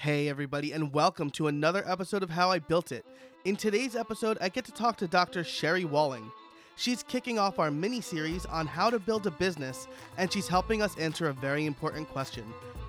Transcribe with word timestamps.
Hey, 0.00 0.30
everybody, 0.30 0.72
and 0.72 0.94
welcome 0.94 1.28
to 1.32 1.48
another 1.48 1.84
episode 1.86 2.22
of 2.22 2.30
How 2.30 2.50
I 2.50 2.58
Built 2.58 2.90
It. 2.90 3.04
In 3.44 3.54
today's 3.54 3.94
episode, 3.94 4.38
I 4.40 4.48
get 4.48 4.64
to 4.64 4.72
talk 4.72 4.96
to 4.96 5.06
Dr. 5.06 5.44
Sherry 5.44 5.84
Walling. 5.84 6.32
She's 6.74 7.02
kicking 7.02 7.38
off 7.38 7.58
our 7.58 7.70
mini 7.70 8.00
series 8.00 8.46
on 8.46 8.66
how 8.66 8.88
to 8.88 8.98
build 8.98 9.26
a 9.26 9.30
business, 9.30 9.88
and 10.16 10.32
she's 10.32 10.48
helping 10.48 10.80
us 10.80 10.96
answer 10.96 11.28
a 11.28 11.34
very 11.34 11.66
important 11.66 12.08
question 12.08 12.46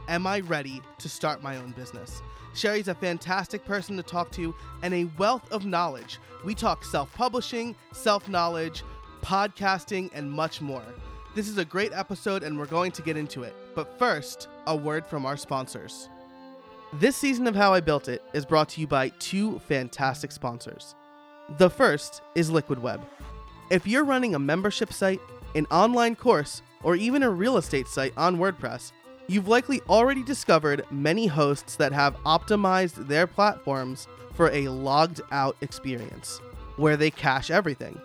Am 0.07 0.25
I 0.25 0.39
ready 0.39 0.81
to 0.99 1.09
start 1.09 1.43
my 1.43 1.57
own 1.57 1.71
business? 1.71 2.21
Sherry's 2.53 2.87
a 2.87 2.95
fantastic 2.95 3.65
person 3.65 3.97
to 3.97 4.03
talk 4.03 4.31
to 4.31 4.55
and 4.81 4.93
a 4.93 5.09
wealth 5.17 5.51
of 5.51 5.65
knowledge. 5.65 6.17
We 6.45 6.55
talk 6.55 6.85
self 6.85 7.13
publishing, 7.13 7.75
self 7.91 8.29
knowledge, 8.29 8.83
podcasting, 9.21 10.11
and 10.13 10.31
much 10.31 10.61
more. 10.61 10.85
This 11.35 11.49
is 11.49 11.57
a 11.57 11.65
great 11.65 11.91
episode, 11.91 12.41
and 12.41 12.57
we're 12.57 12.67
going 12.67 12.93
to 12.93 13.01
get 13.01 13.17
into 13.17 13.43
it. 13.43 13.53
But 13.75 13.99
first, 13.99 14.47
a 14.65 14.73
word 14.73 15.05
from 15.05 15.25
our 15.25 15.35
sponsors. 15.35 16.07
This 16.95 17.15
season 17.15 17.47
of 17.47 17.55
How 17.55 17.73
I 17.73 17.79
Built 17.79 18.09
It 18.09 18.21
is 18.33 18.45
brought 18.45 18.67
to 18.69 18.81
you 18.81 18.85
by 18.85 19.09
two 19.17 19.59
fantastic 19.59 20.29
sponsors. 20.29 20.93
The 21.57 21.69
first 21.69 22.21
is 22.35 22.51
Liquid 22.51 22.79
Web. 22.79 23.01
If 23.69 23.87
you're 23.87 24.03
running 24.03 24.35
a 24.35 24.39
membership 24.39 24.91
site, 24.91 25.21
an 25.55 25.67
online 25.71 26.17
course, 26.17 26.61
or 26.83 26.97
even 26.97 27.23
a 27.23 27.29
real 27.29 27.55
estate 27.55 27.87
site 27.87 28.11
on 28.17 28.39
WordPress, 28.39 28.91
you've 29.27 29.47
likely 29.47 29.79
already 29.87 30.21
discovered 30.21 30.83
many 30.91 31.27
hosts 31.27 31.77
that 31.77 31.93
have 31.93 32.17
optimized 32.25 33.07
their 33.07 33.25
platforms 33.25 34.09
for 34.33 34.51
a 34.51 34.67
logged 34.67 35.21
out 35.31 35.55
experience, 35.61 36.41
where 36.75 36.97
they 36.97 37.09
cache 37.09 37.49
everything. 37.49 37.97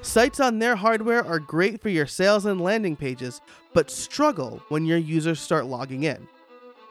Sites 0.00 0.40
on 0.40 0.60
their 0.60 0.76
hardware 0.76 1.26
are 1.26 1.38
great 1.38 1.82
for 1.82 1.90
your 1.90 2.06
sales 2.06 2.46
and 2.46 2.62
landing 2.62 2.96
pages, 2.96 3.42
but 3.74 3.90
struggle 3.90 4.62
when 4.70 4.86
your 4.86 4.96
users 4.96 5.40
start 5.40 5.66
logging 5.66 6.04
in. 6.04 6.26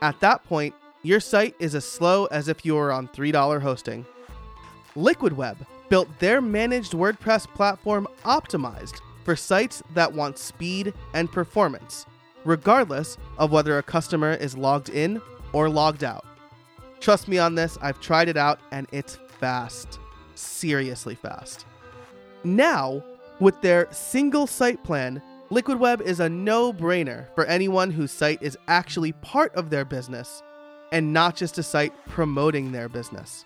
At 0.04 0.20
that 0.20 0.44
point, 0.44 0.76
your 1.04 1.20
site 1.20 1.54
is 1.60 1.76
as 1.76 1.84
slow 1.84 2.26
as 2.28 2.48
if 2.48 2.66
you 2.66 2.76
were 2.76 2.92
on 2.92 3.10
$3 3.10 3.62
hosting. 3.62 4.06
Liquid 4.96 5.34
Web 5.34 5.58
built 5.90 6.08
their 6.20 6.42
managed 6.42 6.94
WordPress 6.94 7.46
platform 7.48 8.08
optimized 8.24 9.02
for 9.26 9.36
sites 9.36 9.84
that 9.94 10.14
want 10.14 10.38
speed 10.38 10.94
and 11.14 11.32
performance, 11.32 12.06
regardless 12.46 13.18
of 13.38 13.52
whether 13.52 13.78
a 13.78 13.84
customer 13.84 14.32
is 14.32 14.58
logged 14.58 14.90
in 14.90 15.22
or 15.52 15.70
logged 15.70 16.06
out. 16.06 16.26
Trust 17.02 17.28
me 17.28 17.38
on 17.38 17.56
this, 17.56 17.78
I've 17.82 18.00
tried 18.00 18.30
it 18.30 18.38
out 18.38 18.60
and 18.72 18.88
it's 18.94 19.20
fast. 19.40 20.00
Seriously 20.36 21.16
fast. 21.16 21.66
Now, 22.46 23.04
with 23.42 23.60
their 23.62 23.92
single 23.92 24.48
site 24.48 24.82
plan, 24.86 25.22
Liquid 25.50 25.80
Web 25.80 26.02
is 26.02 26.22
a 26.22 26.30
no 26.30 26.72
brainer 26.72 27.28
for 27.36 27.46
anyone 27.46 27.92
whose 27.92 28.12
site 28.12 28.42
is 28.42 28.58
actually 28.70 29.12
part 29.12 29.54
of 29.56 29.70
their 29.70 29.84
business 29.84 30.42
and 30.94 31.12
not 31.12 31.36
just 31.36 31.58
a 31.58 31.64
site 31.64 31.94
promoting 32.08 32.72
their 32.72 32.88
business. 32.88 33.44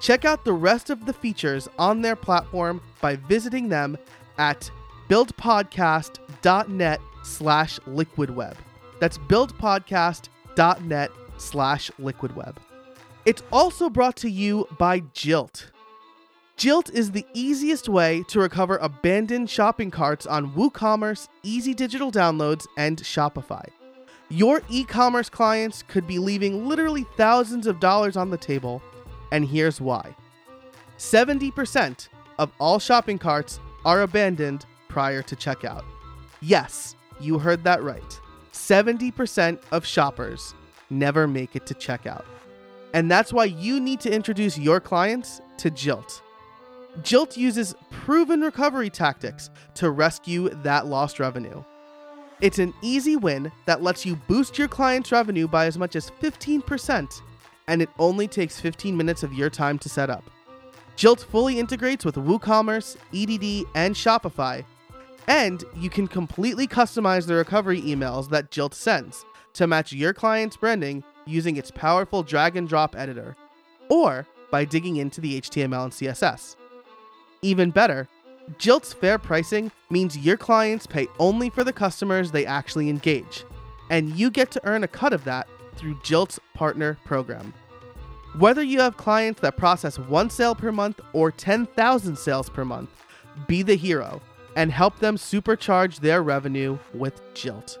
Check 0.00 0.24
out 0.24 0.44
the 0.44 0.52
rest 0.52 0.90
of 0.90 1.06
the 1.06 1.12
features 1.12 1.68
on 1.78 2.02
their 2.02 2.16
platform 2.16 2.82
by 3.00 3.16
visiting 3.16 3.68
them 3.68 3.96
at 4.36 4.70
buildpodcast.net 5.08 7.00
slash 7.22 7.78
liquidweb. 7.80 8.56
That's 9.00 9.16
buildpodcast.net 9.16 11.10
slash 11.38 11.90
liquidweb. 12.00 12.56
It's 13.24 13.42
also 13.52 13.88
brought 13.88 14.16
to 14.16 14.28
you 14.28 14.66
by 14.76 15.00
Jilt. 15.00 15.66
Jilt 16.58 16.92
is 16.92 17.12
the 17.12 17.26
easiest 17.32 17.88
way 17.88 18.24
to 18.28 18.40
recover 18.40 18.76
abandoned 18.78 19.48
shopping 19.48 19.90
carts 19.92 20.26
on 20.26 20.52
WooCommerce, 20.52 21.28
Easy 21.44 21.74
Digital 21.74 22.10
Downloads, 22.10 22.66
and 22.76 22.98
Shopify. 22.98 23.64
Your 24.32 24.62
e 24.70 24.82
commerce 24.84 25.28
clients 25.28 25.82
could 25.82 26.06
be 26.06 26.18
leaving 26.18 26.66
literally 26.66 27.04
thousands 27.18 27.66
of 27.66 27.80
dollars 27.80 28.16
on 28.16 28.30
the 28.30 28.38
table, 28.38 28.80
and 29.30 29.46
here's 29.46 29.78
why 29.78 30.16
70% 30.96 32.08
of 32.38 32.50
all 32.58 32.78
shopping 32.78 33.18
carts 33.18 33.60
are 33.84 34.00
abandoned 34.00 34.64
prior 34.88 35.20
to 35.20 35.36
checkout. 35.36 35.84
Yes, 36.40 36.96
you 37.20 37.38
heard 37.38 37.62
that 37.64 37.82
right. 37.82 38.20
70% 38.54 39.60
of 39.70 39.84
shoppers 39.84 40.54
never 40.88 41.28
make 41.28 41.54
it 41.54 41.66
to 41.66 41.74
checkout. 41.74 42.24
And 42.94 43.10
that's 43.10 43.34
why 43.34 43.44
you 43.44 43.80
need 43.80 44.00
to 44.00 44.10
introduce 44.10 44.56
your 44.56 44.80
clients 44.80 45.42
to 45.58 45.70
Jilt. 45.70 46.22
Jilt 47.00 47.36
uses 47.36 47.74
proven 47.90 48.40
recovery 48.40 48.88
tactics 48.88 49.50
to 49.74 49.90
rescue 49.90 50.48
that 50.62 50.86
lost 50.86 51.20
revenue. 51.20 51.62
It's 52.42 52.58
an 52.58 52.74
easy 52.82 53.14
win 53.14 53.52
that 53.66 53.84
lets 53.84 54.04
you 54.04 54.16
boost 54.16 54.58
your 54.58 54.66
client's 54.66 55.12
revenue 55.12 55.46
by 55.46 55.66
as 55.66 55.78
much 55.78 55.94
as 55.94 56.10
15%, 56.20 57.22
and 57.68 57.80
it 57.80 57.88
only 58.00 58.26
takes 58.26 58.58
15 58.58 58.96
minutes 58.96 59.22
of 59.22 59.32
your 59.32 59.48
time 59.48 59.78
to 59.78 59.88
set 59.88 60.10
up. 60.10 60.28
Jilt 60.96 61.20
fully 61.20 61.60
integrates 61.60 62.04
with 62.04 62.16
WooCommerce, 62.16 62.96
EDD, 63.14 63.68
and 63.76 63.94
Shopify, 63.94 64.64
and 65.28 65.62
you 65.76 65.88
can 65.88 66.08
completely 66.08 66.66
customize 66.66 67.28
the 67.28 67.34
recovery 67.34 67.80
emails 67.80 68.28
that 68.30 68.50
Jilt 68.50 68.74
sends 68.74 69.24
to 69.52 69.68
match 69.68 69.92
your 69.92 70.12
client's 70.12 70.56
branding 70.56 71.04
using 71.26 71.56
its 71.56 71.70
powerful 71.70 72.24
drag 72.24 72.56
and 72.56 72.68
drop 72.68 72.96
editor, 72.96 73.36
or 73.88 74.26
by 74.50 74.64
digging 74.64 74.96
into 74.96 75.20
the 75.20 75.40
HTML 75.40 75.84
and 75.84 75.92
CSS. 75.92 76.56
Even 77.40 77.70
better, 77.70 78.08
Jilt's 78.58 78.92
fair 78.92 79.18
pricing 79.18 79.70
means 79.90 80.18
your 80.18 80.36
clients 80.36 80.86
pay 80.86 81.06
only 81.18 81.50
for 81.50 81.64
the 81.64 81.72
customers 81.72 82.30
they 82.30 82.46
actually 82.46 82.88
engage, 82.88 83.44
and 83.90 84.10
you 84.16 84.30
get 84.30 84.50
to 84.52 84.60
earn 84.64 84.84
a 84.84 84.88
cut 84.88 85.12
of 85.12 85.24
that 85.24 85.48
through 85.76 85.94
Jilt's 85.96 86.38
partner 86.54 86.98
program. 87.04 87.54
Whether 88.38 88.62
you 88.62 88.80
have 88.80 88.96
clients 88.96 89.40
that 89.42 89.56
process 89.56 89.98
one 89.98 90.30
sale 90.30 90.54
per 90.54 90.72
month 90.72 91.00
or 91.12 91.30
10,000 91.30 92.16
sales 92.16 92.48
per 92.48 92.64
month, 92.64 92.90
be 93.46 93.62
the 93.62 93.74
hero 93.76 94.20
and 94.56 94.70
help 94.70 94.98
them 94.98 95.16
supercharge 95.16 96.00
their 96.00 96.22
revenue 96.22 96.78
with 96.94 97.22
Jilt. 97.34 97.78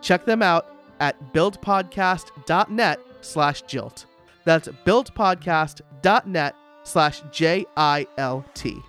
Check 0.00 0.24
them 0.24 0.42
out 0.42 0.66
at 1.00 1.32
buildpodcast.net 1.32 3.00
slash 3.20 3.64
Jilt. 3.64 4.04
That's 4.44 4.68
buildpodcast.net 4.68 6.54
slash 6.84 7.22
J 7.32 7.66
I 7.76 8.06
L 8.18 8.44
T. 8.54 8.82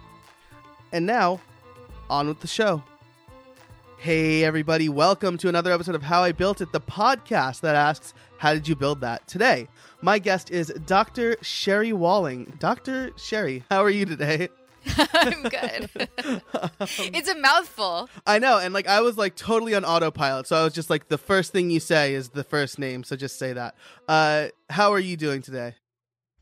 And 0.92 1.06
now, 1.06 1.42
on 2.10 2.28
with 2.28 2.40
the 2.40 2.48
show. 2.48 2.84
Hey, 3.98 4.44
everybody, 4.44 4.88
welcome 4.88 5.38
to 5.40 5.50
another 5.50 5.72
episode 5.72 5.96
of 5.96 6.04
How 6.04 6.22
I 6.22 6.32
Built 6.32 6.62
It, 6.62 6.72
the 6.72 6.80
podcast 6.80 7.62
that 7.62 7.76
asks, 7.76 8.14
How 8.38 8.54
did 8.54 8.68
you 8.68 8.76
build 8.76 9.02
that? 9.02 9.28
Today, 9.28 9.68
my 10.02 10.20
guest 10.20 10.52
is 10.52 10.68
Dr. 10.86 11.38
Sherry 11.42 11.92
Walling. 11.92 12.54
Dr. 12.60 13.12
Sherry, 13.18 13.64
how 13.70 13.84
are 13.84 13.90
you 13.90 14.06
today? 14.06 14.50
I'm 15.14 15.44
good. 15.44 15.90
it's 16.80 17.30
a 17.30 17.36
mouthful. 17.40 18.08
I 18.28 18.38
know, 18.38 18.60
and 18.60 18.74
like 18.74 18.88
I 18.88 19.02
was 19.02 19.18
like 19.18 19.36
totally 19.36 19.74
on 19.74 19.84
autopilot, 19.84 20.46
so 20.46 20.56
I 20.56 20.64
was 20.64 20.74
just 20.74 20.92
like 20.92 21.08
the 21.08 21.18
first 21.18 21.52
thing 21.52 21.72
you 21.72 21.80
say 21.80 22.14
is 22.14 22.30
the 22.30 22.44
first 22.44 22.78
name, 22.78 23.04
so 23.04 23.16
just 23.16 23.40
say 23.40 23.54
that. 23.54 23.76
Uh, 24.08 24.48
how 24.70 24.92
are 24.92 25.00
you 25.00 25.18
doing 25.18 25.42
today? 25.42 25.74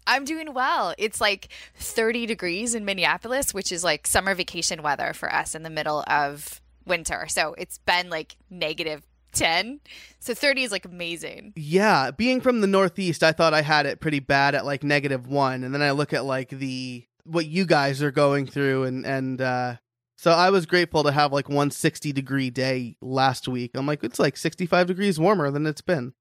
I'm 0.08 0.26
doing 0.26 0.54
well. 0.54 0.94
It's 0.98 1.22
like 1.22 1.50
30 1.76 2.26
degrees 2.26 2.76
in 2.76 2.86
Minneapolis, 2.86 3.54
which 3.54 3.72
is 3.72 3.84
like 3.84 4.08
summer 4.08 4.36
vacation 4.36 4.82
weather 4.82 5.14
for 5.14 5.34
us 5.34 5.56
in 5.56 5.64
the 5.64 5.70
middle 5.70 6.04
of 6.08 6.62
winter. 6.86 7.26
So 7.28 7.56
it's 7.58 7.78
been 7.80 8.10
like 8.10 8.38
negative 8.50 9.04
10. 9.34 9.80
So 10.20 10.34
30 10.34 10.64
is 10.64 10.72
like 10.72 10.86
amazing. 10.86 11.54
Yeah, 11.56 12.12
being 12.12 12.40
from 12.42 12.62
the 12.62 12.68
Northeast, 12.68 13.24
I 13.24 13.32
thought 13.32 13.54
I 13.54 13.62
had 13.62 13.86
it 13.86 14.00
pretty 14.00 14.20
bad 14.20 14.56
at 14.56 14.66
like 14.66 14.84
negative 14.84 15.28
one, 15.28 15.64
and 15.64 15.74
then 15.74 15.82
I 15.82 15.92
look 15.92 16.14
at 16.14 16.26
like 16.26 16.50
the 16.50 17.06
what 17.26 17.46
you 17.46 17.66
guys 17.66 18.02
are 18.02 18.12
going 18.12 18.46
through, 18.46 18.84
and 18.84 19.06
and 19.06 19.42
uh, 19.42 19.76
so 20.18 20.32
I 20.32 20.50
was 20.50 20.66
grateful 20.66 21.04
to 21.04 21.12
have 21.12 21.34
like 21.34 21.50
one 21.50 21.72
60 21.72 22.14
degree 22.14 22.50
day 22.50 22.96
last 23.02 23.48
week. 23.48 23.72
I'm 23.76 23.86
like, 23.86 24.04
it's 24.04 24.20
like 24.20 24.38
65 24.38 24.88
degrees 24.88 25.20
warmer 25.20 25.52
than 25.52 25.66
it's 25.66 25.82
been, 25.82 26.14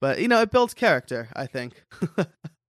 but 0.00 0.20
you 0.20 0.28
know, 0.28 0.42
it 0.42 0.50
builds 0.50 0.74
character, 0.74 1.28
I 1.34 1.46
think. 1.46 1.84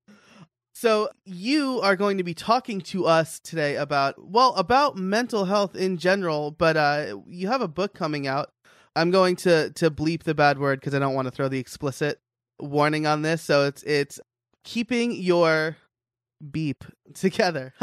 So, 0.84 1.08
you 1.24 1.80
are 1.80 1.96
going 1.96 2.18
to 2.18 2.26
be 2.26 2.34
talking 2.34 2.82
to 2.82 3.06
us 3.06 3.40
today 3.40 3.78
about, 3.78 4.16
well, 4.18 4.54
about 4.56 4.98
mental 4.98 5.46
health 5.46 5.78
in 5.78 5.96
general, 5.96 6.52
but 6.52 6.76
uh, 6.76 7.20
you 7.26 7.48
have 7.48 7.62
a 7.62 7.70
book 7.70 7.94
coming 7.94 8.28
out. 8.28 8.52
I'm 8.94 9.10
going 9.10 9.38
to 9.38 9.70
to 9.76 9.90
bleep 9.90 10.24
the 10.24 10.36
bad 10.36 10.60
word 10.60 10.82
because 10.82 10.94
I 10.94 11.00
don't 11.00 11.14
want 11.14 11.28
to 11.28 11.32
throw 11.32 11.48
the 11.48 11.58
explicit 11.58 12.20
warning 12.60 13.08
on 13.08 13.22
this. 13.22 13.42
So 13.42 13.64
it's 13.64 13.82
it's 13.84 14.20
keeping 14.66 15.14
your 15.14 15.78
beep 16.52 16.84
together. 17.14 17.74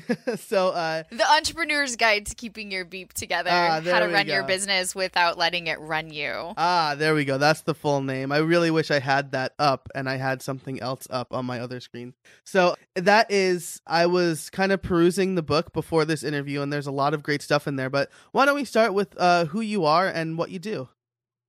so 0.36 0.68
uh 0.68 1.02
the 1.10 1.26
entrepreneur's 1.32 1.96
guide 1.96 2.26
to 2.26 2.34
keeping 2.34 2.70
your 2.70 2.84
beep 2.84 3.12
together 3.12 3.50
Ah, 3.52 3.80
how 3.84 4.00
to 4.00 4.08
run 4.08 4.26
your 4.26 4.42
business 4.44 4.94
without 4.94 5.38
letting 5.38 5.66
it 5.66 5.78
run 5.80 6.10
you. 6.10 6.52
Ah 6.56 6.94
there 6.96 7.14
we 7.14 7.24
go. 7.24 7.38
That's 7.38 7.62
the 7.62 7.74
full 7.74 8.00
name. 8.02 8.32
I 8.32 8.38
really 8.38 8.70
wish 8.70 8.90
i 8.90 8.98
had 8.98 9.32
that 9.32 9.54
up 9.58 9.88
and 9.94 10.08
i 10.08 10.16
had 10.16 10.42
something 10.42 10.80
else 10.80 11.06
up 11.10 11.32
on 11.32 11.44
my 11.46 11.60
other 11.60 11.80
screen. 11.80 12.14
So 12.44 12.76
that 12.94 13.30
is 13.30 13.80
i 13.86 14.06
was 14.06 14.50
kind 14.50 14.72
of 14.72 14.82
perusing 14.82 15.34
the 15.34 15.42
book 15.42 15.72
before 15.72 16.04
this 16.04 16.22
interview 16.22 16.60
and 16.62 16.72
there's 16.72 16.86
a 16.86 16.92
lot 16.92 17.14
of 17.14 17.22
great 17.22 17.40
stuff 17.42 17.66
in 17.66 17.76
there 17.76 17.88
but 17.90 18.10
why 18.32 18.44
don't 18.44 18.54
we 18.54 18.64
start 18.64 18.92
with 18.92 19.14
uh 19.18 19.46
who 19.46 19.60
you 19.60 19.84
are 19.84 20.06
and 20.08 20.36
what 20.36 20.50
you 20.50 20.58
do 20.58 20.88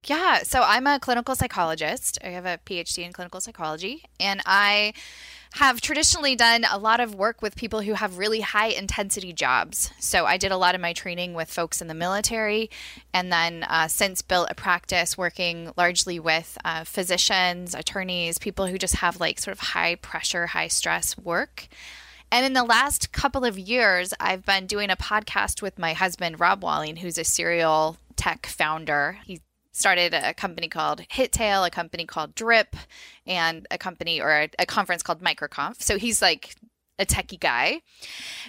Yeah, 0.05 0.39
so 0.43 0.61
I'm 0.61 0.85
a 0.85 0.99
clinical 0.99 1.33
psychologist. 1.33 2.17
I 2.21 2.27
have 2.27 2.45
a 2.45 2.59
PhD 2.65 3.05
in 3.05 3.13
clinical 3.13 3.39
psychology, 3.39 4.03
and 4.19 4.41
I 4.45 4.93
have 5.53 5.79
traditionally 5.79 6.35
done 6.35 6.65
a 6.69 6.77
lot 6.77 6.99
of 6.99 7.15
work 7.15 7.41
with 7.41 7.55
people 7.55 7.81
who 7.81 7.93
have 7.93 8.17
really 8.17 8.41
high 8.41 8.67
intensity 8.67 9.31
jobs. 9.31 9.91
So 9.99 10.25
I 10.25 10.35
did 10.37 10.51
a 10.51 10.57
lot 10.57 10.75
of 10.75 10.81
my 10.81 10.91
training 10.91 11.35
with 11.35 11.49
folks 11.49 11.81
in 11.81 11.87
the 11.87 11.93
military, 11.93 12.69
and 13.13 13.31
then 13.31 13.63
uh, 13.63 13.87
since 13.87 14.21
built 14.21 14.47
a 14.49 14.55
practice 14.55 15.17
working 15.17 15.71
largely 15.77 16.19
with 16.19 16.57
uh, 16.65 16.83
physicians, 16.83 17.73
attorneys, 17.73 18.39
people 18.39 18.67
who 18.67 18.77
just 18.77 18.95
have 18.95 19.21
like 19.21 19.39
sort 19.39 19.53
of 19.53 19.59
high 19.59 19.95
pressure, 19.95 20.47
high 20.47 20.67
stress 20.67 21.17
work. 21.17 21.69
And 22.29 22.45
in 22.45 22.53
the 22.53 22.63
last 22.63 23.13
couple 23.13 23.45
of 23.45 23.57
years, 23.57 24.13
I've 24.19 24.43
been 24.43 24.65
doing 24.65 24.89
a 24.89 24.97
podcast 24.97 25.61
with 25.61 25.79
my 25.79 25.93
husband, 25.93 26.41
Rob 26.41 26.61
Walling, 26.61 26.97
who's 26.97 27.19
a 27.19 27.23
serial 27.23 27.97
tech 28.15 28.47
founder. 28.47 29.19
He 29.25 29.39
started 29.73 30.13
a 30.13 30.33
company 30.33 30.69
called 30.69 31.01
HitTail, 31.09 31.67
a 31.67 31.69
company 31.69 32.05
called 32.05 32.35
Drip, 32.35 32.75
and 33.27 33.67
a 33.69 33.77
company 33.77 34.21
or 34.21 34.31
a, 34.31 34.49
a 34.59 34.65
conference 34.65 35.03
called 35.03 35.21
MicroConf. 35.21 35.81
So 35.81 35.97
he's 35.97 36.21
like 36.21 36.55
a 37.03 37.05
techie 37.05 37.39
guy. 37.39 37.81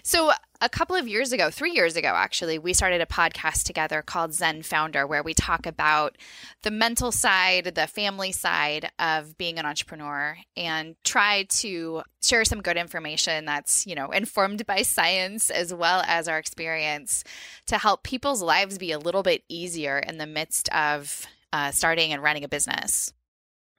So 0.02 0.32
a 0.60 0.68
couple 0.68 0.96
of 0.96 1.06
years 1.06 1.32
ago, 1.32 1.50
three 1.50 1.72
years 1.72 1.96
ago, 1.96 2.08
actually, 2.08 2.58
we 2.58 2.72
started 2.72 3.02
a 3.02 3.06
podcast 3.06 3.64
together 3.64 4.00
called 4.00 4.32
Zen 4.32 4.62
Founder, 4.62 5.06
where 5.06 5.22
we 5.22 5.34
talk 5.34 5.66
about 5.66 6.16
the 6.62 6.70
mental 6.70 7.12
side, 7.12 7.74
the 7.74 7.86
family 7.86 8.32
side 8.32 8.90
of 8.98 9.36
being 9.36 9.58
an 9.58 9.66
entrepreneur, 9.66 10.38
and 10.56 10.94
try 11.04 11.42
to 11.50 12.02
share 12.22 12.44
some 12.46 12.62
good 12.62 12.78
information 12.78 13.44
that's 13.44 13.86
you 13.86 13.94
know 13.94 14.10
informed 14.10 14.64
by 14.66 14.80
science 14.80 15.50
as 15.50 15.74
well 15.74 16.02
as 16.06 16.28
our 16.28 16.38
experience 16.38 17.24
to 17.66 17.76
help 17.76 18.02
people's 18.02 18.40
lives 18.40 18.78
be 18.78 18.92
a 18.92 18.98
little 18.98 19.22
bit 19.22 19.42
easier 19.48 19.98
in 19.98 20.16
the 20.16 20.26
midst 20.26 20.70
of 20.70 21.26
uh, 21.52 21.70
starting 21.70 22.12
and 22.12 22.22
running 22.22 22.44
a 22.44 22.48
business. 22.48 23.12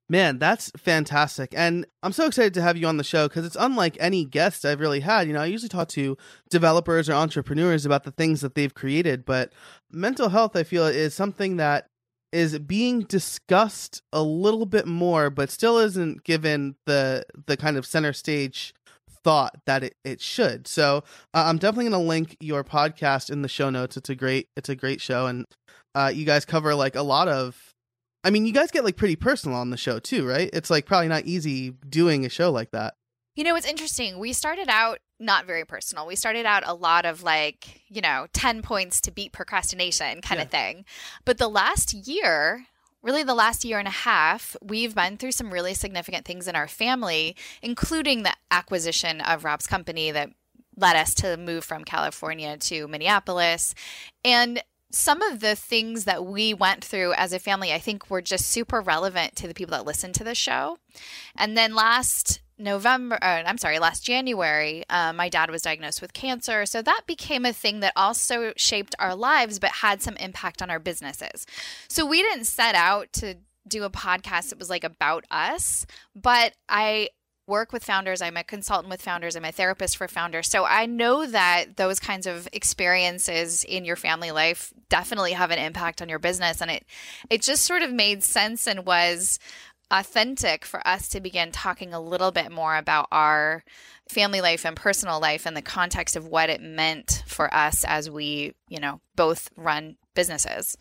Man, 0.08 0.38
that's 0.38 0.72
fantastic. 0.78 1.54
And 1.56 1.86
I'm 2.04 2.12
so 2.12 2.28
excited 2.28 2.54
to 2.56 2.62
have 2.62 2.78
you 2.78 2.86
on 2.86 2.98
the 2.98 3.04
show 3.04 3.28
because 3.28 3.46
it's 3.46 3.58
unlike 3.60 3.98
any 4.00 4.24
guest 4.24 4.64
I've 4.64 4.80
really 4.80 5.00
had. 5.00 5.28
You 5.28 5.34
know, 5.34 5.42
I 5.42 5.48
usually 5.48 5.70
talk 5.70 5.88
to 5.90 6.16
developers 6.52 7.10
or 7.10 7.14
entrepreneurs 7.14 7.86
about 7.88 8.04
the 8.04 8.12
things 8.12 8.42
that 8.42 8.54
they've 8.54 8.74
created, 8.74 9.26
but 9.26 9.52
mental 9.92 10.30
health, 10.30 10.56
I 10.56 10.64
feel, 10.64 10.86
is 10.86 11.16
something 11.16 11.58
that 11.58 11.88
is 12.32 12.60
being 12.60 13.02
discussed 13.02 14.04
a 14.14 14.22
little 14.22 14.66
bit 14.66 14.86
more, 14.86 15.30
but 15.32 15.50
still 15.50 15.80
isn't 15.80 16.24
given 16.24 16.76
the 16.86 17.24
the 17.48 17.58
kind 17.58 17.78
of 17.78 17.86
center 17.86 18.14
stage 18.14 18.74
thought 19.24 19.56
that 19.66 19.84
it, 19.84 19.96
it 20.04 20.22
should. 20.22 20.68
So 20.68 20.98
uh, 21.34 21.46
I'm 21.48 21.58
definitely 21.58 21.90
going 21.90 22.04
to 22.04 22.08
link 22.08 22.38
your 22.40 22.64
podcast 22.64 23.32
in 23.32 23.42
the 23.42 23.48
show 23.48 23.70
notes. 23.72 23.98
It's 23.98 24.10
a 24.10 24.16
great 24.16 24.50
it's 24.56 24.70
a 24.70 24.76
great 24.76 25.02
show, 25.02 25.26
and 25.26 25.46
uh, 25.96 26.12
you 26.14 26.26
guys 26.26 26.46
cover 26.46 26.76
like 26.76 26.96
a 26.96 27.02
lot 27.02 27.28
of 27.28 27.75
I 28.26 28.32
mean, 28.32 28.48
you 28.48 28.54
guys 28.54 28.72
get 28.72 28.84
like 28.84 28.98
pretty 28.98 29.16
personal 29.16 29.56
on 29.58 29.70
the 29.70 29.78
show 29.78 30.00
too, 30.00 30.28
right? 30.28 30.50
It's 30.52 30.72
like 30.72 30.88
probably 30.88 31.08
not 31.08 31.26
easy 31.26 31.70
doing 31.88 32.26
a 32.26 32.30
show 32.30 32.52
like 32.52 32.72
that. 32.72 32.96
You 33.36 33.44
know, 33.44 33.56
it's 33.56 33.68
interesting. 33.68 34.18
We 34.18 34.34
started 34.34 34.68
out 34.68 34.98
not 35.20 35.46
very 35.46 35.64
personal. 35.64 36.08
We 36.08 36.16
started 36.16 36.46
out 36.46 36.64
a 36.66 36.74
lot 36.74 37.06
of 37.06 37.22
like, 37.22 37.84
you 37.88 38.02
know, 38.02 38.26
10 38.34 38.64
points 38.64 39.00
to 39.02 39.12
beat 39.12 39.32
procrastination 39.32 40.22
kind 40.22 40.40
yeah. 40.40 40.44
of 40.44 40.50
thing. 40.50 40.86
But 41.24 41.38
the 41.38 41.48
last 41.48 41.94
year, 41.94 42.66
really 43.04 43.22
the 43.22 43.36
last 43.36 43.64
year 43.64 43.78
and 43.78 43.88
a 43.88 43.92
half, 43.92 44.56
we've 44.60 44.96
been 44.96 45.18
through 45.18 45.34
some 45.34 45.54
really 45.54 45.76
significant 45.76 46.26
things 46.26 46.48
in 46.48 46.56
our 46.56 46.68
family, 46.68 47.36
including 47.62 48.24
the 48.24 48.34
acquisition 48.50 49.22
of 49.22 49.44
Rob's 49.44 49.68
company 49.68 50.10
that 50.10 50.32
led 50.76 50.96
us 50.96 51.14
to 51.16 51.38
move 51.38 51.64
from 51.64 51.84
California 51.84 52.58
to 52.58 52.88
Minneapolis. 52.88 53.76
And 54.24 54.64
some 54.92 55.22
of 55.22 55.40
the 55.40 55.56
things 55.56 56.06
that 56.06 56.26
we 56.26 56.54
went 56.54 56.84
through 56.84 57.14
as 57.14 57.34
a 57.34 57.40
family, 57.40 57.74
I 57.74 57.80
think, 57.80 58.10
were 58.10 58.22
just 58.22 58.46
super 58.46 58.82
relevant 58.82 59.36
to 59.38 59.48
the 59.48 59.54
people 59.54 59.72
that 59.72 59.86
listen 59.86 60.14
to 60.14 60.24
the 60.24 60.36
show. 60.36 60.78
And 61.36 61.58
then 61.58 61.76
last 61.76 62.42
November, 62.58 63.18
uh, 63.22 63.44
I'm 63.46 63.58
sorry, 63.58 63.80
last 63.80 64.06
January, 64.06 64.86
uh, 64.90 65.12
my 65.12 65.28
dad 65.28 65.50
was 65.52 65.62
diagnosed 65.62 66.02
with 66.02 66.14
cancer. 66.14 66.66
So 66.66 66.82
that 66.82 67.02
became 67.06 67.46
a 67.46 67.52
thing 67.52 67.82
that 67.82 67.94
also 67.96 68.54
shaped 68.56 68.96
our 68.98 69.16
lives, 69.16 69.60
but 69.60 69.72
had 69.72 70.02
some 70.02 70.16
impact 70.18 70.62
on 70.62 70.70
our 70.70 70.80
businesses. 70.80 71.46
So 71.90 72.06
we 72.06 72.22
didn't 72.22 72.46
set 72.46 72.76
out 72.76 73.12
to 73.14 73.36
do 73.68 73.84
a 73.84 73.90
podcast 73.90 74.50
that 74.50 74.60
was 74.60 74.70
like 74.70 74.84
about 74.84 75.26
us, 75.32 75.86
but 76.16 76.54
I 76.70 77.10
work 77.48 77.72
with 77.72 77.84
founders. 77.84 78.22
I'm 78.22 78.38
a 78.38 78.44
consultant 78.44 78.90
with 78.90 79.02
founders. 79.02 79.36
I'm 79.36 79.46
a 79.46 79.52
therapist 79.52 79.98
for 79.98 80.08
founders. 80.08 80.50
So 80.50 80.66
I 80.66 80.86
know 80.86 81.26
that 81.26 81.78
those 81.78 82.00
kinds 82.00 82.26
of 82.26 82.48
experiences 82.54 83.64
in 83.64 83.86
your 83.86 83.96
family 83.96 84.32
life 84.32 84.74
definitely 84.90 85.34
have 85.34 85.52
an 85.52 85.60
impact 85.60 86.02
on 86.02 86.10
your 86.10 86.20
business. 86.20 86.62
And 86.62 86.72
it 86.72 86.86
it 87.30 87.42
just 87.42 87.64
sort 87.64 87.82
of 87.82 87.92
made 87.92 88.24
sense 88.24 88.68
and 88.68 88.86
was 88.86 89.40
authentic 89.92 90.66
for 90.66 90.86
us 90.88 91.08
to 91.10 91.22
begin 91.22 91.52
talking 91.52 91.94
a 91.94 92.02
little 92.02 92.32
bit 92.32 92.52
more 92.52 92.76
about 92.76 93.08
our 93.12 93.64
family 94.10 94.42
life 94.42 94.66
and 94.66 94.76
personal 94.76 95.20
life 95.20 95.46
in 95.46 95.54
the 95.54 95.62
context 95.62 96.16
of 96.16 96.28
what 96.28 96.50
it 96.50 96.62
meant 96.62 97.24
for 97.28 97.54
us 97.54 97.84
as 97.86 98.10
we, 98.10 98.54
you 98.68 98.80
know, 98.80 99.00
both 99.16 99.50
run 99.56 99.98
businesses. 100.16 100.78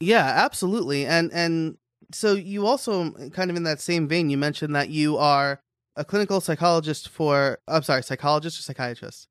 Yeah, 0.00 0.24
absolutely. 0.24 1.06
And 1.06 1.32
and 1.32 1.78
so 2.12 2.34
you 2.34 2.66
also 2.66 3.10
kind 3.30 3.50
of 3.50 3.56
in 3.56 3.62
that 3.62 3.80
same 3.80 4.08
vein 4.08 4.28
you 4.28 4.36
mentioned 4.36 4.74
that 4.76 4.90
you 4.90 5.16
are 5.16 5.60
a 5.96 6.04
clinical 6.04 6.40
psychologist 6.40 7.08
for 7.08 7.58
I'm 7.68 7.82
sorry, 7.82 8.02
psychologist 8.02 8.58
or 8.58 8.62
psychiatrist? 8.62 9.28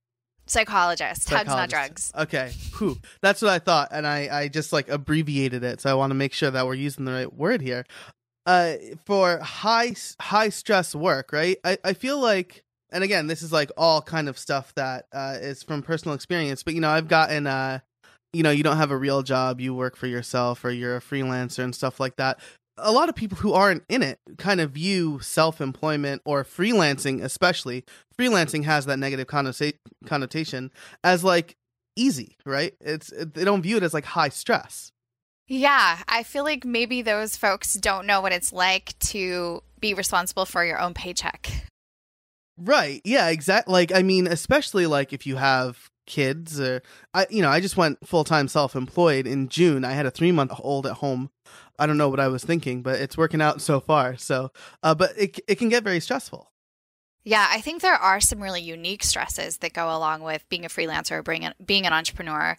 Psychologist, 0.47 1.29
hugs 1.29 1.47
not 1.47 1.69
drugs. 1.69 2.11
Okay. 2.17 2.51
Whew. 2.77 2.97
That's 3.21 3.41
what 3.41 3.51
I 3.51 3.59
thought. 3.59 3.89
And 3.91 4.05
I, 4.05 4.27
I 4.31 4.47
just 4.47 4.73
like 4.73 4.89
abbreviated 4.89 5.63
it. 5.63 5.79
So 5.81 5.89
I 5.89 5.93
want 5.93 6.11
to 6.11 6.15
make 6.15 6.33
sure 6.33 6.51
that 6.51 6.65
we're 6.65 6.73
using 6.73 7.05
the 7.05 7.13
right 7.13 7.33
word 7.33 7.61
here. 7.61 7.85
Uh 8.45 8.73
for 9.05 9.37
high 9.39 9.95
high 10.19 10.49
stress 10.49 10.95
work, 10.95 11.31
right? 11.31 11.57
I, 11.63 11.77
I 11.83 11.93
feel 11.93 12.19
like 12.19 12.63
and 12.91 13.03
again, 13.03 13.27
this 13.27 13.41
is 13.41 13.53
like 13.53 13.71
all 13.77 14.01
kind 14.01 14.27
of 14.27 14.37
stuff 14.37 14.73
that 14.75 15.05
uh 15.13 15.37
is 15.39 15.63
from 15.63 15.83
personal 15.83 16.15
experience, 16.15 16.63
but 16.63 16.73
you 16.73 16.81
know, 16.81 16.89
I've 16.89 17.07
gotten 17.07 17.47
uh 17.47 17.79
you 18.33 18.43
know, 18.43 18.51
you 18.51 18.63
don't 18.63 18.77
have 18.77 18.91
a 18.91 18.97
real 18.97 19.23
job, 19.23 19.59
you 19.61 19.73
work 19.73 19.95
for 19.95 20.07
yourself 20.07 20.63
or 20.65 20.71
you're 20.71 20.97
a 20.97 21.01
freelancer 21.01 21.63
and 21.63 21.75
stuff 21.75 21.99
like 21.99 22.15
that 22.15 22.39
a 22.77 22.91
lot 22.91 23.09
of 23.09 23.15
people 23.15 23.37
who 23.37 23.53
aren't 23.53 23.83
in 23.89 24.01
it 24.01 24.19
kind 24.37 24.61
of 24.61 24.71
view 24.71 25.19
self-employment 25.19 26.21
or 26.25 26.43
freelancing 26.43 27.21
especially 27.23 27.83
freelancing 28.17 28.63
has 28.63 28.85
that 28.85 28.97
negative 28.97 29.27
connotation 29.27 30.71
as 31.03 31.23
like 31.23 31.55
easy 31.95 32.37
right? 32.45 32.73
It's 32.79 33.11
they 33.15 33.43
don't 33.43 33.61
view 33.61 33.77
it 33.77 33.83
as 33.83 33.93
like 33.93 34.05
high 34.05 34.29
stress. 34.29 34.91
Yeah 35.47 35.99
i 36.07 36.23
feel 36.23 36.43
like 36.43 36.63
maybe 36.65 37.01
those 37.01 37.35
folks 37.35 37.73
don't 37.73 38.07
know 38.07 38.21
what 38.21 38.31
it's 38.31 38.53
like 38.53 38.97
to 38.99 39.61
be 39.79 39.93
responsible 39.93 40.45
for 40.45 40.63
your 40.65 40.79
own 40.79 40.93
paycheck. 40.93 41.51
Right 42.57 43.01
yeah 43.03 43.27
exactly 43.29 43.71
like 43.73 43.91
i 43.93 44.01
mean 44.01 44.27
especially 44.27 44.87
like 44.87 45.11
if 45.13 45.27
you 45.27 45.35
have 45.35 45.90
kids 46.05 46.59
or 46.59 46.81
i 47.13 47.25
you 47.29 47.41
know 47.41 47.49
i 47.49 47.59
just 47.59 47.77
went 47.77 48.05
full-time 48.05 48.47
self-employed 48.47 49.27
in 49.27 49.47
june 49.47 49.85
i 49.85 49.91
had 49.91 50.05
a 50.05 50.11
three 50.11 50.31
month 50.31 50.51
old 50.63 50.85
at 50.85 50.93
home 50.93 51.29
I 51.81 51.87
don't 51.87 51.97
know 51.97 52.09
what 52.09 52.19
I 52.19 52.27
was 52.27 52.43
thinking, 52.43 52.83
but 52.83 52.99
it's 52.99 53.17
working 53.17 53.41
out 53.41 53.59
so 53.59 53.79
far. 53.79 54.15
So, 54.15 54.51
uh, 54.83 54.93
but 54.93 55.17
it 55.17 55.39
it 55.47 55.55
can 55.55 55.67
get 55.67 55.83
very 55.83 55.99
stressful. 55.99 56.51
Yeah, 57.23 57.47
I 57.49 57.61
think 57.61 57.81
there 57.81 57.95
are 57.95 58.19
some 58.19 58.41
really 58.41 58.61
unique 58.61 59.03
stresses 59.03 59.57
that 59.57 59.73
go 59.73 59.95
along 59.95 60.21
with 60.21 60.47
being 60.49 60.65
a 60.65 60.69
freelancer 60.69 61.11
or 61.11 61.23
being, 61.23 61.47
being 61.63 61.85
an 61.85 61.93
entrepreneur, 61.93 62.57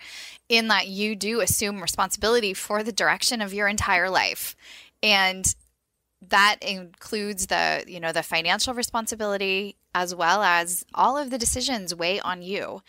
in 0.49 0.69
that 0.69 0.87
you 0.87 1.17
do 1.17 1.41
assume 1.41 1.83
responsibility 1.83 2.55
for 2.55 2.85
the 2.85 2.93
direction 2.93 3.41
of 3.41 3.53
your 3.53 3.67
entire 3.67 4.09
life. 4.09 4.55
And 5.03 5.53
that 6.29 6.59
includes 6.63 7.47
the 7.47 7.85
you 7.87 8.01
know 8.01 8.13
the 8.13 8.23
financial 8.25 8.75
responsibility 8.75 9.77
as 9.95 10.15
well 10.15 10.43
as 10.43 10.85
all 10.95 11.17
of 11.17 11.31
the 11.31 11.39
decisions 11.39 11.95
weigh 11.95 12.21
on 12.21 12.43
you. 12.43 12.83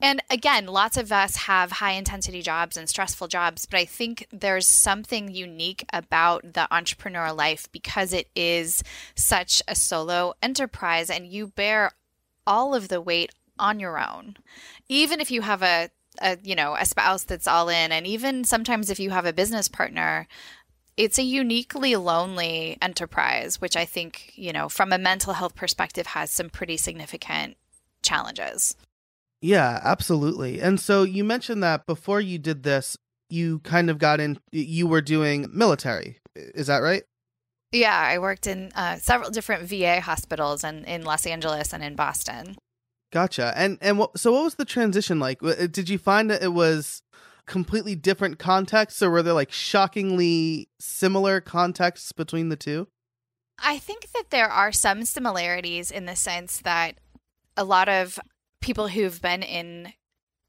And 0.00 0.22
again 0.30 0.66
lots 0.66 0.96
of 0.96 1.12
us 1.12 1.36
have 1.36 1.72
high 1.72 1.92
intensity 1.92 2.42
jobs 2.42 2.76
and 2.76 2.88
stressful 2.88 3.28
jobs 3.28 3.66
but 3.66 3.78
i 3.78 3.84
think 3.84 4.26
there's 4.32 4.66
something 4.66 5.30
unique 5.30 5.84
about 5.92 6.54
the 6.54 6.72
entrepreneur 6.74 7.32
life 7.32 7.68
because 7.72 8.12
it 8.12 8.28
is 8.34 8.82
such 9.14 9.62
a 9.68 9.74
solo 9.74 10.34
enterprise 10.42 11.10
and 11.10 11.26
you 11.26 11.48
bear 11.48 11.92
all 12.46 12.74
of 12.74 12.88
the 12.88 13.00
weight 13.00 13.32
on 13.58 13.80
your 13.80 13.98
own. 13.98 14.36
Even 14.88 15.20
if 15.20 15.30
you 15.30 15.42
have 15.42 15.62
a 15.62 15.90
a 16.22 16.38
you 16.42 16.54
know 16.54 16.74
a 16.78 16.86
spouse 16.86 17.24
that's 17.24 17.46
all 17.46 17.68
in 17.68 17.92
and 17.92 18.06
even 18.06 18.42
sometimes 18.42 18.88
if 18.88 18.98
you 18.98 19.10
have 19.10 19.26
a 19.26 19.34
business 19.34 19.68
partner 19.68 20.26
it's 20.96 21.18
a 21.18 21.22
uniquely 21.22 21.94
lonely 21.96 22.78
enterprise, 22.80 23.60
which 23.60 23.76
I 23.76 23.84
think, 23.84 24.32
you 24.34 24.52
know, 24.52 24.68
from 24.68 24.92
a 24.92 24.98
mental 24.98 25.34
health 25.34 25.54
perspective 25.54 26.08
has 26.08 26.30
some 26.30 26.48
pretty 26.48 26.76
significant 26.76 27.56
challenges. 28.02 28.76
Yeah, 29.42 29.80
absolutely. 29.84 30.60
And 30.60 30.80
so 30.80 31.02
you 31.02 31.22
mentioned 31.22 31.62
that 31.62 31.86
before 31.86 32.20
you 32.20 32.38
did 32.38 32.62
this, 32.62 32.96
you 33.28 33.58
kind 33.60 33.90
of 33.90 33.98
got 33.98 34.20
in, 34.20 34.38
you 34.50 34.86
were 34.86 35.02
doing 35.02 35.46
military. 35.52 36.18
Is 36.34 36.68
that 36.68 36.78
right? 36.78 37.02
Yeah, 37.72 37.98
I 37.98 38.18
worked 38.18 38.46
in 38.46 38.72
uh, 38.74 38.96
several 38.96 39.30
different 39.30 39.68
VA 39.68 40.00
hospitals 40.00 40.64
and 40.64 40.86
in 40.86 41.04
Los 41.04 41.26
Angeles 41.26 41.74
and 41.74 41.82
in 41.82 41.96
Boston. 41.96 42.56
Gotcha. 43.12 43.52
And 43.56 43.78
and 43.80 43.98
what, 43.98 44.18
so 44.18 44.32
what 44.32 44.44
was 44.44 44.54
the 44.54 44.64
transition 44.64 45.18
like? 45.18 45.40
Did 45.40 45.88
you 45.88 45.98
find 45.98 46.30
that 46.30 46.42
it 46.42 46.52
was 46.52 47.02
completely 47.46 47.94
different 47.94 48.38
contexts 48.38 49.02
or 49.02 49.10
were 49.10 49.22
there 49.22 49.32
like 49.32 49.52
shockingly 49.52 50.68
similar 50.78 51.40
contexts 51.40 52.12
between 52.12 52.48
the 52.48 52.56
two? 52.56 52.88
I 53.58 53.78
think 53.78 54.10
that 54.12 54.30
there 54.30 54.48
are 54.48 54.72
some 54.72 55.04
similarities 55.04 55.90
in 55.90 56.04
the 56.06 56.16
sense 56.16 56.60
that 56.60 56.98
a 57.56 57.64
lot 57.64 57.88
of 57.88 58.18
people 58.60 58.88
who've 58.88 59.22
been 59.22 59.42
in 59.42 59.92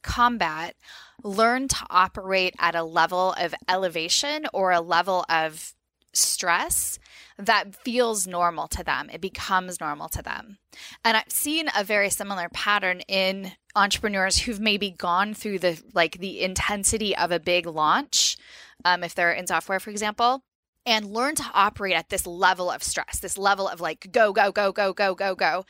combat 0.04 0.76
learn 1.24 1.68
to 1.68 1.86
operate 1.90 2.56
at 2.60 2.76
a 2.76 2.84
level 2.84 3.34
of 3.38 3.54
elevation 3.68 4.46
or 4.54 4.72
a 4.72 4.82
level 4.82 5.26
of 5.30 5.74
stress 6.14 7.00
that 7.38 7.76
feels 7.76 8.26
normal 8.26 8.68
to 8.68 8.84
them. 8.84 9.10
It 9.12 9.22
becomes 9.22 9.80
normal 9.80 10.10
to 10.10 10.22
them. 10.22 10.58
And 11.06 11.18
I've 11.18 11.30
seen 11.30 11.70
a 11.76 11.84
very 11.84 12.10
similar 12.10 12.50
pattern 12.50 13.02
in 13.02 13.52
entrepreneurs 13.78 14.40
who've 14.40 14.60
maybe 14.60 14.90
gone 14.90 15.34
through 15.34 15.60
the 15.60 15.82
like 15.94 16.18
the 16.20 16.42
intensity 16.42 17.16
of 17.16 17.32
a 17.32 17.40
big 17.40 17.66
launch, 17.66 18.38
um, 18.84 19.04
if 19.04 19.16
they're 19.16 19.32
in 19.32 19.48
software, 19.48 19.80
for 19.80 19.90
example, 19.90 20.44
and 20.86 21.06
learn 21.06 21.36
to 21.36 21.44
operate 21.54 21.96
at 21.96 22.10
this 22.10 22.26
level 22.26 22.72
of 22.72 22.82
stress, 22.84 23.20
this 23.20 23.38
level 23.38 23.68
of 23.68 23.80
like 23.80 24.12
go, 24.12 24.34
go, 24.34 24.52
go, 24.52 24.72
go, 24.72 24.94
go, 24.94 25.14
go, 25.14 25.36
go. 25.36 25.66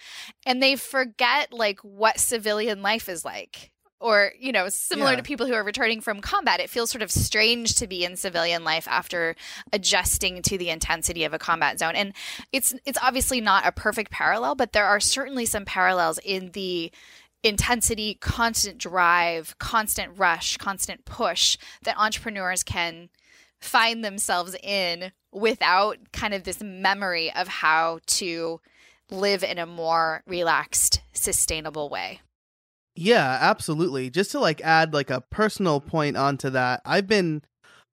And 0.46 0.64
they 0.64 0.76
forget 0.76 1.52
like 1.52 1.80
what 1.82 2.20
civilian 2.20 2.82
life 2.82 3.10
is 3.10 3.26
like 3.26 3.72
or 4.00 4.32
you 4.40 4.52
know 4.52 4.70
similar 4.70 5.12
yeah. 5.12 5.18
to 5.18 5.24
people 5.24 5.48
who 5.48 5.54
are 5.54 5.64
returning 5.64 6.02
from 6.02 6.22
combat 6.22 6.60
it 6.60 6.70
feels 6.70 6.92
sort 6.92 7.02
of 7.02 7.12
strange 7.12 7.76
to 7.76 7.88
be 7.88 8.06
in 8.06 8.16
civilian 8.16 8.64
life 8.64 8.88
after 8.88 9.36
adjusting 9.74 10.42
to 10.42 10.58
the 10.58 10.70
intensity 10.70 11.24
of 11.24 11.34
a 11.34 11.40
combat 11.40 11.80
zone 11.80 11.96
and 11.96 12.14
it's 12.52 12.76
it's 12.86 13.00
obviously 13.02 13.42
not 13.42 13.66
a 13.66 13.72
perfect 13.72 14.12
parallel 14.12 14.56
but 14.56 14.74
there 14.74 14.86
are 14.86 15.00
certainly 15.00 15.46
some 15.46 15.66
parallels 15.66 16.20
in 16.24 16.52
the 16.52 16.92
intensity 17.44 18.16
constant 18.16 18.78
drive 18.78 19.58
constant 19.60 20.18
rush 20.18 20.58
constant 20.58 21.06
push 21.06 21.58
that 21.84 21.98
entrepreneurs 21.98 22.64
can 22.64 23.10
find 23.60 24.04
themselves 24.04 24.56
in 24.64 25.12
without 25.32 25.98
kind 26.12 26.34
of 26.34 26.44
this 26.44 26.62
memory 26.62 27.32
of 27.34 27.48
how 27.48 28.00
to 28.06 28.60
live 29.10 29.44
in 29.44 29.58
a 29.58 29.66
more 29.66 30.24
relaxed 30.28 31.02
sustainable 31.14 31.90
way 31.90 32.20
yeah, 33.00 33.38
absolutely. 33.40 34.10
Just 34.10 34.32
to 34.32 34.40
like 34.40 34.60
add 34.62 34.92
like 34.92 35.12
a 35.12 35.22
personal 35.22 35.80
point 35.80 36.18
onto 36.18 36.50
that, 36.50 36.82
I've 36.84 37.06
been 37.06 37.44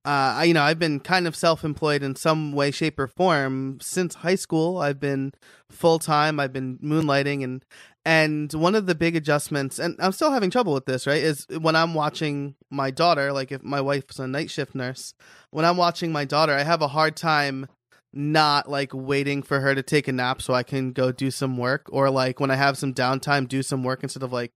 uh 0.05 0.43
you 0.47 0.55
know, 0.55 0.63
I've 0.63 0.79
been 0.79 1.01
kind 1.01 1.27
of 1.27 1.35
self-employed 1.35 2.03
in 2.03 2.17
some 2.17 2.53
way 2.53 2.71
shape 2.71 2.99
or 2.99 3.07
form 3.07 3.79
since 3.81 4.17
high 4.17 4.35
school. 4.35 4.79
I've 4.79 5.01
been 5.01 5.33
full-time, 5.71 6.39
I've 6.39 6.53
been 6.53 6.79
moonlighting 6.79 7.43
and 7.43 7.65
and 8.07 8.53
one 8.53 8.75
of 8.75 8.85
the 8.87 8.95
big 8.95 9.17
adjustments 9.17 9.79
and 9.79 9.97
I'm 9.99 10.13
still 10.13 10.31
having 10.31 10.51
trouble 10.51 10.75
with 10.75 10.85
this, 10.87 11.07
right? 11.07 11.23
Is 11.23 11.47
when 11.61 11.75
I'm 11.75 11.95
watching 11.95 12.55
my 12.71 12.91
daughter, 12.91 13.33
like 13.33 13.51
if 13.51 13.63
my 13.63 13.81
wife's 13.81 14.19
a 14.19 14.27
night 14.27 14.51
shift 14.51 14.75
nurse, 14.75 15.15
when 15.51 15.65
I'm 15.65 15.79
watching 15.79 16.13
my 16.13 16.25
daughter, 16.25 16.53
I 16.53 16.65
have 16.65 16.83
a 16.83 16.89
hard 16.89 17.17
time 17.17 17.67
not 18.13 18.71
like 18.71 18.91
waiting 18.95 19.43
for 19.43 19.61
her 19.61 19.75
to 19.75 19.83
take 19.83 20.07
a 20.07 20.13
nap 20.13 20.41
so 20.41 20.55
I 20.55 20.63
can 20.63 20.93
go 20.93 21.11
do 21.11 21.31
some 21.31 21.57
work 21.59 21.87
or 21.91 22.11
like 22.11 22.39
when 22.39 22.51
I 22.51 22.55
have 22.55 22.79
some 22.79 22.95
downtime 22.95 23.49
do 23.49 23.63
some 23.63 23.83
work 23.83 24.03
instead 24.03 24.23
of 24.23 24.33
like 24.33 24.53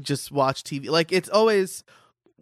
just 0.00 0.32
watch 0.32 0.64
TV. 0.64 0.88
Like 0.88 1.12
it's 1.12 1.28
always 1.28 1.84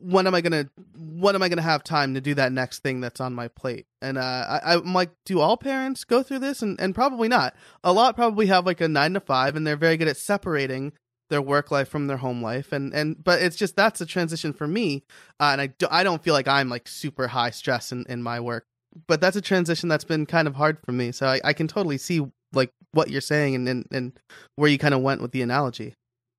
when 0.02 0.26
am 0.26 0.34
I 0.34 0.40
gonna 0.40 0.68
when 0.96 1.34
am 1.34 1.42
I 1.42 1.48
gonna 1.48 1.62
have 1.62 1.84
time 1.84 2.14
to 2.14 2.20
do 2.20 2.34
that 2.34 2.52
next 2.52 2.80
thing 2.80 3.00
that's 3.00 3.20
on 3.20 3.34
my 3.34 3.48
plate? 3.48 3.86
And 4.00 4.18
uh, 4.18 4.60
I, 4.64 4.74
I'm 4.74 4.92
like, 4.92 5.10
do 5.24 5.40
all 5.40 5.56
parents 5.56 6.04
go 6.04 6.22
through 6.22 6.40
this? 6.40 6.62
And 6.62 6.80
and 6.80 6.94
probably 6.94 7.28
not. 7.28 7.54
A 7.84 7.92
lot 7.92 8.16
probably 8.16 8.46
have 8.46 8.66
like 8.66 8.80
a 8.80 8.88
nine 8.88 9.14
to 9.14 9.20
five, 9.20 9.56
and 9.56 9.66
they're 9.66 9.76
very 9.76 9.96
good 9.96 10.08
at 10.08 10.16
separating 10.16 10.92
their 11.30 11.42
work 11.42 11.70
life 11.70 11.88
from 11.88 12.08
their 12.08 12.18
home 12.18 12.42
life. 12.42 12.72
And 12.72 12.92
and 12.92 13.22
but 13.22 13.40
it's 13.40 13.56
just 13.56 13.76
that's 13.76 14.00
a 14.00 14.06
transition 14.06 14.52
for 14.52 14.66
me, 14.66 15.04
uh, 15.40 15.50
and 15.52 15.60
I 15.60 15.66
do, 15.68 15.86
I 15.90 16.02
don't 16.04 16.22
feel 16.22 16.34
like 16.34 16.48
I'm 16.48 16.68
like 16.68 16.88
super 16.88 17.28
high 17.28 17.50
stress 17.50 17.92
in 17.92 18.04
in 18.08 18.22
my 18.22 18.40
work. 18.40 18.66
But 19.06 19.20
that's 19.20 19.36
a 19.36 19.40
transition 19.40 19.88
that's 19.88 20.04
been 20.04 20.26
kind 20.26 20.46
of 20.46 20.56
hard 20.56 20.78
for 20.84 20.92
me. 20.92 21.12
So 21.12 21.26
I, 21.26 21.40
I 21.44 21.52
can 21.54 21.66
totally 21.66 21.96
see 21.96 22.26
like 22.52 22.70
what 22.92 23.08
you're 23.08 23.22
saying 23.22 23.54
and, 23.54 23.66
and, 23.66 23.86
and 23.90 24.20
where 24.56 24.68
you 24.68 24.76
kind 24.76 24.92
of 24.92 25.00
went 25.00 25.22
with 25.22 25.32
the 25.32 25.40
analogy. 25.40 25.94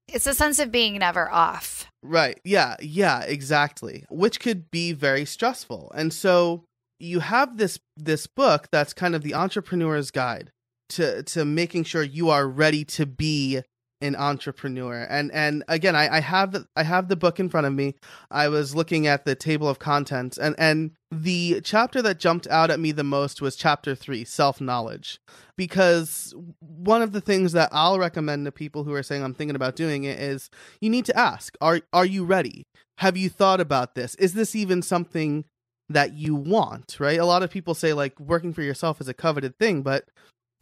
It's 0.07 0.27
a 0.27 0.33
sense 0.33 0.59
of 0.59 0.71
being 0.71 0.97
never 0.99 1.31
off. 1.31 1.87
Right. 2.03 2.39
Yeah. 2.43 2.75
Yeah, 2.81 3.21
exactly. 3.21 4.05
Which 4.09 4.39
could 4.39 4.69
be 4.69 4.93
very 4.93 5.25
stressful. 5.25 5.91
And 5.95 6.13
so 6.13 6.65
you 6.99 7.19
have 7.19 7.57
this 7.57 7.79
this 7.97 8.27
book 8.27 8.67
that's 8.71 8.93
kind 8.93 9.15
of 9.15 9.23
the 9.23 9.33
entrepreneur's 9.33 10.11
guide 10.11 10.51
to 10.89 11.23
to 11.23 11.45
making 11.45 11.83
sure 11.85 12.03
you 12.03 12.29
are 12.29 12.47
ready 12.47 12.85
to 12.85 13.05
be 13.05 13.61
an 14.03 14.15
entrepreneur. 14.15 15.07
And 15.09 15.31
and 15.31 15.63
again, 15.67 15.95
I, 15.95 16.17
I 16.17 16.19
have 16.19 16.51
the, 16.51 16.67
I 16.75 16.83
have 16.83 17.07
the 17.07 17.15
book 17.15 17.39
in 17.39 17.49
front 17.49 17.65
of 17.65 17.73
me. 17.73 17.95
I 18.29 18.49
was 18.49 18.75
looking 18.75 19.07
at 19.07 19.25
the 19.25 19.35
table 19.35 19.67
of 19.67 19.79
contents, 19.79 20.37
and 20.37 20.55
and 20.57 20.91
the 21.09 21.61
chapter 21.63 22.01
that 22.01 22.19
jumped 22.19 22.47
out 22.47 22.69
at 22.69 22.79
me 22.79 22.91
the 22.91 23.03
most 23.03 23.41
was 23.41 23.55
chapter 23.55 23.95
three, 23.95 24.25
self 24.25 24.59
knowledge, 24.59 25.19
because 25.57 26.35
one 26.59 27.01
of 27.01 27.13
the 27.13 27.21
things 27.21 27.53
that 27.53 27.69
I'll 27.71 27.97
recommend 27.97 28.45
to 28.45 28.51
people 28.51 28.83
who 28.83 28.93
are 28.93 29.03
saying 29.03 29.23
I'm 29.23 29.33
thinking 29.33 29.55
about 29.55 29.75
doing 29.75 30.03
it 30.03 30.19
is 30.19 30.49
you 30.81 30.89
need 30.89 31.05
to 31.05 31.17
ask 31.17 31.57
are 31.61 31.81
are 31.93 32.05
you 32.05 32.25
ready? 32.25 32.63
Have 32.99 33.17
you 33.17 33.29
thought 33.29 33.61
about 33.61 33.95
this? 33.95 34.15
Is 34.15 34.33
this 34.33 34.55
even 34.55 34.81
something 34.81 35.45
that 35.89 36.13
you 36.13 36.35
want? 36.35 36.97
Right? 36.99 37.19
A 37.19 37.25
lot 37.25 37.41
of 37.41 37.49
people 37.49 37.73
say 37.73 37.93
like 37.93 38.19
working 38.19 38.53
for 38.53 38.61
yourself 38.61 38.99
is 38.99 39.07
a 39.07 39.13
coveted 39.13 39.57
thing, 39.57 39.81
but 39.81 40.05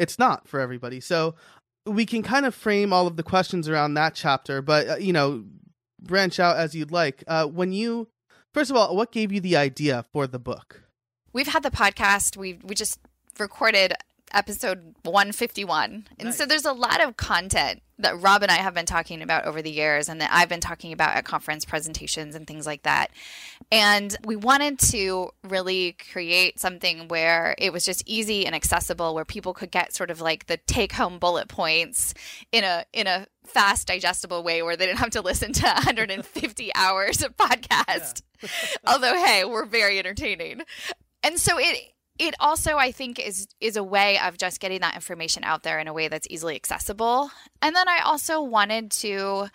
it's 0.02 0.18
not 0.18 0.48
for 0.48 0.60
everybody. 0.60 1.00
So 1.00 1.36
we 1.86 2.06
can 2.06 2.24
kind 2.24 2.46
of 2.46 2.54
frame 2.54 2.94
all 2.94 3.08
of 3.08 3.18
the 3.18 3.24
questions 3.24 3.68
around 3.68 3.96
that 3.96 4.16
chapter, 4.16 4.62
but 4.62 4.88
uh, 4.88 4.96
you 4.98 5.14
know, 5.14 5.44
branch 6.02 6.40
out 6.40 6.58
as 6.58 6.76
you'd 6.76 6.92
like. 6.92 7.24
Uh, 7.28 7.46
when 7.46 7.72
you, 7.72 8.08
first 8.54 8.70
of 8.70 8.78
all, 8.78 8.96
what 8.96 9.12
gave 9.12 9.32
you 9.32 9.40
the 9.40 9.56
idea 9.56 10.06
for 10.12 10.28
the 10.28 10.40
book? 10.40 10.84
We've 11.34 11.48
had 11.48 11.64
the 11.64 11.72
podcast. 11.72 12.38
We 12.38 12.60
we 12.64 12.76
just 12.76 13.00
recorded 13.40 13.94
episode 14.34 14.96
151. 15.04 16.08
And 16.18 16.26
nice. 16.26 16.38
so 16.38 16.46
there's 16.46 16.66
a 16.66 16.74
lot 16.74 17.02
of 17.04 17.18
content 17.18 17.82
that 18.02 18.22
Rob 18.22 18.44
and 18.44 18.52
I 18.52 18.56
have 18.56 18.74
been 18.74 18.86
talking 18.86 19.22
about 19.22 19.46
over 19.46 19.62
the 19.62 19.72
years 19.72 20.10
and 20.10 20.22
that 20.22 20.30
I've 20.32 20.50
been 20.50 20.62
talking 20.62 20.94
about 20.94 21.16
at 21.16 21.26
conference 21.26 21.66
presentations 21.66 22.36
and 22.36 22.46
things 22.48 22.66
like 22.66 22.84
that. 22.84 23.12
And 23.72 24.16
we 24.26 24.36
wanted 24.36 24.80
to 24.92 25.32
really 25.44 25.96
create 26.12 26.60
something 26.60 27.08
where 27.08 27.56
it 27.58 27.72
was 27.72 27.86
just 27.86 28.04
easy 28.06 28.46
and 28.46 28.56
accessible 28.56 29.14
where 29.16 29.26
people 29.26 29.54
could 29.54 29.72
get 29.72 29.94
sort 29.94 30.12
of 30.12 30.22
like 30.22 30.48
the 30.48 30.58
take 30.58 30.94
home 30.94 31.20
bullet 31.20 31.48
points 31.48 32.14
in 32.52 32.64
a 32.64 32.86
in 32.94 33.08
a 33.08 33.28
fast 33.46 33.88
digestible 33.88 34.44
way 34.44 34.62
where 34.62 34.78
they 34.78 34.86
didn't 34.86 35.00
have 35.00 35.10
to 35.12 35.22
listen 35.22 35.54
to 35.54 35.64
150 35.66 36.72
hours 36.76 37.24
of 37.24 37.36
podcast. 37.38 38.22
Although 38.88 39.16
hey, 39.24 39.46
we're 39.46 39.66
very 39.66 40.00
entertaining. 40.00 40.62
And 41.24 41.40
so 41.40 41.60
it 41.60 41.94
it 42.22 42.36
also 42.40 42.78
i 42.78 42.92
think 42.92 43.20
is 43.20 43.48
is 43.60 43.76
a 43.76 43.84
way 43.84 44.20
of 44.20 44.38
just 44.38 44.60
getting 44.60 44.82
that 44.82 44.96
information 44.96 45.44
out 45.44 45.64
there 45.64 45.80
in 45.80 45.88
a 45.88 45.94
way 45.94 46.08
that's 46.08 46.28
easily 46.30 46.56
accessible. 46.56 47.32
And 47.62 47.76
then 47.76 47.90
i 47.90 48.00
also 48.06 48.42
wanted 48.42 48.92
to 48.92 49.48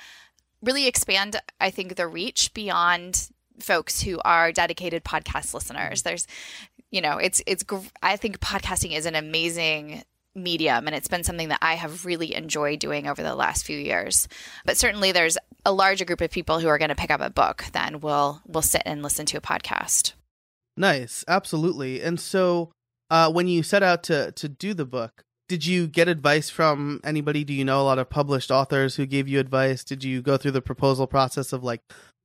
really 0.60 0.86
expand 0.86 1.36
i 1.60 1.70
think 1.70 1.94
the 1.94 2.08
reach 2.08 2.52
beyond 2.52 3.30
folks 3.60 4.02
who 4.02 4.18
are 4.24 4.52
dedicated 4.52 5.04
podcast 5.04 5.54
listeners. 5.54 6.02
There's 6.02 6.26
you 6.90 7.00
know 7.00 7.18
it's 7.18 7.40
it's 7.46 7.64
i 8.02 8.16
think 8.16 8.40
podcasting 8.40 8.96
is 8.96 9.06
an 9.06 9.14
amazing 9.14 10.02
medium 10.34 10.86
and 10.86 10.94
it's 10.94 11.08
been 11.08 11.24
something 11.24 11.48
that 11.48 11.58
i 11.62 11.74
have 11.74 12.04
really 12.04 12.34
enjoyed 12.34 12.78
doing 12.78 13.08
over 13.08 13.22
the 13.22 13.34
last 13.36 13.64
few 13.64 13.78
years. 13.78 14.26
But 14.64 14.76
certainly 14.76 15.12
there's 15.12 15.38
a 15.64 15.72
larger 15.72 16.04
group 16.04 16.20
of 16.20 16.30
people 16.32 16.58
who 16.58 16.68
are 16.68 16.78
going 16.78 16.90
to 16.90 16.96
pick 16.96 17.12
up 17.12 17.20
a 17.20 17.30
book 17.30 17.64
than 17.72 18.00
will 18.00 18.42
will 18.44 18.62
sit 18.62 18.82
and 18.84 19.04
listen 19.04 19.24
to 19.26 19.38
a 19.38 19.40
podcast 19.40 20.14
Nice, 20.76 21.24
absolutely. 21.26 22.02
And 22.02 22.20
so, 22.20 22.70
uh, 23.10 23.30
when 23.30 23.48
you 23.48 23.62
set 23.62 23.82
out 23.82 24.02
to 24.04 24.32
to 24.32 24.48
do 24.48 24.74
the 24.74 24.84
book, 24.84 25.22
did 25.48 25.64
you 25.64 25.86
get 25.86 26.08
advice 26.08 26.50
from 26.50 27.00
anybody? 27.04 27.44
Do 27.44 27.54
you 27.54 27.64
know 27.64 27.80
a 27.80 27.84
lot 27.84 27.98
of 27.98 28.10
published 28.10 28.50
authors 28.50 28.96
who 28.96 29.06
gave 29.06 29.28
you 29.28 29.38
advice? 29.38 29.84
Did 29.84 30.02
you 30.02 30.20
go 30.20 30.36
through 30.36 30.50
the 30.50 30.62
proposal 30.62 31.06
process 31.06 31.52
of 31.52 31.62
like 31.62 31.80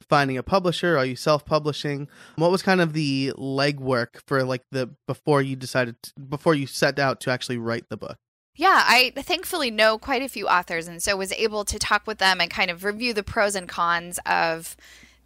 finding 0.09 0.37
a 0.37 0.43
publisher? 0.43 0.97
Are 0.97 1.05
you 1.05 1.15
self 1.15 1.45
publishing? 1.45 2.07
What 2.35 2.51
was 2.51 2.63
kind 2.63 2.81
of 2.81 2.93
the 2.93 3.31
legwork 3.37 4.21
for 4.27 4.43
like 4.43 4.63
the 4.71 4.89
before 5.07 5.41
you 5.41 5.55
decided 5.55 5.95
to, 6.03 6.13
before 6.19 6.55
you 6.55 6.67
set 6.67 6.97
out 6.99 7.19
to 7.21 7.31
actually 7.31 7.57
write 7.57 7.85
the 7.89 7.97
book? 7.97 8.17
Yeah, 8.55 8.83
I 8.85 9.13
thankfully 9.15 9.71
know 9.71 9.97
quite 9.97 10.21
a 10.21 10.29
few 10.29 10.47
authors 10.47 10.87
and 10.87 11.01
so 11.01 11.15
was 11.15 11.31
able 11.33 11.63
to 11.65 11.79
talk 11.79 12.05
with 12.05 12.17
them 12.17 12.41
and 12.41 12.51
kind 12.51 12.69
of 12.69 12.83
review 12.83 13.13
the 13.13 13.23
pros 13.23 13.55
and 13.55 13.67
cons 13.67 14.19
of 14.25 14.75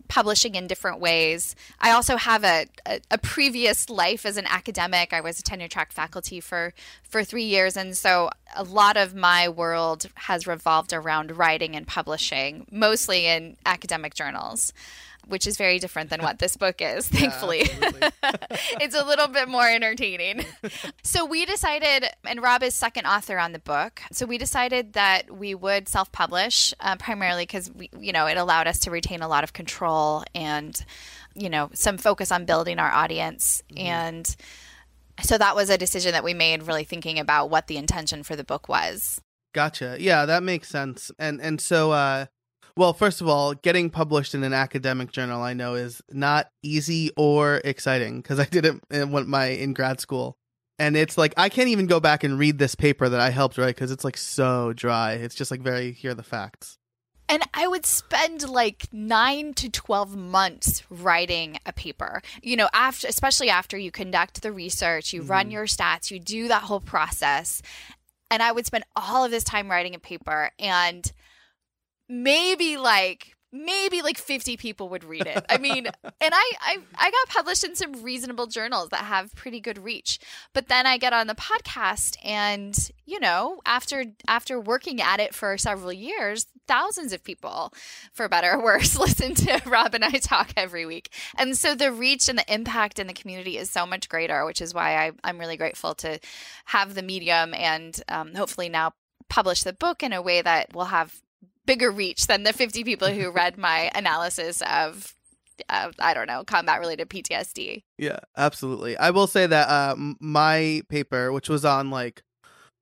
publishing 0.08 0.56
in 0.56 0.68
different 0.68 1.00
ways. 1.00 1.56
I 1.80 1.92
also 1.92 2.18
have 2.18 2.44
a, 2.44 2.68
a, 2.86 3.00
a, 3.12 3.18
previous 3.18 3.90
life 3.90 4.26
as 4.26 4.38
an 4.38 4.46
academic. 4.48 5.14
I 5.14 5.22
was 5.22 5.40
a 5.40 5.44
tenure 5.44 5.68
track 5.68 5.92
faculty 5.92 6.40
for, 6.40 6.74
for 7.04 7.24
three 7.24 7.44
years. 7.44 7.76
And 7.76 7.96
so 7.96 8.30
a 8.56 8.64
lot 8.64 8.98
of 8.98 9.16
my 9.16 9.50
world 9.50 10.08
has 10.16 10.48
revolved 10.48 10.94
around 10.94 11.38
writing 11.38 11.76
and 11.76 11.88
publishing, 11.88 12.68
mostly 12.72 13.26
in 13.26 13.58
academic 13.66 14.14
journals 14.14 14.74
which 15.28 15.48
is 15.48 15.58
very 15.58 15.80
different 15.80 16.10
than 16.10 16.22
what 16.22 16.40
this 16.40 16.58
book 16.66 16.82
is, 16.82 17.08
thankfully. 17.08 17.64
Yeah, 17.82 18.10
it's 18.82 18.96
a 18.96 19.06
little 19.06 19.28
bit 19.28 19.48
more 19.48 19.68
entertaining. 19.68 20.46
so 21.04 21.26
we 21.26 21.46
decided, 21.46 22.06
and 22.24 22.42
Rob 22.42 22.64
is 22.64 22.76
second 22.76 23.06
author 23.06 23.38
on 23.38 23.52
the 23.52 23.60
book. 23.60 24.02
So 24.12 24.26
we 24.26 24.38
decided 24.38 24.94
that 24.94 25.36
we 25.36 25.56
would 25.56 25.88
self 25.88 26.12
publish 26.12 26.74
uh, 26.80 26.96
primarily 26.98 27.44
because, 27.44 27.72
you 28.00 28.12
know, 28.12 28.28
it 28.28 28.38
allowed 28.38 28.68
us 28.68 28.80
to 28.80 28.92
retain 28.92 29.22
a 29.22 29.28
lot 29.28 29.44
of 29.44 29.54
control 29.54 30.24
and, 30.34 30.80
you 31.34 31.50
know, 31.50 31.70
some 31.74 31.98
focus 31.98 32.32
on 32.32 32.46
building 32.46 32.80
our 32.80 32.92
audience. 32.92 33.64
Mm-hmm. 33.70 33.88
And 33.88 34.36
so 35.22 35.38
that 35.38 35.56
was 35.56 35.70
a 35.70 35.78
decision 35.78 36.12
that 36.12 36.24
we 36.24 36.34
made, 36.34 36.64
really 36.64 36.84
thinking 36.84 37.20
about 37.20 37.50
what 37.50 37.68
the 37.68 37.78
intention 37.78 38.24
for 38.24 38.36
the 38.36 38.44
book 38.44 38.68
was. 38.68 39.22
Gotcha. 39.54 39.96
Yeah, 40.00 40.26
that 40.26 40.44
makes 40.44 40.68
sense. 40.68 41.12
And 41.18 41.40
and 41.42 41.62
so 41.62 41.94
uh 41.94 42.26
well, 42.78 42.94
first 42.94 43.22
of 43.22 43.28
all, 43.28 43.54
getting 43.54 43.90
published 43.90 44.36
in 44.36 44.44
an 44.44 44.54
academic 44.54 45.12
journal 45.12 45.42
I 45.42 45.54
know 45.54 45.76
is 45.76 46.02
not 46.12 46.50
easy 46.62 47.12
or 47.16 47.62
exciting 47.64 48.22
because 48.22 48.40
I 48.40 48.46
did 48.46 48.66
it 48.66 48.76
in 48.92 49.30
my 49.30 49.48
in 49.48 49.74
grad 49.74 50.00
school. 50.00 50.38
And 50.78 50.98
it's 50.98 51.18
like 51.18 51.34
I 51.38 51.48
can't 51.48 51.70
even 51.70 51.88
go 51.88 52.02
back 52.02 52.24
and 52.26 52.38
read 52.38 52.60
this 52.60 52.76
paper 52.76 53.08
that 53.08 53.20
I 53.20 53.30
helped 53.30 53.58
write 53.58 53.76
because 53.76 53.92
it's 53.92 54.04
like 54.04 54.18
so 54.18 54.74
dry. 54.74 55.14
It's 55.14 55.36
just 55.36 55.52
like 55.52 55.62
very 55.62 55.94
here 55.94 56.12
are 56.12 56.16
the 56.16 56.24
facts. 56.24 56.78
And 57.28 57.44
I 57.54 57.68
would 57.68 57.86
spend 57.86 58.48
like 58.48 58.88
nine 58.92 59.54
to 59.56 59.70
12 59.70 60.16
months 60.16 60.84
writing 60.90 61.58
a 61.66 61.74
paper. 61.74 62.22
You 62.44 62.56
know, 62.56 62.70
after, 62.72 63.08
especially 63.08 63.50
after 63.50 63.78
you 63.78 63.90
conduct 63.90 64.42
the 64.42 64.52
research, 64.52 65.12
you 65.12 65.22
mm-hmm. 65.22 65.32
run 65.32 65.52
your 65.52 65.66
stats, 65.66 66.12
you 66.12 66.20
do 66.20 66.48
that 66.50 66.64
whole 66.64 66.82
process. 66.82 67.62
And 68.30 68.44
I 68.44 68.52
would 68.52 68.66
spend 68.66 68.84
all 68.96 69.24
of 69.24 69.32
this 69.32 69.44
time 69.44 69.72
writing 69.72 69.96
a 69.96 70.00
paper. 70.00 70.52
And 70.60 71.12
maybe 72.08 72.78
like 72.78 73.36
maybe 73.56 74.02
like 74.02 74.18
50 74.18 74.58
people 74.58 74.90
would 74.90 75.04
read 75.04 75.26
it. 75.26 75.46
I 75.50 75.58
mean, 75.58 75.86
and 76.04 76.34
I, 76.34 76.52
I 76.62 76.78
I 76.96 77.12
got 77.12 77.30
published 77.30 77.64
in 77.64 77.76
some 77.76 78.04
reasonable 78.04 78.48
journals 78.48 78.90
that 78.90 79.06
have 79.06 79.34
pretty 79.36 79.60
good 79.60 79.84
reach. 79.84 80.20
But 80.54 80.68
then 80.68 80.86
I 80.86 80.98
get 80.98 81.14
on 81.14 81.28
the 81.28 81.36
podcast 81.36 82.18
and, 82.24 82.78
you 83.06 83.20
know, 83.20 83.62
after 83.66 84.06
after 84.28 84.60
working 84.60 85.02
at 85.02 85.20
it 85.20 85.34
for 85.34 85.58
several 85.58 85.94
years, 85.94 86.48
thousands 86.68 87.14
of 87.14 87.24
people, 87.24 87.74
for 88.12 88.28
better 88.28 88.54
or 88.54 88.64
worse, 88.64 88.96
listen 89.00 89.34
to 89.36 89.62
Rob 89.66 89.96
and 89.96 90.04
I 90.04 90.12
talk 90.12 90.52
every 90.58 90.86
week. 90.86 91.14
And 91.38 91.58
so 91.58 91.76
the 91.76 91.92
reach 91.92 92.28
and 92.28 92.38
the 92.38 92.54
impact 92.54 93.00
in 93.00 93.08
the 93.08 93.14
community 93.14 93.58
is 93.58 93.70
so 93.70 93.86
much 93.86 94.10
greater, 94.10 94.46
which 94.46 94.62
is 94.62 94.74
why 94.74 94.98
I, 94.98 95.12
I'm 95.24 95.40
really 95.40 95.58
grateful 95.58 95.96
to 95.96 96.20
have 96.66 96.94
the 96.94 97.04
medium 97.04 97.54
and 97.54 98.00
um, 98.10 98.34
hopefully 98.36 98.70
now 98.70 98.94
publish 99.30 99.64
the 99.64 99.74
book 99.74 100.04
in 100.04 100.14
a 100.14 100.22
way 100.22 100.42
that 100.42 100.74
will 100.74 100.86
have 100.86 101.22
bigger 101.66 101.92
reach 101.92 102.28
than 102.28 102.44
the 102.44 102.54
50 102.54 102.84
people 102.84 103.10
who 103.10 103.32
read 103.32 103.58
my 103.58 103.92
analysis 103.96 104.62
of 104.70 105.16
uh, 105.70 105.92
I 106.00 106.14
don't 106.14 106.28
know, 106.28 106.44
combat 106.44 106.80
related 106.80 107.10
PTSD. 107.10 107.84
Yeah, 107.98 108.20
absolutely. 108.36 108.98
I 108.98 109.12
will 109.12 109.28
say 109.28 109.48
that 109.48 109.70
uh, 109.70 109.96
my 110.20 110.82
paper, 110.90 111.32
which 111.32 111.50
was 111.50 111.64
on 111.64 111.90
like, 111.90 112.24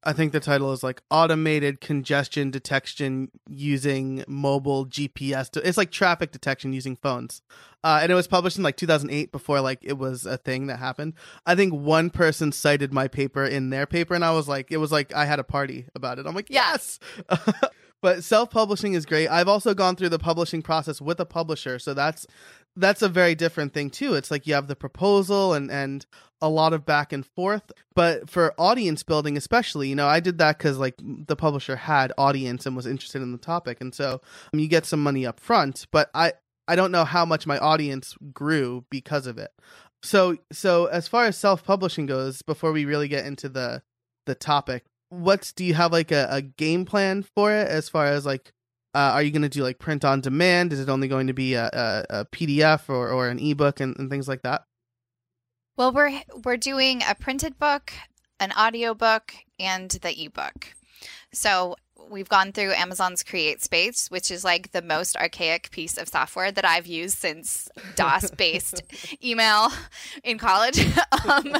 I 0.06 0.12
think 0.12 0.34
the 0.34 0.42
title 0.42 0.74
is 0.74 0.84
like 0.84 1.02
automated 1.10 1.80
congestion 1.80 2.52
detection 2.52 3.32
using 3.48 4.26
mobile 4.28 4.86
GPS. 4.86 5.50
To, 5.52 5.66
it's 5.66 5.78
like 5.78 5.92
traffic 5.92 6.32
detection 6.32 6.74
using 6.74 6.98
phones. 6.98 7.42
Uh, 7.86 8.00
and 8.02 8.12
it 8.12 8.16
was 8.16 8.28
published 8.28 8.58
in 8.58 8.64
like 8.64 8.76
2008 8.76 9.32
before 9.32 9.62
like 9.62 9.80
it 9.82 9.98
was 9.98 10.26
a 10.26 10.38
thing 10.38 10.68
that 10.68 10.80
happened. 10.80 11.14
I 11.46 11.56
think 11.56 11.74
one 11.74 12.10
person 12.10 12.52
cited 12.52 12.94
my 12.94 13.08
paper 13.08 13.46
in 13.46 13.70
their 13.70 13.86
paper, 13.86 14.14
and 14.14 14.26
I 14.26 14.32
was 14.32 14.48
like, 14.48 14.72
it 14.72 14.78
was 14.78 14.92
like 14.92 15.14
I 15.14 15.26
had 15.26 15.40
a 15.40 15.44
party 15.44 15.86
about 15.96 16.20
it. 16.20 16.26
I'm 16.26 16.36
like, 16.36 16.50
yes. 16.50 17.00
but 18.04 18.24
self-publishing 18.24 18.94
is 18.94 19.08
great. 19.08 19.30
I've 19.30 19.48
also 19.48 19.74
gone 19.74 19.96
through 19.96 20.10
the 20.10 20.20
publishing 20.20 20.62
process 20.62 21.02
with 21.02 21.20
a 21.20 21.26
publisher 21.26 21.80
so 21.80 21.96
that's 21.96 22.28
that's 22.76 23.02
a 23.02 23.10
very 23.10 23.34
different 23.34 23.74
thing 23.74 23.90
too. 23.90 24.16
It's 24.16 24.30
like 24.30 24.46
you 24.46 24.54
have 24.54 24.68
the 24.68 24.76
proposal 24.76 25.54
and 25.54 25.72
and 25.72 26.06
a 26.42 26.50
lot 26.50 26.74
of 26.74 26.86
back 26.86 27.14
and 27.14 27.26
forth. 27.26 27.72
But 27.96 28.30
for 28.30 28.54
audience 28.60 29.02
building 29.02 29.38
especially 29.38 29.88
you 29.88 29.96
know 29.96 30.08
i 30.08 30.20
did 30.20 30.38
that 30.40 30.58
because 30.58 30.78
like 30.78 30.96
the 31.00 31.36
publisher 31.36 31.76
had 31.76 32.12
audience 32.18 32.66
and 32.66 32.76
was 32.76 32.86
interested 32.86 33.22
in 33.22 33.32
the 33.32 33.38
topic 33.38 33.80
and 33.80 33.96
so 33.96 34.22
um, 34.54 34.60
you 34.60 34.68
get 34.68 34.86
some 34.86 35.02
money 35.02 35.26
up 35.26 35.40
front 35.40 35.88
but 35.92 36.10
i 36.14 36.34
i 36.68 36.76
don't 36.76 36.92
know 36.92 37.06
how 37.06 37.26
much 37.26 37.48
my 37.48 37.58
audience 37.58 38.16
grew 38.34 38.86
because 38.90 39.26
of 39.28 39.38
it. 39.38 39.52
So 40.04 40.38
so 40.52 40.88
as 40.88 41.08
far 41.08 41.26
as 41.26 41.38
self-publishing 41.38 42.08
goes 42.08 42.42
before 42.42 42.74
we 42.74 42.86
really 42.86 43.08
get 43.08 43.26
into 43.26 43.48
the 43.48 43.82
the 44.26 44.36
topic 44.36 44.84
what's 45.20 45.54
do 45.54 45.64
you 45.64 45.74
have 45.74 45.92
like 45.92 46.12
a, 46.12 46.28
a 46.30 46.42
game 46.42 46.86
plan 46.86 47.24
for 47.36 47.52
it 47.52 47.68
as 47.68 47.90
far 47.90 48.06
as 48.06 48.26
like 48.26 48.52
uh, 48.96 49.12
are 49.14 49.24
you 49.24 49.32
going 49.32 49.42
to 49.42 49.50
do 49.50 49.64
like 49.64 49.80
print 49.80 50.06
on 50.06 50.22
demand? 50.22 50.72
Is 50.72 50.80
it 50.80 50.88
only 50.88 51.08
going 51.08 51.26
to 51.26 51.34
be 51.34 51.56
a, 51.56 51.66
a, 51.66 52.06
a 52.10 52.26
pdf 52.26 52.90
or, 52.90 53.10
or 53.10 53.28
an 53.28 53.40
ebook 53.40 53.80
and, 53.80 53.98
and 53.98 54.10
things 54.10 54.28
like 54.28 54.44
that? 54.44 54.66
Well 55.78 55.92
we're 55.92 56.22
we're 56.44 56.58
doing 56.58 57.02
a 57.08 57.16
printed 57.16 57.58
book 57.58 57.94
an 58.40 58.52
audio 58.58 58.94
book 58.94 59.34
and 59.60 59.90
the 59.90 60.26
ebook. 60.26 60.74
So 61.32 61.76
we've 62.14 62.30
gone 62.30 62.52
through 62.54 62.72
Amazon's 62.74 63.24
Create 63.24 63.62
Space, 63.62 64.10
which 64.10 64.32
is 64.32 64.44
like 64.44 64.72
the 64.72 64.82
most 64.82 65.18
archaic 65.18 65.72
piece 65.72 65.98
of 65.98 66.08
software 66.08 66.52
that 66.52 66.64
I've 66.64 66.88
used 66.88 67.18
since 67.18 67.68
DOS 67.96 68.32
based 68.32 68.84
email 69.24 69.70
in 70.24 70.38
college. 70.38 70.80
um, 71.28 71.58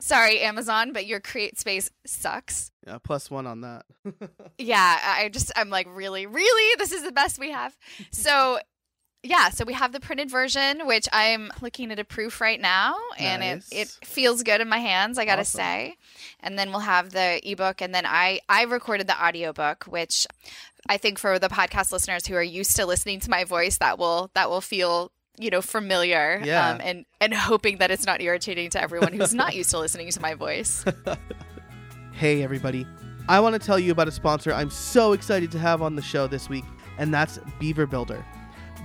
sorry, 0.00 0.40
Amazon, 0.40 0.92
but 0.92 1.06
your 1.06 1.20
Create 1.20 1.58
Space 1.58 1.90
sucks. 2.04 2.72
Yeah, 2.86 2.98
plus 3.02 3.30
one 3.30 3.46
on 3.46 3.62
that. 3.62 3.86
yeah, 4.58 4.98
I 5.02 5.28
just, 5.28 5.52
I'm 5.56 5.70
like, 5.70 5.86
really, 5.88 6.26
really? 6.26 6.76
This 6.78 6.92
is 6.92 7.02
the 7.02 7.12
best 7.12 7.38
we 7.38 7.52
have. 7.52 7.76
So 8.10 8.58
yeah, 9.26 9.50
so 9.50 9.64
we 9.64 9.72
have 9.72 9.92
the 9.92 10.00
printed 10.00 10.30
version, 10.30 10.86
which 10.86 11.08
I'm 11.12 11.50
looking 11.60 11.90
at 11.90 11.98
a 11.98 12.04
proof 12.04 12.40
right 12.40 12.60
now, 12.60 12.96
and 13.18 13.40
nice. 13.40 13.68
it, 13.70 13.76
it 13.76 14.06
feels 14.06 14.42
good 14.42 14.60
in 14.60 14.68
my 14.68 14.78
hands, 14.78 15.18
I 15.18 15.24
gotta 15.24 15.40
awesome. 15.40 15.58
say. 15.58 15.96
And 16.40 16.58
then 16.58 16.70
we'll 16.70 16.80
have 16.80 17.10
the 17.10 17.40
ebook, 17.48 17.80
and 17.82 17.94
then 17.94 18.06
I 18.06 18.40
I 18.48 18.64
recorded 18.64 19.06
the 19.06 19.22
audiobook, 19.22 19.84
which 19.84 20.26
I 20.88 20.96
think 20.96 21.18
for 21.18 21.38
the 21.38 21.48
podcast 21.48 21.92
listeners 21.92 22.26
who 22.26 22.34
are 22.34 22.42
used 22.42 22.76
to 22.76 22.86
listening 22.86 23.20
to 23.20 23.30
my 23.30 23.44
voice, 23.44 23.78
that 23.78 23.98
will 23.98 24.30
that 24.34 24.48
will 24.48 24.60
feel 24.60 25.10
you 25.38 25.50
know 25.50 25.60
familiar 25.60 26.40
yeah. 26.44 26.70
Um, 26.70 26.80
and 26.82 27.06
and 27.20 27.34
hoping 27.34 27.78
that 27.78 27.90
it's 27.90 28.06
not 28.06 28.20
irritating 28.20 28.70
to 28.70 28.80
everyone 28.80 29.12
who's 29.12 29.34
not 29.34 29.54
used 29.54 29.70
to 29.70 29.78
listening 29.78 30.10
to 30.10 30.20
my 30.20 30.32
voice 30.34 30.82
hey 32.12 32.42
everybody 32.42 32.86
i 33.28 33.38
want 33.38 33.52
to 33.52 33.58
tell 33.58 33.78
you 33.78 33.92
about 33.92 34.08
a 34.08 34.12
sponsor 34.12 34.50
i'm 34.52 34.70
so 34.70 35.12
excited 35.12 35.50
to 35.52 35.58
have 35.58 35.82
on 35.82 35.94
the 35.94 36.00
show 36.00 36.26
this 36.26 36.48
week 36.48 36.64
and 36.96 37.12
that's 37.12 37.38
beaver 37.58 37.86
builder 37.86 38.24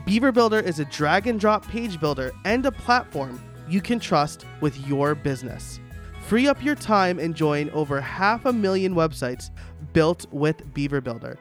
Beaver 0.06 0.32
Builder 0.32 0.60
is 0.60 0.80
a 0.80 0.86
drag 0.86 1.28
and 1.28 1.40
drop 1.40 1.68
page 1.68 2.00
builder 2.00 2.32
and 2.44 2.66
a 2.66 2.72
platform 2.72 3.40
you 3.70 3.82
can 3.82 4.00
trust 4.00 4.46
with 4.60 4.88
your 4.88 5.14
business. 5.14 5.80
Free 6.28 6.48
up 6.48 6.64
your 6.64 6.74
time 6.76 7.20
and 7.20 7.36
join 7.36 7.70
over 7.70 8.02
half 8.02 8.46
a 8.46 8.54
million 8.54 8.96
websites 8.96 9.52
built 9.94 10.26
with 10.32 10.74
Beaver 10.74 11.02
Builder. 11.02 11.38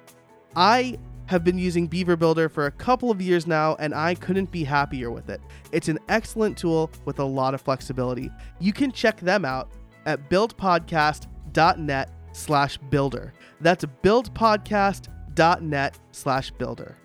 I 0.57 0.99
have 1.27 1.42
been 1.42 1.59
using 1.59 1.87
Beaver 1.87 2.16
Builder 2.16 2.51
for 2.51 2.66
a 2.66 2.70
couple 2.70 3.11
of 3.11 3.23
years 3.23 3.46
now 3.46 3.77
and 3.79 3.94
I 3.94 4.14
couldn't 4.14 4.51
be 4.51 4.64
happier 4.64 5.11
with 5.11 5.31
it. 5.31 5.40
It's 5.73 5.88
an 5.88 5.99
excellent 6.09 6.59
tool 6.59 6.90
with 7.07 7.18
a 7.18 7.25
lot 7.25 7.55
of 7.55 7.62
flexibility. 7.62 8.31
You 8.59 8.75
can 8.75 8.92
check 8.92 9.20
them 9.20 9.46
out 9.46 9.70
at 10.05 10.29
buildpodcast.net 10.29 12.11
slash 12.33 12.77
builder. 12.90 13.33
That's 13.61 13.85
buildpodcast.net 13.85 15.99
slash 16.12 16.51
builder. 16.51 16.96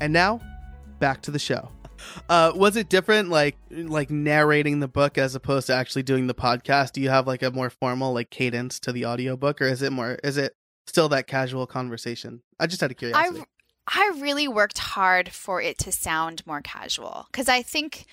And 0.00 0.12
now, 0.12 0.40
back 0.98 1.22
to 1.22 1.30
the 1.30 1.38
show. 1.38 1.70
Uh, 2.28 2.52
was 2.54 2.76
it 2.76 2.88
different, 2.88 3.28
like 3.28 3.56
like 3.70 4.10
narrating 4.10 4.80
the 4.80 4.88
book 4.88 5.18
as 5.18 5.34
opposed 5.34 5.66
to 5.66 5.74
actually 5.74 6.02
doing 6.02 6.26
the 6.26 6.34
podcast? 6.34 6.92
Do 6.92 7.00
you 7.02 7.10
have 7.10 7.26
like 7.26 7.42
a 7.42 7.50
more 7.50 7.68
formal 7.68 8.14
like 8.14 8.30
cadence 8.30 8.80
to 8.80 8.92
the 8.92 9.04
audiobook, 9.04 9.60
or 9.60 9.66
is 9.66 9.82
it 9.82 9.92
more? 9.92 10.18
Is 10.24 10.38
it 10.38 10.56
still 10.86 11.10
that 11.10 11.26
casual 11.26 11.66
conversation? 11.66 12.42
I 12.58 12.66
just 12.66 12.80
had 12.80 12.90
a 12.90 12.94
curiosity. 12.94 13.40
I 13.40 13.44
I 13.86 14.12
really 14.18 14.48
worked 14.48 14.78
hard 14.78 15.30
for 15.30 15.60
it 15.60 15.76
to 15.78 15.92
sound 15.92 16.46
more 16.46 16.62
casual 16.62 17.26
because 17.30 17.48
I 17.48 17.60
think 17.62 18.06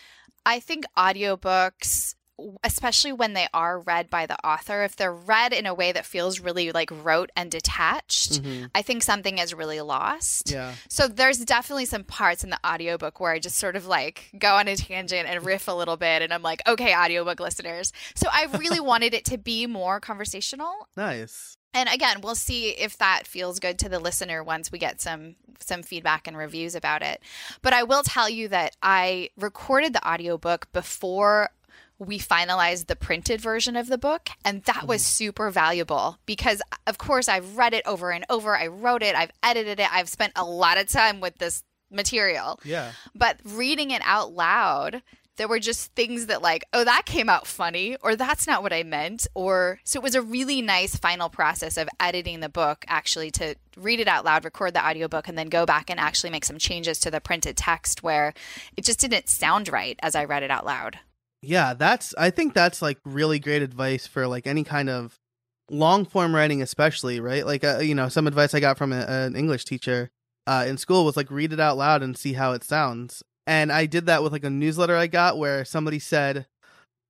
I 0.45 0.59
think 0.59 0.85
audiobooks 0.97 2.15
especially 2.63 3.11
when 3.11 3.33
they 3.33 3.47
are 3.53 3.79
read 3.79 4.09
by 4.09 4.25
the 4.25 4.37
author, 4.45 4.83
if 4.83 4.95
they're 4.95 5.13
read 5.13 5.53
in 5.53 5.65
a 5.65 5.73
way 5.73 5.91
that 5.91 6.05
feels 6.05 6.39
really 6.39 6.71
like 6.71 6.89
rote 7.03 7.31
and 7.35 7.49
detached, 7.49 8.43
mm-hmm. 8.43 8.65
I 8.75 8.81
think 8.81 9.03
something 9.03 9.37
is 9.37 9.53
really 9.53 9.81
lost. 9.81 10.51
Yeah. 10.51 10.73
So 10.89 11.07
there's 11.07 11.39
definitely 11.39 11.85
some 11.85 12.03
parts 12.03 12.43
in 12.43 12.49
the 12.49 12.59
audiobook 12.65 13.19
where 13.19 13.31
I 13.31 13.39
just 13.39 13.57
sort 13.57 13.75
of 13.75 13.87
like 13.87 14.29
go 14.37 14.55
on 14.55 14.67
a 14.67 14.75
tangent 14.75 15.27
and 15.27 15.45
riff 15.45 15.67
a 15.67 15.71
little 15.71 15.97
bit 15.97 16.21
and 16.21 16.33
I'm 16.33 16.43
like, 16.43 16.61
okay, 16.67 16.95
audiobook 16.95 17.39
listeners. 17.39 17.91
So 18.15 18.27
I 18.31 18.45
really 18.57 18.79
wanted 18.87 19.13
it 19.13 19.25
to 19.25 19.37
be 19.37 19.65
more 19.67 19.99
conversational. 19.99 20.87
Nice. 20.95 21.57
And 21.73 21.89
again, 21.89 22.21
we'll 22.21 22.35
see 22.35 22.69
if 22.69 22.97
that 22.97 23.27
feels 23.27 23.59
good 23.59 23.77
to 23.79 23.89
the 23.89 23.99
listener 23.99 24.43
once 24.43 24.71
we 24.71 24.79
get 24.79 25.01
some 25.01 25.35
some 25.59 25.83
feedback 25.83 26.27
and 26.27 26.37
reviews 26.37 26.75
about 26.75 27.01
it. 27.01 27.21
But 27.61 27.73
I 27.73 27.83
will 27.83 28.03
tell 28.03 28.29
you 28.29 28.47
that 28.49 28.75
I 28.81 29.29
recorded 29.37 29.93
the 29.93 30.07
audiobook 30.07 30.71
before 30.71 31.49
we 31.99 32.19
finalized 32.19 32.87
the 32.87 32.95
printed 32.95 33.41
version 33.41 33.75
of 33.75 33.87
the 33.87 33.97
book. 33.97 34.29
And 34.45 34.63
that 34.63 34.87
was 34.87 35.01
mm-hmm. 35.01 35.25
super 35.25 35.49
valuable 35.49 36.17
because, 36.25 36.61
of 36.85 36.97
course, 36.97 37.27
I've 37.27 37.57
read 37.57 37.73
it 37.73 37.85
over 37.85 38.11
and 38.11 38.25
over. 38.29 38.55
I 38.55 38.67
wrote 38.67 39.03
it, 39.03 39.15
I've 39.15 39.31
edited 39.43 39.79
it, 39.79 39.91
I've 39.91 40.09
spent 40.09 40.33
a 40.35 40.45
lot 40.45 40.77
of 40.77 40.87
time 40.87 41.19
with 41.19 41.37
this 41.37 41.63
material. 41.89 42.59
Yeah. 42.63 42.91
But 43.15 43.39
reading 43.43 43.91
it 43.91 44.01
out 44.05 44.33
loud, 44.33 45.01
there 45.37 45.47
were 45.47 45.59
just 45.59 45.93
things 45.93 46.25
that 46.25 46.41
like 46.41 46.65
oh 46.73 46.83
that 46.83 47.05
came 47.05 47.29
out 47.29 47.47
funny 47.47 47.95
or 48.01 48.15
that's 48.15 48.47
not 48.47 48.63
what 48.63 48.73
i 48.73 48.83
meant 48.83 49.27
or 49.35 49.79
so 49.83 49.99
it 49.99 50.03
was 50.03 50.15
a 50.15 50.21
really 50.21 50.61
nice 50.61 50.95
final 50.95 51.29
process 51.29 51.77
of 51.77 51.87
editing 51.99 52.39
the 52.39 52.49
book 52.49 52.83
actually 52.87 53.31
to 53.31 53.55
read 53.77 53.99
it 53.99 54.07
out 54.07 54.25
loud 54.25 54.43
record 54.43 54.73
the 54.73 54.83
audiobook 54.83 55.27
and 55.27 55.37
then 55.37 55.47
go 55.47 55.65
back 55.65 55.89
and 55.89 55.99
actually 55.99 56.31
make 56.31 56.43
some 56.43 56.57
changes 56.57 56.99
to 56.99 57.11
the 57.11 57.21
printed 57.21 57.55
text 57.55 58.03
where 58.03 58.33
it 58.75 58.83
just 58.83 58.99
didn't 58.99 59.29
sound 59.29 59.69
right 59.69 59.99
as 60.01 60.15
i 60.15 60.25
read 60.25 60.43
it 60.43 60.51
out 60.51 60.65
loud 60.65 60.97
Yeah, 61.41 61.73
that's 61.73 62.15
I 62.17 62.29
think 62.29 62.53
that's 62.53 62.81
like 62.81 62.99
really 63.05 63.39
great 63.39 63.61
advice 63.61 64.07
for 64.07 64.27
like 64.27 64.47
any 64.47 64.63
kind 64.63 64.89
of 64.89 65.17
long 65.69 66.05
form 66.05 66.33
writing 66.33 66.61
especially, 66.61 67.19
right? 67.19 67.45
Like 67.45 67.63
uh, 67.63 67.79
you 67.79 67.95
know, 67.95 68.09
some 68.09 68.27
advice 68.27 68.53
I 68.53 68.59
got 68.59 68.77
from 68.77 68.91
a, 68.91 69.05
an 69.07 69.35
English 69.35 69.65
teacher 69.65 70.09
uh, 70.47 70.65
in 70.67 70.77
school 70.77 71.05
was 71.05 71.17
like 71.17 71.29
read 71.29 71.53
it 71.53 71.59
out 71.59 71.77
loud 71.77 72.01
and 72.01 72.17
see 72.17 72.33
how 72.33 72.53
it 72.53 72.63
sounds. 72.63 73.23
And 73.45 73.71
I 73.71 73.85
did 73.85 74.07
that 74.07 74.23
with 74.23 74.33
like 74.33 74.43
a 74.43 74.49
newsletter 74.49 74.95
I 74.95 75.07
got 75.07 75.37
where 75.37 75.63
somebody 75.63 75.99
said 75.99 76.47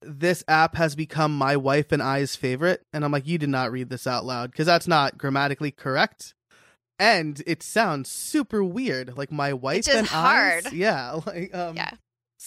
this 0.02 0.44
app 0.48 0.76
has 0.76 0.96
become 0.96 1.36
my 1.36 1.56
wife 1.56 1.92
and 1.92 2.04
I's 2.04 2.36
favorite 2.36 2.84
and 2.94 3.04
I'm 3.04 3.12
like 3.12 3.26
you 3.26 3.38
did 3.38 3.50
not 3.50 3.72
read 3.72 3.90
this 3.90 4.06
out 4.06 4.26
loud 4.26 4.52
because 4.52 4.68
that's 4.68 4.88
not 4.88 5.18
grammatically 5.18 5.72
correct. 5.72 6.34
And 7.00 7.42
it 7.46 7.62
sounds 7.62 8.10
super 8.10 8.64
weird, 8.64 9.18
like 9.18 9.32
my 9.32 9.54
wife 9.54 9.88
and 9.88 10.08
hard. 10.08 10.66
I's. 10.68 10.74
Yeah, 10.74 11.20
like 11.26 11.56
um, 11.56 11.76
yeah 11.76 11.92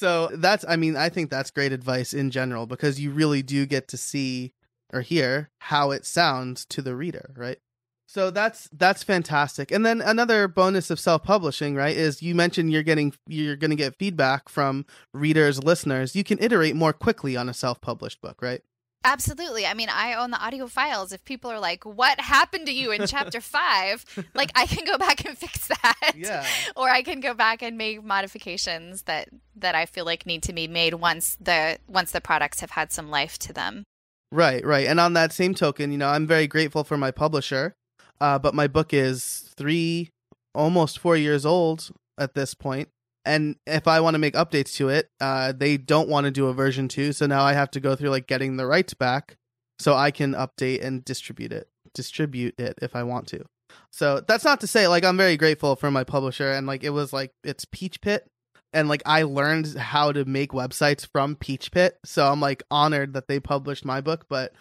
so 0.01 0.31
that's, 0.33 0.65
I 0.67 0.77
mean, 0.77 0.97
I 0.97 1.11
think 1.11 1.29
that's 1.29 1.51
great 1.51 1.73
advice 1.73 2.15
in 2.15 2.31
general 2.31 2.67
because 2.67 2.99
you 2.99 3.11
really 3.11 3.43
do 3.43 3.67
get 3.67 3.87
to 3.89 3.99
see 3.99 4.55
or 4.95 5.03
hear 5.03 5.51
how 5.59 5.91
it 5.91 6.07
sounds 6.07 6.65
to 6.71 6.81
the 6.81 6.97
reader, 6.97 7.35
right? 7.37 7.59
So 8.07 8.31
that's 8.31 8.67
that's 8.73 9.03
fantastic. 9.03 9.71
And 9.71 9.85
then 9.85 10.01
another 10.01 10.49
bonus 10.49 10.91
of 10.91 10.99
self-publishing, 10.99 11.75
right, 11.75 11.95
is 11.95 12.23
you 12.23 12.35
mentioned 12.35 12.73
you're 12.73 12.83
getting 12.83 13.13
you're 13.27 13.57
going 13.57 13.73
to 13.73 13.77
get 13.77 13.99
feedback 13.99 14.49
from 14.49 14.87
readers, 15.13 15.63
listeners. 15.63 16.17
You 16.17 16.25
can 16.25 16.39
iterate 16.41 16.75
more 16.75 16.95
quickly 16.95 17.37
on 17.37 17.51
a 17.51 17.55
self-published 17.55 18.23
book, 18.23 18.41
right? 18.41 18.63
Absolutely. 19.03 19.65
I 19.67 19.73
mean, 19.73 19.89
I 19.89 20.15
own 20.15 20.31
the 20.31 20.43
audio 20.43 20.67
files. 20.67 21.13
If 21.13 21.25
people 21.25 21.51
are 21.51 21.59
like, 21.59 21.85
what 21.85 22.21
happened 22.21 22.67
to 22.67 22.73
you 22.73 22.91
in 22.91 23.07
chapter 23.07 23.41
five? 23.41 24.05
Like, 24.35 24.53
I 24.55 24.67
can 24.67 24.85
go 24.85 24.99
back 24.99 25.25
and 25.25 25.37
fix 25.39 25.69
that. 25.69 26.13
Yeah. 26.15 26.47
or 26.77 26.91
I 26.91 27.03
can 27.03 27.21
go 27.21 27.33
back 27.33 27.63
and 27.63 27.79
make 27.79 28.05
modifications 28.05 29.03
that, 29.03 29.31
that 29.57 29.75
I 29.75 29.87
feel 29.87 30.05
like 30.05 30.27
need 30.27 30.43
to 30.45 30.53
be 30.53 30.69
made 30.69 30.95
once 30.95 31.37
the, 31.41 31.79
once 31.89 32.11
the 32.13 32.21
products 32.21 32.61
have 32.61 32.73
had 32.73 32.93
some 32.93 33.11
life 33.11 33.39
to 33.41 33.53
them. 33.53 33.85
Right, 34.31 34.65
right. 34.65 34.87
And 34.87 35.01
on 35.01 35.15
that 35.15 35.33
same 35.33 35.55
token, 35.55 35.91
you 35.93 35.99
know, 35.99 36.09
I'm 36.09 36.27
very 36.27 36.47
grateful 36.47 36.85
for 36.85 36.99
my 36.99 37.11
publisher. 37.11 37.75
Uh, 38.21 38.39
but 38.39 38.55
my 38.55 38.67
book 38.67 38.93
is 38.93 39.51
three, 39.57 40.11
almost 40.55 40.99
four 40.99 41.17
years 41.17 41.47
old 41.47 41.91
at 42.19 42.35
this 42.35 42.53
point. 42.55 42.89
And 43.25 43.57
if 43.67 43.87
I 43.87 44.01
want 44.01 44.15
to 44.15 44.19
make 44.19 44.35
updates 44.35 44.75
to 44.77 44.89
it, 44.89 45.11
uh, 45.21 45.53
they 45.53 45.77
don't 45.77 46.09
want 46.09 46.25
to 46.25 46.31
do 46.31 46.47
a 46.47 46.55
version 46.55 46.89
two. 46.89 47.13
So 47.13 47.27
now 47.27 47.43
I 47.43 47.53
have 47.53 47.71
to 47.73 47.81
go 47.81 47.95
through 47.95 48.11
like 48.11 48.27
getting 48.27 48.57
the 48.57 48.67
rights 48.67 48.95
back 48.95 49.37
so 49.79 49.95
I 49.95 50.11
can 50.11 50.33
update 50.33 50.85
and 50.85 51.05
distribute 51.05 51.53
it, 51.53 51.69
distribute 51.95 52.59
it 52.59 52.79
if 52.83 52.97
I 52.97 53.03
want 53.03 53.27
to. 53.29 53.45
So 53.93 54.21
that's 54.27 54.45
not 54.45 54.61
to 54.61 54.67
say 54.67 54.89
like 54.89 55.05
I'm 55.05 55.17
very 55.17 55.37
grateful 55.37 55.77
for 55.77 55.91
my 55.91 56.05
publisher 56.05 56.51
and 56.51 56.67
like 56.67 56.83
it 56.83 56.91
was 56.91 57.13
like 57.13 57.33
it's 57.45 57.67
Peach 57.67 58.01
Pit 58.01 58.29
and 58.73 58.89
like 58.89 59.03
I 59.07 59.23
learned 59.25 59.77
how 59.77 60.13
to 60.13 60.25
make 60.25 60.53
websites 60.53 61.07
from 61.07 61.37
Peach 61.37 61.71
Pit. 61.71 61.99
So 62.05 62.27
I'm 62.27 62.41
like 62.41 62.63
honored 62.71 63.15
that 63.15 63.29
they 63.29 63.41
published 63.41 63.85
my 63.85 64.01
book, 64.01 64.27
but 64.29 64.53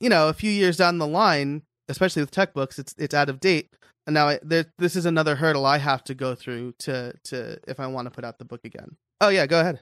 you 0.00 0.08
know, 0.08 0.28
a 0.28 0.34
few 0.34 0.50
years 0.50 0.76
down 0.76 0.98
the 0.98 1.06
line, 1.06 1.62
especially 1.88 2.22
with 2.22 2.30
tech 2.30 2.54
books, 2.54 2.78
it's 2.78 2.94
it's 2.98 3.14
out 3.14 3.28
of 3.28 3.40
date. 3.40 3.74
And 4.06 4.14
now 4.14 4.28
I, 4.28 4.40
there, 4.42 4.66
this 4.78 4.96
is 4.96 5.06
another 5.06 5.36
hurdle 5.36 5.64
I 5.64 5.78
have 5.78 6.02
to 6.04 6.14
go 6.14 6.34
through 6.34 6.72
to 6.80 7.14
to 7.24 7.58
if 7.68 7.78
I 7.78 7.86
want 7.86 8.06
to 8.06 8.10
put 8.10 8.24
out 8.24 8.38
the 8.38 8.44
book 8.44 8.64
again. 8.64 8.96
Oh 9.20 9.28
yeah, 9.28 9.46
go 9.46 9.60
ahead. 9.60 9.80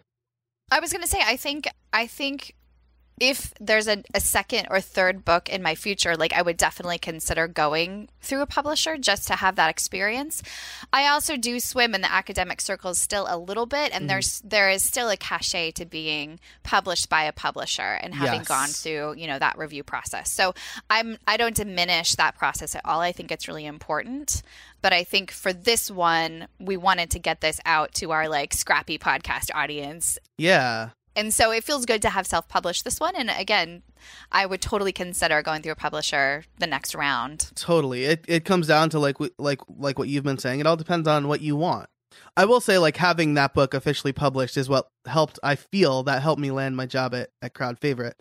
I 0.70 0.80
was 0.80 0.92
going 0.92 1.02
to 1.02 1.08
say, 1.08 1.20
I 1.24 1.36
think, 1.36 1.66
I 1.92 2.06
think 2.06 2.54
if 3.20 3.52
there's 3.60 3.86
a, 3.86 4.02
a 4.14 4.20
second 4.20 4.66
or 4.70 4.80
third 4.80 5.24
book 5.24 5.48
in 5.48 5.62
my 5.62 5.74
future, 5.74 6.16
like 6.16 6.32
I 6.32 6.42
would 6.42 6.56
definitely 6.56 6.98
consider 6.98 7.46
going 7.46 8.08
through 8.22 8.40
a 8.40 8.46
publisher 8.46 8.96
just 8.96 9.26
to 9.28 9.34
have 9.36 9.56
that 9.56 9.68
experience. 9.70 10.42
I 10.92 11.06
also 11.06 11.36
do 11.36 11.60
swim 11.60 11.94
in 11.94 12.00
the 12.00 12.10
academic 12.12 12.60
circles 12.60 12.98
still 12.98 13.26
a 13.28 13.36
little 13.38 13.66
bit, 13.66 13.92
and 13.92 14.04
Mhm. 14.04 14.08
there's 14.08 14.40
there 14.42 14.70
is 14.70 14.82
still 14.82 15.10
a 15.10 15.16
cachet 15.16 15.72
to 15.72 15.84
being 15.84 16.40
published 16.62 17.08
by 17.10 17.24
a 17.24 17.32
publisher 17.32 17.98
and 18.02 18.14
having 18.14 18.40
Yes. 18.40 18.48
gone 18.48 18.68
through 18.68 19.14
you 19.16 19.26
know 19.26 19.38
that 19.38 19.58
review 19.58 19.84
process. 19.84 20.30
So 20.32 20.54
I'm 20.88 21.18
I 21.26 21.36
don't 21.36 21.54
diminish 21.54 22.12
that 22.16 22.36
process 22.38 22.74
at 22.74 22.82
all. 22.84 23.00
I 23.00 23.12
think 23.12 23.30
it's 23.30 23.46
really 23.46 23.66
important. 23.66 24.42
But 24.82 24.94
I 24.94 25.04
think 25.04 25.30
for 25.30 25.52
this 25.52 25.90
one, 25.90 26.48
we 26.58 26.78
wanted 26.78 27.10
to 27.10 27.18
get 27.18 27.42
this 27.42 27.60
out 27.66 27.92
to 27.96 28.12
our 28.12 28.28
like 28.30 28.54
scrappy 28.54 28.98
podcast 28.98 29.50
audience 29.54 30.18
Yeah, 30.38 30.90
and 31.16 31.34
so 31.34 31.50
it 31.50 31.64
feels 31.64 31.86
good 31.86 32.02
to 32.02 32.10
have 32.10 32.26
self-published 32.26 32.84
this 32.84 33.00
one 33.00 33.16
and 33.16 33.30
again 33.30 33.82
i 34.32 34.46
would 34.46 34.60
totally 34.60 34.92
consider 34.92 35.42
going 35.42 35.62
through 35.62 35.72
a 35.72 35.76
publisher 35.76 36.44
the 36.58 36.66
next 36.66 36.94
round 36.94 37.50
totally. 37.54 38.04
It 38.04 38.24
it 38.28 38.44
comes 38.44 38.66
down 38.66 38.90
to 38.90 38.98
like 38.98 39.16
like 39.38 39.60
like 39.68 39.98
what 39.98 40.08
you've 40.08 40.24
been 40.24 40.38
saying. 40.38 40.60
It 40.60 40.66
all 40.66 40.76
depends 40.76 41.06
on 41.06 41.28
what 41.28 41.40
you 41.40 41.56
want. 41.56 41.88
I 42.36 42.44
will 42.44 42.60
say 42.60 42.78
like 42.78 42.96
having 42.96 43.34
that 43.34 43.54
book 43.54 43.74
officially 43.74 44.12
published 44.12 44.56
is 44.56 44.68
what 44.68 44.88
helped. 45.06 45.38
I 45.42 45.54
feel 45.56 46.02
that 46.04 46.22
helped 46.22 46.40
me 46.40 46.50
land 46.50 46.76
my 46.76 46.86
job 46.86 47.14
at 47.14 47.30
at 47.42 47.54
Crowd 47.54 47.78
Favorite, 47.78 48.16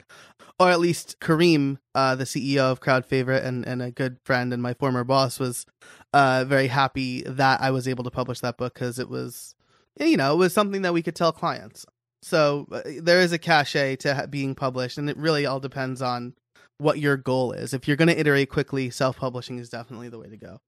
or 0.59 0.69
at 0.69 0.79
least 0.79 1.19
Karim, 1.19 1.79
uh, 1.95 2.15
the 2.15 2.25
CEO 2.25 2.71
of 2.71 2.79
Crowd 2.79 3.05
Favorite 3.05 3.43
and 3.43 3.65
and 3.67 3.81
a 3.81 3.91
good 3.91 4.17
friend 4.23 4.53
and 4.53 4.61
my 4.61 4.73
former 4.73 5.03
boss 5.03 5.39
was 5.39 5.65
uh 6.13 6.45
very 6.47 6.67
happy 6.67 7.23
that 7.23 7.61
I 7.61 7.71
was 7.71 7.87
able 7.87 8.03
to 8.03 8.11
publish 8.11 8.39
that 8.41 8.57
book 8.57 8.73
because 8.73 8.99
it 8.99 9.09
was 9.09 9.55
you 9.99 10.17
know 10.17 10.33
it 10.33 10.37
was 10.37 10.53
something 10.53 10.81
that 10.83 10.93
we 10.93 11.01
could 11.01 11.15
tell 11.15 11.31
clients. 11.31 11.85
So 12.21 12.67
uh, 12.71 12.81
there 13.01 13.21
is 13.21 13.31
a 13.31 13.37
cachet 13.37 13.97
to 13.97 14.13
ha- 14.15 14.25
being 14.27 14.55
published, 14.55 14.97
and 14.97 15.09
it 15.09 15.17
really 15.17 15.45
all 15.45 15.59
depends 15.59 16.01
on 16.01 16.33
what 16.77 16.99
your 16.99 17.17
goal 17.17 17.51
is. 17.51 17.73
If 17.73 17.87
you're 17.87 17.97
going 17.97 18.07
to 18.09 18.19
iterate 18.19 18.49
quickly, 18.49 18.89
self-publishing 18.89 19.57
is 19.59 19.69
definitely 19.69 20.09
the 20.09 20.19
way 20.19 20.29
to 20.29 20.37
go. 20.37 20.59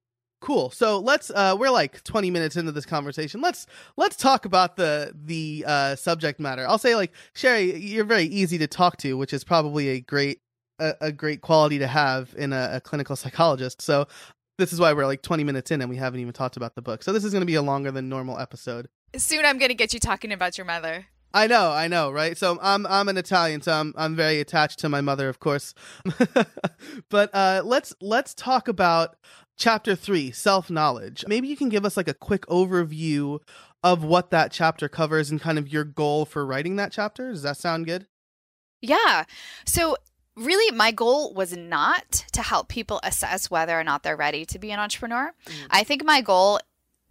Cool. 0.42 0.72
So 0.72 0.98
let's 1.00 1.30
uh 1.30 1.56
we're 1.60 1.70
like 1.70 2.04
20 2.04 2.32
minutes 2.32 2.56
into 2.56 2.72
this 2.72 2.86
conversation. 2.86 3.42
Let's 3.42 3.68
let's 3.96 4.16
talk 4.16 4.46
about 4.46 4.76
the 4.76 5.14
the 5.14 5.64
uh 5.68 5.96
subject 5.96 6.40
matter. 6.40 6.68
I'll 6.68 6.80
say 6.80 6.96
like 6.96 7.12
Sherry, 7.36 7.78
you're 7.78 8.06
very 8.06 8.24
easy 8.24 8.58
to 8.58 8.66
talk 8.66 8.98
to, 8.98 9.16
which 9.18 9.34
is 9.34 9.44
probably 9.44 9.90
a 9.90 10.00
great 10.02 10.40
a, 10.80 10.96
a 11.00 11.12
great 11.12 11.42
quality 11.42 11.78
to 11.78 11.86
have 11.86 12.34
in 12.36 12.54
a, 12.54 12.70
a 12.74 12.82
clinical 12.82 13.16
psychologist. 13.16 13.84
So 13.84 14.08
this 14.58 14.74
is 14.74 14.80
why 14.80 14.94
we're 14.94 15.06
like 15.06 15.22
20 15.22 15.44
minutes 15.44 15.70
in 15.70 15.80
and 15.80 15.90
we 15.92 15.98
haven't 15.98 16.20
even 16.22 16.34
talked 16.34 16.58
about 16.58 16.74
the 16.74 16.82
book. 16.82 17.04
So 17.04 17.14
this 17.14 17.24
is 17.24 17.32
going 17.32 17.42
to 17.42 17.46
be 17.48 17.56
a 17.56 17.62
longer 17.62 17.92
than 17.92 18.10
normal 18.10 18.40
episode. 18.40 18.88
soon 19.16 19.46
i'm 19.46 19.60
going 19.60 19.70
to 19.70 19.76
get 19.76 19.94
you 19.94 20.00
talking 20.00 20.32
about 20.32 20.58
your 20.58 20.66
mother 20.66 21.06
I 21.34 21.48
know, 21.48 21.72
I 21.72 21.88
know, 21.88 22.12
right? 22.12 22.38
So 22.38 22.60
I'm 22.62 22.86
I'm 22.88 23.08
an 23.10 23.17
Italian, 23.17 23.62
so 23.62 23.72
I'm 23.74 23.94
I'm 23.98 24.15
very 24.15 24.39
attached 24.39 24.80
to 24.80 24.89
my 24.89 25.02
mother, 25.02 25.30
of 25.30 25.39
course. 25.39 25.74
but 27.10 27.30
uh, 27.34 27.62
let's 27.63 27.94
let's 28.02 28.34
talk 28.34 28.67
about 28.67 29.15
chapter 29.58 29.96
three, 29.96 30.32
self 30.32 30.70
knowledge. 30.70 31.24
Maybe 31.28 31.48
you 31.48 31.56
can 31.58 31.70
give 31.70 31.86
us 31.86 31.98
like 31.98 32.08
a 32.08 32.13
quick 32.13 32.46
overview 32.48 33.39
of 33.84 34.04
what 34.04 34.30
that 34.32 34.52
chapter 34.52 34.88
covers 34.89 35.32
and 35.32 35.41
kind 35.41 35.58
of 35.58 35.67
your 35.72 35.84
goal 35.84 36.26
for 36.26 36.46
writing 36.46 36.76
that 36.76 36.91
chapter. 36.91 37.32
Does 37.32 37.44
that 37.44 37.58
sound 37.58 37.86
good? 37.86 38.08
yeah 38.84 39.26
so 39.63 39.96
really 40.36 40.76
my 40.76 40.91
goal 40.91 41.36
was 41.36 41.56
not 41.56 42.26
to 42.34 42.41
help 42.41 42.67
people 42.67 43.00
assess 43.04 43.52
whether 43.52 43.80
or 43.80 43.84
not 43.84 44.02
they're 44.02 44.17
ready 44.17 44.44
to 44.44 44.58
be 44.58 44.72
an 44.72 44.80
entrepreneur 44.80 45.32
Mhm. 45.46 45.67
i 45.70 45.84
think 45.84 46.04
my 46.04 46.20
goal 46.20 46.60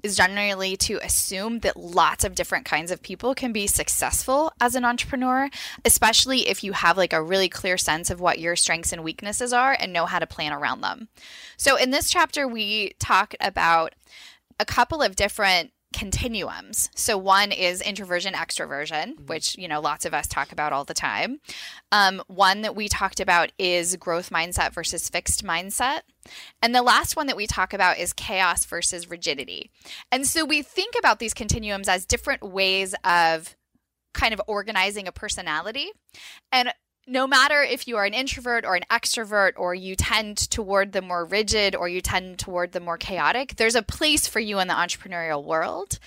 is 0.03 0.17
generally 0.17 0.77
to 0.77 0.99
assume 1.03 1.61
that 1.61 1.77
lots 1.77 2.25
of 2.25 2.35
different 2.35 2.65
kinds 2.65 2.91
of 2.91 3.03
people 3.03 3.35
can 3.35 3.53
be 3.53 3.67
successful 3.67 4.53
as 4.61 4.75
an 4.75 4.85
entrepreneur, 4.85 5.49
especially 5.85 6.49
if 6.49 6.65
you 6.65 6.73
have 6.73 6.97
like 6.97 7.13
a 7.13 7.23
really 7.23 7.49
clear 7.49 7.79
sense 7.79 8.11
of 8.11 8.21
what 8.21 8.39
your 8.39 8.57
strengths 8.57 8.93
and 8.93 9.05
weaknesses 9.05 9.53
are 9.53 9.77
and 9.79 9.93
know 9.93 10.07
how 10.07 10.19
to 10.19 10.27
plan 10.27 10.53
around 10.53 10.81
them. 10.81 11.09
So 11.57 11.77
in 11.77 11.91
this 11.91 12.11
chapter, 12.11 12.47
we 12.47 12.93
talk 12.99 13.35
about 13.41 13.95
a 14.59 14.65
couple 14.65 15.03
of 15.03 15.17
different 15.17 15.73
continuums. 15.93 16.89
So 16.95 17.19
one 17.19 17.53
is 17.53 17.81
introversion, 17.81 18.35
extroversion, 18.35 19.29
which 19.29 19.59
you 19.59 19.69
know 19.69 19.81
lots 19.81 20.05
of 20.05 20.15
us 20.15 20.27
talk 20.27 20.53
about 20.53 20.73
all 20.73 20.85
the 20.85 20.95
time. 20.95 21.41
Um, 21.91 22.23
one 22.29 22.63
that 22.63 22.77
we 22.77 22.89
talked 22.89 23.21
about 23.21 23.53
is 23.59 23.97
growth 23.97 24.31
mindset 24.31 24.73
versus 24.73 25.09
fixed 25.09 25.45
mindset. 25.45 26.01
And 26.63 26.75
the 26.75 26.83
last 26.83 27.17
one 27.17 27.27
that 27.27 27.37
we 27.37 27.47
talk 27.47 27.73
about 27.73 27.99
is 27.99 28.13
chaos 28.13 28.65
versus 28.65 29.11
rigidity. 29.11 29.71
And 30.13 30.27
so 30.27 30.45
we 30.45 30.63
think 30.63 30.95
about 30.99 31.19
these 31.19 31.35
continuums 31.35 31.89
as 31.89 32.07
different 32.07 32.43
ways 32.43 32.95
of 33.05 33.57
kind 34.13 34.35
of 34.35 34.41
organizing 34.47 35.09
a 35.09 35.13
personality. 35.13 35.91
And 36.53 36.73
no 37.11 37.27
matter 37.27 37.61
if 37.61 37.89
you 37.89 37.97
are 37.97 38.05
an 38.05 38.15
introvert 38.15 38.65
or 38.65 38.77
an 38.77 38.85
extrovert, 38.91 39.53
or 39.57 39.75
you 39.75 39.97
tend 39.97 40.39
toward 40.49 40.93
the 40.93 41.03
more 41.03 41.25
rigid 41.25 41.75
or 41.75 41.89
you 41.89 42.01
tend 42.01 42.39
toward 42.39 42.71
the 42.71 42.79
more 42.79 42.97
chaotic, 42.97 43.57
there's 43.57 43.75
a 43.75 43.83
place 43.83 44.29
for 44.29 44.39
you 44.39 44.61
in 44.61 44.69
the 44.69 44.75
entrepreneurial 44.75 45.45
world. 45.45 45.99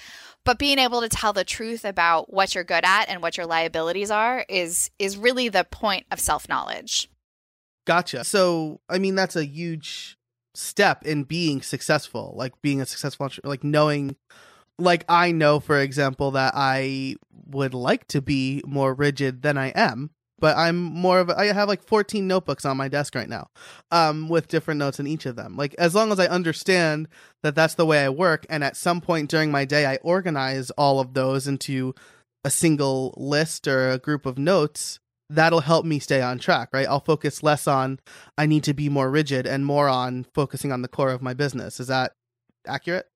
but 0.46 0.60
being 0.60 0.80
able 0.80 1.02
to 1.02 1.10
tell 1.10 1.34
the 1.34 1.44
truth 1.44 1.86
about 1.86 2.32
what 2.34 2.54
you're 2.54 2.64
good 2.64 2.84
at 2.84 3.06
and 3.10 3.22
what 3.22 3.38
your 3.38 3.46
liabilities 3.46 4.12
are 4.12 4.46
is 4.50 4.92
is 5.00 5.18
really 5.18 5.50
the 5.50 5.64
point 5.64 6.06
of 6.12 6.20
self-knowledge. 6.20 7.10
Gotcha. 7.86 8.24
So, 8.24 8.80
I 8.90 9.00
mean, 9.00 9.16
that's 9.16 9.36
a 9.36 9.46
huge 9.46 10.18
step 10.56 11.06
in 11.06 11.24
being 11.24 11.62
successful, 11.62 12.34
like 12.38 12.54
being 12.62 12.82
a 12.82 12.86
successful, 12.86 13.26
entrepreneur, 13.26 13.52
like 13.52 13.64
knowing, 13.64 14.16
like 14.80 15.06
I 15.10 15.32
know, 15.32 15.60
for 15.60 15.80
example, 15.80 16.32
that 16.32 16.54
I 16.56 17.16
would 17.48 17.74
like 17.74 18.08
to 18.10 18.22
be 18.22 18.62
more 18.66 18.94
rigid 18.94 19.42
than 19.42 19.58
I 19.58 19.70
am, 19.70 20.12
but 20.44 20.58
I'm 20.58 20.76
more 20.76 21.22
of 21.22 21.30
a, 21.30 21.40
I 21.40 21.54
have 21.54 21.70
like 21.70 21.82
14 21.82 22.28
notebooks 22.28 22.66
on 22.66 22.76
my 22.76 22.90
desk 22.90 23.16
right 23.16 23.30
now, 23.30 23.48
um, 23.92 24.28
with 24.28 24.50
different 24.50 24.78
notes 24.78 25.00
in 25.00 25.08
each 25.08 25.26
of 25.26 25.38
them. 25.38 25.56
Like 25.56 25.74
as 25.78 25.96
long 25.96 26.12
as 26.12 26.20
I 26.20 26.26
understand 26.26 27.08
that 27.44 27.56
that's 27.56 27.76
the 27.76 27.86
way 27.86 28.04
I 28.04 28.10
work, 28.10 28.46
and 28.50 28.62
at 28.62 28.76
some 28.76 29.00
point 29.00 29.30
during 29.30 29.52
my 29.52 29.64
day 29.64 29.86
I 29.86 30.00
organize 30.04 30.70
all 30.72 31.00
of 31.00 31.14
those 31.14 31.48
into 31.48 31.96
a 32.44 32.50
single 32.50 33.14
list 33.16 33.70
or 33.70 33.90
a 33.90 33.98
group 33.98 34.26
of 34.26 34.38
notes, 34.38 35.00
that'll 35.30 35.62
help 35.62 35.86
me 35.86 35.98
stay 35.98 36.22
on 36.22 36.40
track, 36.40 36.68
right? 36.74 36.90
I'll 36.90 37.00
focus 37.00 37.42
less 37.42 37.66
on 37.66 38.02
I 38.38 38.46
need 38.46 38.66
to 38.66 38.74
be 38.74 38.90
more 38.90 39.10
rigid 39.10 39.48
and 39.48 39.66
more 39.66 39.88
on 39.88 40.26
focusing 40.34 40.74
on 40.74 40.82
the 40.82 40.90
core 40.90 41.12
of 41.12 41.22
my 41.22 41.34
business. 41.34 41.80
Is 41.80 41.88
that 41.88 42.16
accurate? 42.68 43.08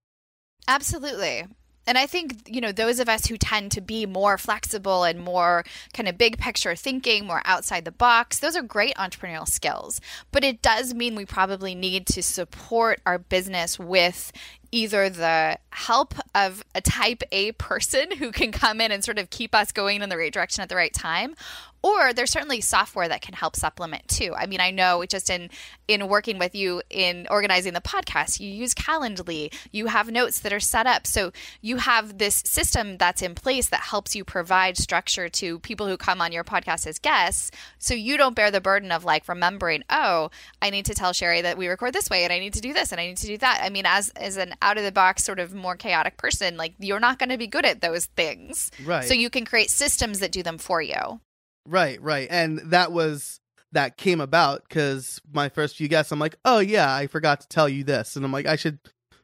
Absolutely. 0.66 1.46
And 1.88 1.98
I 1.98 2.06
think, 2.06 2.44
you 2.46 2.60
know, 2.60 2.74
those 2.74 3.00
of 3.00 3.08
us 3.08 3.26
who 3.28 3.38
tend 3.38 3.72
to 3.72 3.82
be 3.82 4.06
more 4.06 4.38
flexible 4.38 5.06
and 5.06 5.20
more 5.20 5.64
kind 5.94 6.10
of 6.10 6.18
big 6.18 6.38
picture 6.38 6.76
thinking, 6.76 7.26
more 7.26 7.42
outside 7.46 7.86
the 7.86 7.92
box, 7.92 8.40
those 8.40 8.58
are 8.58 8.62
great 8.62 8.94
entrepreneurial 8.96 9.48
skills. 9.48 10.02
But 10.32 10.44
it 10.44 10.62
does 10.62 10.94
mean 10.94 11.16
we 11.16 11.26
probably 11.26 11.74
need 11.74 12.06
to 12.08 12.22
support 12.22 13.00
our 13.06 13.18
business 13.18 13.80
with 13.80 14.34
either 14.72 15.10
the 15.10 15.58
help 15.70 16.14
of 16.36 16.62
a 16.76 16.82
type 16.82 17.24
A 17.32 17.54
person 17.54 18.12
who 18.18 18.32
can 18.34 18.52
come 18.52 18.82
in 18.82 18.92
and 18.92 19.04
sort 19.04 19.18
of 19.18 19.30
keep 19.30 19.56
us 19.56 19.72
going 19.72 20.02
in 20.02 20.10
the 20.10 20.18
right 20.18 20.34
direction 20.34 20.62
at 20.62 20.68
the 20.68 20.76
right 20.76 20.94
time, 20.94 21.36
or 21.82 22.14
there's 22.14 22.32
certainly 22.32 22.62
software 22.62 23.08
that 23.08 23.22
can 23.22 23.34
help 23.34 23.56
supplement 23.56 24.08
too. 24.08 24.34
I 24.36 24.46
mean, 24.46 24.60
I 24.60 24.72
know 24.72 25.06
just 25.06 25.30
in 25.30 25.50
in 25.88 26.08
working 26.08 26.38
with 26.38 26.54
you 26.56 26.82
in 26.90 27.28
organizing 27.30 27.74
the 27.74 27.82
podcast, 27.82 28.40
you 28.40 28.50
use 28.50 28.74
Calendly, 28.74 29.54
you 29.72 29.88
have 29.88 30.12
notes 30.12 30.40
that 30.40 30.52
are 30.52 30.60
set 30.60 30.86
up. 30.86 31.08
So 31.08 31.32
you 31.62 31.78
have 31.78 32.18
this 32.18 32.44
system 32.46 32.98
that's 32.98 33.22
in 33.22 33.36
place 33.36 33.70
that 33.70 33.82
helps 33.82 34.16
you 34.16 34.24
provide 34.24 34.78
structure 34.78 35.30
to 35.30 35.60
people 35.60 35.88
who 35.88 35.98
come 35.98 36.22
on 36.22 36.32
your 36.32 36.44
podcast 36.44 36.88
as 36.88 37.00
guests. 37.00 37.52
So 37.80 37.94
you 37.94 38.18
don't 38.18 38.36
bear 38.36 38.52
the 38.52 38.62
burden 38.62 38.92
of 38.92 39.06
like 39.06 39.28
remembering, 39.28 39.84
oh, 39.90 40.30
I 40.62 40.70
need 40.70 40.86
to 40.86 40.94
tell 40.94 41.14
Sherry 41.14 41.42
that 41.42 41.58
we 41.58 41.68
record 41.68 41.94
this 41.94 42.10
way 42.10 42.24
and 42.24 42.34
I 42.34 42.40
need 42.40 42.54
to 42.54 42.62
do 42.62 42.74
this 42.74 42.92
and 42.92 43.00
I 43.00 43.08
need 43.08 43.18
to 43.18 43.28
do 43.28 43.38
that. 43.38 43.62
I 43.64 43.70
mean, 43.70 43.86
as 43.86 44.10
as 44.10 44.38
an 44.38 44.56
out 44.62 44.78
of 44.78 44.84
the 44.84 44.92
box 44.92 45.24
sort 45.24 45.40
of 45.40 45.54
more 45.54 45.76
chaotic 45.76 46.18
person, 46.18 46.58
like 46.58 46.74
you're 46.80 47.00
not 47.00 47.20
going 47.20 47.30
to 47.30 47.38
be 47.38 47.48
good 47.48 47.66
at 47.66 47.82
those 47.82 48.06
things. 48.06 48.72
Right. 48.84 49.06
So 49.06 49.14
you 49.14 49.30
can 49.30 49.46
create 49.46 49.70
systems 49.70 50.20
that 50.20 50.32
do 50.32 50.44
them 50.44 50.58
for 50.58 50.82
you. 50.82 51.22
Right, 51.68 52.02
right. 52.02 52.28
And 52.32 52.60
that 52.72 52.92
was 52.92 53.42
that 53.74 53.98
came 53.98 54.22
about 54.22 54.64
because 54.68 55.22
my 55.34 55.50
first 55.50 55.76
few 55.76 55.90
guests, 55.90 56.12
I'm 56.12 56.20
like, 56.20 56.38
oh 56.46 56.60
yeah, 56.60 56.94
I 56.94 57.08
forgot 57.08 57.42
to 57.42 57.48
tell 57.48 57.68
you 57.68 57.84
this, 57.84 58.16
and 58.16 58.24
I'm 58.24 58.32
like, 58.32 58.46
I 58.48 58.56
should 58.56 58.80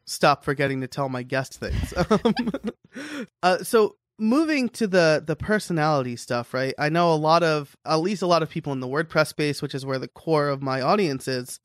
stop 0.06 0.43
forgetting 0.43 0.82
to 0.82 0.88
tell 0.88 1.10
my 1.10 1.23
guest 1.23 1.60
things. 1.60 1.93
Um, 2.10 3.25
uh, 3.43 3.58
so 3.63 3.95
moving 4.19 4.69
to 4.69 4.86
the 4.88 5.23
the 5.25 5.36
personality 5.36 6.15
stuff, 6.17 6.53
right? 6.53 6.75
I 6.77 6.89
know 6.89 7.13
a 7.13 7.15
lot 7.15 7.43
of 7.43 7.75
at 7.86 8.01
least 8.01 8.21
a 8.21 8.27
lot 8.27 8.43
of 8.43 8.49
people 8.49 8.73
in 8.73 8.82
the 8.82 8.88
WordPress 8.88 9.27
space, 9.27 9.62
which 9.62 9.73
is 9.73 9.86
where 9.86 9.97
the 9.97 10.10
core 10.10 10.49
of 10.49 10.62
my 10.62 10.82
audience 10.82 11.27
is, 11.27 11.60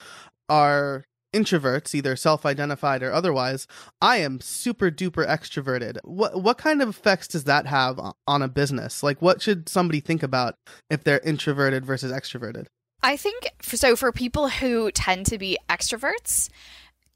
are 0.49 1.05
introverts, 1.35 1.95
either 1.95 2.17
self-identified 2.17 3.03
or 3.03 3.12
otherwise, 3.12 3.67
I 4.01 4.19
am 4.19 4.41
super 4.41 4.91
duper 4.91 5.27
extroverted. 5.27 5.99
What 6.05 6.43
what 6.43 6.59
kind 6.59 6.83
of 6.83 6.88
effects 6.88 7.29
does 7.29 7.45
that 7.45 7.67
have 7.67 8.01
on 8.27 8.43
a 8.43 8.49
business? 8.49 9.03
Like 9.03 9.21
what 9.21 9.43
should 9.43 9.69
somebody 9.69 10.01
think 10.01 10.23
about 10.23 10.55
if 10.91 11.05
they're 11.05 11.21
introverted 11.21 11.85
versus 11.85 12.12
extroverted? 12.12 12.67
I 13.03 13.17
think 13.17 13.51
so 13.62 13.95
for 13.95 14.12
people 14.12 14.49
who 14.49 14.91
tend 14.91 15.27
to 15.27 15.38
be 15.38 15.59
extroverts, 15.69 16.49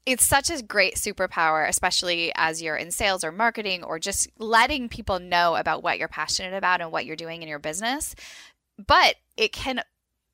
it's 0.05 0.25
such 0.25 0.49
a 0.49 0.61
great 0.61 0.95
superpower, 0.95 1.67
especially 1.67 2.31
as 2.35 2.61
you're 2.61 2.75
in 2.75 2.91
sales 2.91 3.23
or 3.23 3.31
marketing 3.31 3.83
or 3.83 3.99
just 3.99 4.29
letting 4.37 4.89
people 4.89 5.19
know 5.19 5.55
about 5.55 5.83
what 5.83 5.97
you're 5.97 6.07
passionate 6.07 6.55
about 6.55 6.81
and 6.81 6.91
what 6.91 7.05
you're 7.05 7.15
doing 7.15 7.41
in 7.41 7.47
your 7.47 7.59
business. 7.59 8.15
But 8.85 9.15
it 9.37 9.51
can 9.51 9.81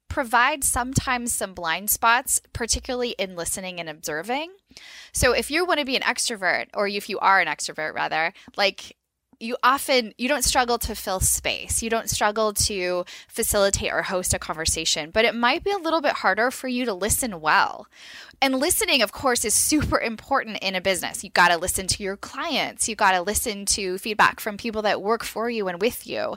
provide 0.10 0.64
sometimes 0.64 1.34
some 1.34 1.54
blind 1.54 1.90
spots, 1.90 2.42
particularly 2.52 3.12
in 3.12 3.36
listening 3.36 3.80
and 3.80 3.88
observing. 3.88 4.52
So 5.14 5.32
if 5.32 5.50
you 5.50 5.66
want 5.66 5.80
to 5.80 5.86
be 5.86 5.96
an 5.96 6.02
extrovert, 6.02 6.66
or 6.74 6.88
if 6.88 7.08
you 7.08 7.20
are 7.20 7.40
an 7.40 7.48
extrovert 7.48 7.94
rather, 7.94 8.34
like 8.58 8.98
you 9.40 9.56
often 9.64 10.14
you 10.18 10.28
don't 10.28 10.44
struggle 10.44 10.78
to 10.78 10.94
fill 10.94 11.22
space. 11.22 11.82
You 11.82 11.90
don't 11.90 12.10
struggle 12.10 12.54
to 12.54 13.06
facilitate 13.30 13.92
or 13.92 14.02
host 14.04 14.34
a 14.34 14.40
conversation 14.40 15.12
but 15.12 15.24
it 15.24 15.34
might 15.34 15.64
be 15.64 15.72
a 15.72 15.78
little 15.78 16.02
bit 16.02 16.12
harder 16.12 16.52
for 16.52 16.68
you 16.68 16.84
to 16.86 16.94
listen 16.94 17.40
well. 17.40 17.88
And 18.42 18.60
listening 18.60 19.02
of 19.02 19.14
course 19.14 19.46
is 19.46 19.54
super 19.54 20.00
important 20.00 20.58
in 20.60 20.76
a 20.76 20.82
business. 20.82 21.24
You 21.24 21.30
got 21.30 21.50
to 21.50 21.58
listen 21.58 21.88
to 21.88 22.04
your 22.04 22.18
clients. 22.18 22.90
You 22.90 22.96
got 22.96 23.12
to 23.12 23.22
listen 23.22 23.66
to 23.68 23.98
feedback 23.98 24.42
from 24.42 24.58
people 24.58 24.82
that 24.82 25.02
work 25.02 25.24
for 25.24 25.50
you 25.50 25.70
and 25.70 25.82
with 25.82 26.06
you. 26.06 26.36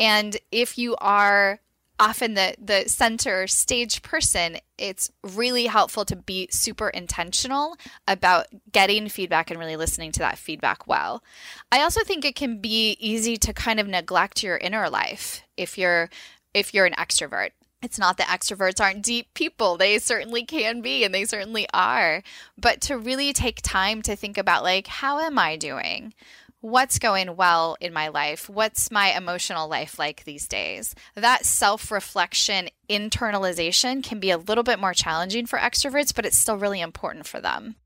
And 0.00 0.36
if 0.50 0.76
you 0.76 0.96
are 0.96 1.60
often 1.98 2.34
the 2.34 2.54
the 2.58 2.88
center 2.88 3.46
stage 3.46 4.02
person 4.02 4.56
it's 4.78 5.10
really 5.22 5.66
helpful 5.66 6.04
to 6.04 6.16
be 6.16 6.48
super 6.50 6.88
intentional 6.88 7.76
about 8.08 8.46
getting 8.72 9.08
feedback 9.08 9.50
and 9.50 9.60
really 9.60 9.76
listening 9.76 10.10
to 10.10 10.20
that 10.20 10.38
feedback 10.38 10.86
well 10.86 11.22
i 11.70 11.80
also 11.80 12.02
think 12.02 12.24
it 12.24 12.34
can 12.34 12.60
be 12.60 12.96
easy 12.98 13.36
to 13.36 13.52
kind 13.52 13.78
of 13.78 13.86
neglect 13.86 14.42
your 14.42 14.56
inner 14.56 14.88
life 14.88 15.42
if 15.56 15.76
you're 15.78 16.08
if 16.54 16.74
you're 16.74 16.86
an 16.86 16.94
extrovert 16.94 17.50
it's 17.82 17.98
not 17.98 18.16
that 18.16 18.28
extroverts 18.28 18.80
aren't 18.80 19.02
deep 19.02 19.34
people. 19.34 19.76
They 19.76 19.98
certainly 19.98 20.44
can 20.44 20.80
be 20.80 21.02
and 21.04 21.12
they 21.12 21.24
certainly 21.24 21.66
are. 21.74 22.22
But 22.56 22.80
to 22.82 22.96
really 22.96 23.32
take 23.32 23.60
time 23.60 24.02
to 24.02 24.14
think 24.14 24.38
about, 24.38 24.62
like, 24.62 24.86
how 24.86 25.18
am 25.18 25.36
I 25.36 25.56
doing? 25.56 26.14
What's 26.62 26.98
going 26.98 27.36
well 27.36 27.76
in 27.80 27.92
my 27.92 28.08
life? 28.08 28.48
What's 28.48 28.90
my 28.90 29.14
emotional 29.14 29.68
life 29.68 29.98
like 29.98 30.24
these 30.24 30.48
days? 30.48 30.94
That 31.14 31.44
self 31.44 31.90
reflection, 31.90 32.70
internalization 32.88 34.02
can 34.02 34.18
be 34.20 34.30
a 34.30 34.38
little 34.38 34.64
bit 34.64 34.78
more 34.78 34.94
challenging 34.94 35.44
for 35.44 35.58
extroverts, 35.58 36.14
but 36.14 36.24
it's 36.24 36.38
still 36.38 36.56
really 36.56 36.80
important 36.80 37.26
for 37.26 37.40
them. 37.40 37.76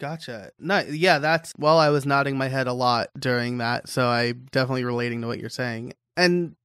Gotcha. 0.00 0.50
No, 0.58 0.80
yeah, 0.80 1.20
that's 1.20 1.52
well, 1.56 1.78
I 1.78 1.90
was 1.90 2.04
nodding 2.04 2.36
my 2.36 2.48
head 2.48 2.66
a 2.66 2.72
lot 2.72 3.10
during 3.16 3.58
that, 3.58 3.88
so 3.88 4.08
I 4.08 4.32
definitely 4.32 4.84
relating 4.84 5.20
to 5.20 5.28
what 5.28 5.38
you're 5.38 5.48
saying. 5.48 5.92
And 6.16 6.56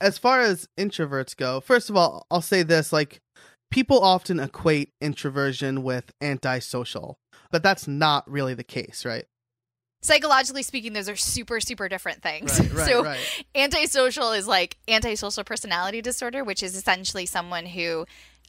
as 0.00 0.18
far 0.18 0.40
as 0.40 0.68
introverts 0.76 1.36
go, 1.36 1.60
first 1.60 1.90
of 1.90 1.96
all, 1.96 2.26
I'll 2.30 2.42
say 2.42 2.64
this 2.64 2.92
like 2.92 3.20
people 3.70 4.00
often 4.02 4.40
equate 4.40 4.90
introversion 5.00 5.84
with 5.84 6.10
antisocial, 6.20 7.18
but 7.52 7.62
that's 7.62 7.86
not 7.86 8.28
really 8.28 8.54
the 8.54 8.64
case, 8.64 9.04
right? 9.04 9.26
Psychologically 10.02 10.62
speaking, 10.62 10.92
those 10.92 11.08
are 11.08 11.16
super, 11.16 11.60
super 11.60 11.88
different 11.88 12.22
things. 12.22 12.58
Right, 12.60 12.72
right, 12.72 12.86
so, 12.88 13.04
right. 13.04 13.44
antisocial 13.54 14.32
is 14.32 14.46
like 14.46 14.76
antisocial 14.88 15.44
personality 15.44 16.02
disorder, 16.02 16.44
which 16.44 16.62
is 16.62 16.76
essentially 16.76 17.26
someone 17.26 17.66
who 17.66 18.06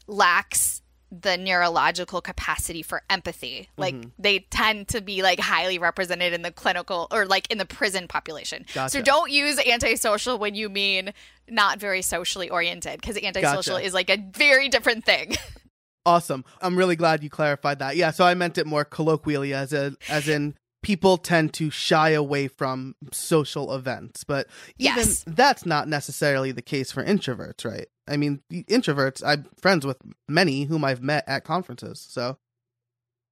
lacks 0.08 0.82
the 1.12 1.38
neurological 1.38 2.22
capacity 2.22 2.82
for 2.82 3.04
empathy. 3.08 3.70
Like 3.78 3.94
Mm-hmm. 3.94 4.10
they 4.18 4.40
tend 4.50 4.88
to 4.90 5.00
be 5.02 5.22
like 5.22 5.40
highly 5.40 5.78
represented 5.78 6.34
in 6.34 6.42
the 6.42 6.52
clinical 6.52 7.08
or 7.12 7.28
like 7.28 7.52
in 7.52 7.60
the 7.60 7.66
prison 7.68 8.08
population. 8.08 8.66
Gotcha. 8.74 8.90
So 8.90 9.02
don't 9.04 9.30
use 9.32 9.60
antisocial 9.60 10.40
when 10.40 10.56
you 10.56 10.70
mean 10.70 11.14
not 11.48 11.80
very 11.80 12.02
socially 12.02 12.50
oriented 12.50 13.00
because 13.00 13.16
antisocial 13.18 13.76
Gotcha. 13.76 13.86
is 13.86 13.94
like 13.94 14.10
a 14.10 14.18
very 14.36 14.70
different 14.70 15.06
thing. 15.06 15.36
Awesome. 16.06 16.44
I'm 16.62 16.76
really 16.78 16.98
glad 16.98 17.24
you 17.24 17.30
clarified 17.30 17.80
that. 17.80 17.96
Yeah, 17.96 18.12
so 18.12 18.26
I 18.26 18.34
meant 18.34 18.58
it 18.58 18.68
more 18.68 18.84
colloquially 18.84 19.54
as 19.54 19.72
a 19.72 19.96
as 20.10 20.28
in 20.28 20.54
people 20.84 21.18
tend 21.18 21.54
to 21.56 21.72
shy 21.72 22.10
away 22.12 22.48
from 22.48 22.96
social 23.12 23.74
events, 23.74 24.24
but 24.24 24.46
even 24.78 24.98
Yes. 24.98 25.24
that's 25.26 25.66
not 25.66 25.88
necessarily 25.88 26.52
the 26.52 26.62
case 26.62 26.92
for 26.92 27.04
introverts, 27.04 27.66
right? 27.66 27.88
I 28.08 28.18
mean, 28.18 28.42
the 28.50 28.64
introverts, 28.66 29.24
I'm 29.26 29.46
friends 29.60 29.86
with 29.86 29.98
many 30.28 30.66
whom 30.66 30.84
I've 30.86 31.02
met 31.02 31.24
at 31.28 31.44
conferences. 31.46 32.06
So, 32.08 32.38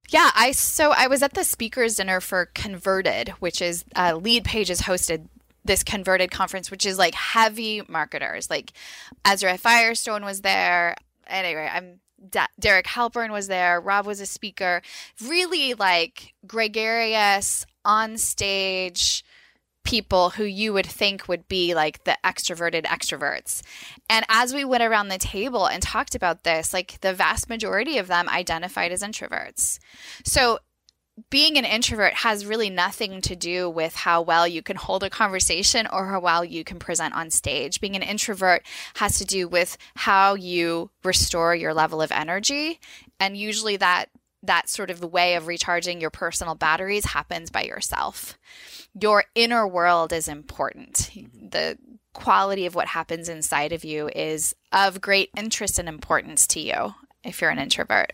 Yeah, 0.08 0.30
I 0.34 0.52
so 0.52 0.90
I 0.92 1.06
was 1.06 1.22
at 1.22 1.34
the 1.34 1.44
speakers 1.44 1.96
dinner 1.96 2.20
for 2.20 2.46
Converted, 2.46 3.28
which 3.38 3.62
is 3.62 3.84
uh, 3.94 4.16
Lead 4.16 4.44
Pages 4.44 4.82
hosted 4.82 5.28
this 5.64 5.84
Converted 5.84 6.30
conference, 6.32 6.70
which 6.70 6.84
is 6.86 6.98
like 6.98 7.14
heavy 7.14 7.82
marketers. 7.88 8.50
Like 8.50 8.72
Ezra 9.24 9.56
Firestone 9.58 10.24
was 10.24 10.40
there. 10.40 10.96
Anyway, 11.28 11.70
I'm 11.72 12.00
Derek 12.58 12.86
Halpern 12.86 13.30
was 13.30 13.48
there. 13.48 13.80
Rob 13.80 14.06
was 14.06 14.20
a 14.20 14.26
speaker. 14.26 14.82
Really 15.20 15.74
like 15.74 16.34
gregarious, 16.46 17.66
on 17.84 18.16
stage 18.18 19.24
people 19.84 20.30
who 20.30 20.44
you 20.44 20.72
would 20.72 20.86
think 20.86 21.26
would 21.26 21.48
be 21.48 21.74
like 21.74 22.04
the 22.04 22.16
extroverted 22.24 22.84
extroverts. 22.84 23.62
And 24.08 24.24
as 24.28 24.54
we 24.54 24.64
went 24.64 24.84
around 24.84 25.08
the 25.08 25.18
table 25.18 25.66
and 25.66 25.82
talked 25.82 26.14
about 26.14 26.44
this, 26.44 26.72
like 26.72 27.00
the 27.00 27.12
vast 27.12 27.48
majority 27.48 27.98
of 27.98 28.06
them 28.06 28.28
identified 28.28 28.92
as 28.92 29.02
introverts. 29.02 29.80
So 30.24 30.60
being 31.30 31.58
an 31.58 31.64
introvert 31.64 32.14
has 32.14 32.46
really 32.46 32.70
nothing 32.70 33.20
to 33.22 33.36
do 33.36 33.68
with 33.68 33.94
how 33.94 34.22
well 34.22 34.48
you 34.48 34.62
can 34.62 34.76
hold 34.76 35.02
a 35.02 35.10
conversation 35.10 35.86
or 35.92 36.06
how 36.06 36.20
well 36.20 36.44
you 36.44 36.64
can 36.64 36.78
present 36.78 37.14
on 37.14 37.30
stage. 37.30 37.80
Being 37.80 37.96
an 37.96 38.02
introvert 38.02 38.62
has 38.94 39.18
to 39.18 39.24
do 39.24 39.46
with 39.46 39.76
how 39.94 40.34
you 40.34 40.90
restore 41.04 41.54
your 41.54 41.74
level 41.74 42.00
of 42.00 42.12
energy. 42.12 42.80
And 43.20 43.36
usually 43.36 43.76
that 43.76 44.06
that 44.42 44.68
sort 44.68 44.90
of 44.90 45.00
the 45.00 45.06
way 45.06 45.34
of 45.34 45.46
recharging 45.46 46.00
your 46.00 46.10
personal 46.10 46.54
batteries 46.54 47.04
happens 47.04 47.50
by 47.50 47.62
yourself. 47.62 48.36
Your 49.00 49.24
inner 49.34 49.68
world 49.68 50.12
is 50.12 50.28
important. 50.28 51.10
The 51.34 51.78
quality 52.12 52.66
of 52.66 52.74
what 52.74 52.88
happens 52.88 53.28
inside 53.28 53.72
of 53.72 53.84
you 53.84 54.08
is 54.08 54.54
of 54.72 55.00
great 55.00 55.30
interest 55.36 55.78
and 55.78 55.88
importance 55.88 56.46
to 56.48 56.60
you 56.60 56.94
if 57.22 57.40
you're 57.40 57.50
an 57.50 57.58
introvert. 57.58 58.12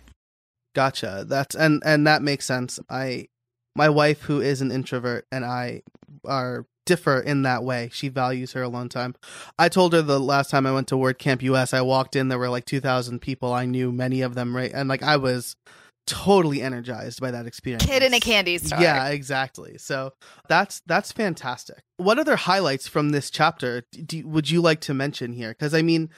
Gotcha. 0.79 1.25
That's 1.27 1.57
and 1.57 1.83
and 1.85 2.07
that 2.07 2.23
makes 2.23 2.47
sense. 2.47 2.79
I 2.88 3.27
my 3.75 3.88
wife 3.88 4.23
who 4.23 4.41
is 4.41 4.61
an 4.61 4.71
introvert 4.71 5.27
and 5.33 5.45
I 5.45 5.83
are 6.25 6.67
differ 6.87 7.19
in 7.19 7.43
that 7.43 7.64
way. 7.64 7.91
She 7.93 8.09
values 8.09 8.53
her 8.53 8.62
alone 8.62 8.88
time. 8.88 9.17
I 9.59 9.69
told 9.71 9.93
her 9.93 10.03
the 10.03 10.21
last 10.21 10.51
time 10.51 10.67
I 10.67 10.73
went 10.73 10.87
to 10.88 10.95
WordCamp 10.95 11.43
US, 11.43 11.75
I 11.75 11.81
walked 11.81 12.14
in 12.14 12.29
there 12.29 12.38
were 12.38 12.49
like 12.49 12.64
2000 12.64 13.19
people. 13.19 13.53
I 13.53 13.67
knew 13.67 13.91
many 13.91 14.23
of 14.23 14.37
them 14.37 14.55
right 14.55 14.71
and 14.73 14.88
like 14.88 15.03
I 15.03 15.17
was 15.17 15.57
totally 16.07 16.62
energized 16.62 17.21
by 17.21 17.33
that 17.33 17.47
experience. 17.47 17.85
Kid 17.85 18.05
in 18.05 18.14
a 18.14 18.21
candy 18.21 18.57
store. 18.59 18.81
Yeah, 18.81 19.09
exactly. 19.09 19.79
So 19.79 20.12
that's 20.49 20.81
that's 20.87 21.11
fantastic. 21.11 21.81
What 21.97 22.21
other 22.21 22.37
highlights 22.37 22.87
from 22.87 23.11
this 23.11 23.31
chapter 23.31 23.83
do, 23.91 24.29
would 24.29 24.49
you 24.49 24.61
like 24.61 24.81
to 24.83 24.95
mention 24.95 25.33
here? 25.33 25.51
Because 25.51 25.75
I 25.75 25.83
mean, 25.83 26.11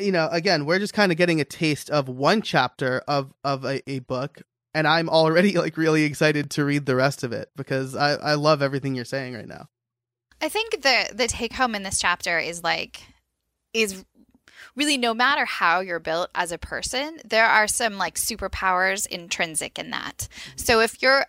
you 0.00 0.12
know, 0.12 0.28
again, 0.30 0.66
we're 0.66 0.78
just 0.78 0.94
kind 0.94 1.12
of 1.12 1.18
getting 1.18 1.40
a 1.40 1.44
taste 1.44 1.90
of 1.90 2.08
one 2.08 2.42
chapter 2.42 3.02
of 3.06 3.32
of 3.44 3.64
a, 3.64 3.88
a 3.90 4.00
book, 4.00 4.42
and 4.72 4.86
I'm 4.86 5.08
already 5.08 5.52
like 5.58 5.76
really 5.76 6.04
excited 6.04 6.50
to 6.52 6.64
read 6.64 6.86
the 6.86 6.96
rest 6.96 7.22
of 7.24 7.32
it 7.32 7.50
because 7.56 7.94
I 7.94 8.14
I 8.14 8.34
love 8.34 8.62
everything 8.62 8.94
you're 8.94 9.04
saying 9.04 9.34
right 9.34 9.48
now. 9.48 9.68
I 10.40 10.48
think 10.48 10.82
the 10.82 11.10
the 11.14 11.26
take 11.26 11.52
home 11.52 11.74
in 11.74 11.82
this 11.82 11.98
chapter 11.98 12.38
is 12.38 12.62
like 12.62 13.02
is 13.72 14.04
really 14.76 14.96
no 14.96 15.14
matter 15.14 15.44
how 15.44 15.80
you're 15.80 16.00
built 16.00 16.30
as 16.34 16.52
a 16.52 16.58
person, 16.58 17.18
there 17.24 17.46
are 17.46 17.68
some 17.68 17.96
like 17.96 18.16
superpowers 18.16 19.06
intrinsic 19.06 19.78
in 19.78 19.90
that. 19.90 20.28
So 20.56 20.80
if 20.80 21.00
you're 21.02 21.26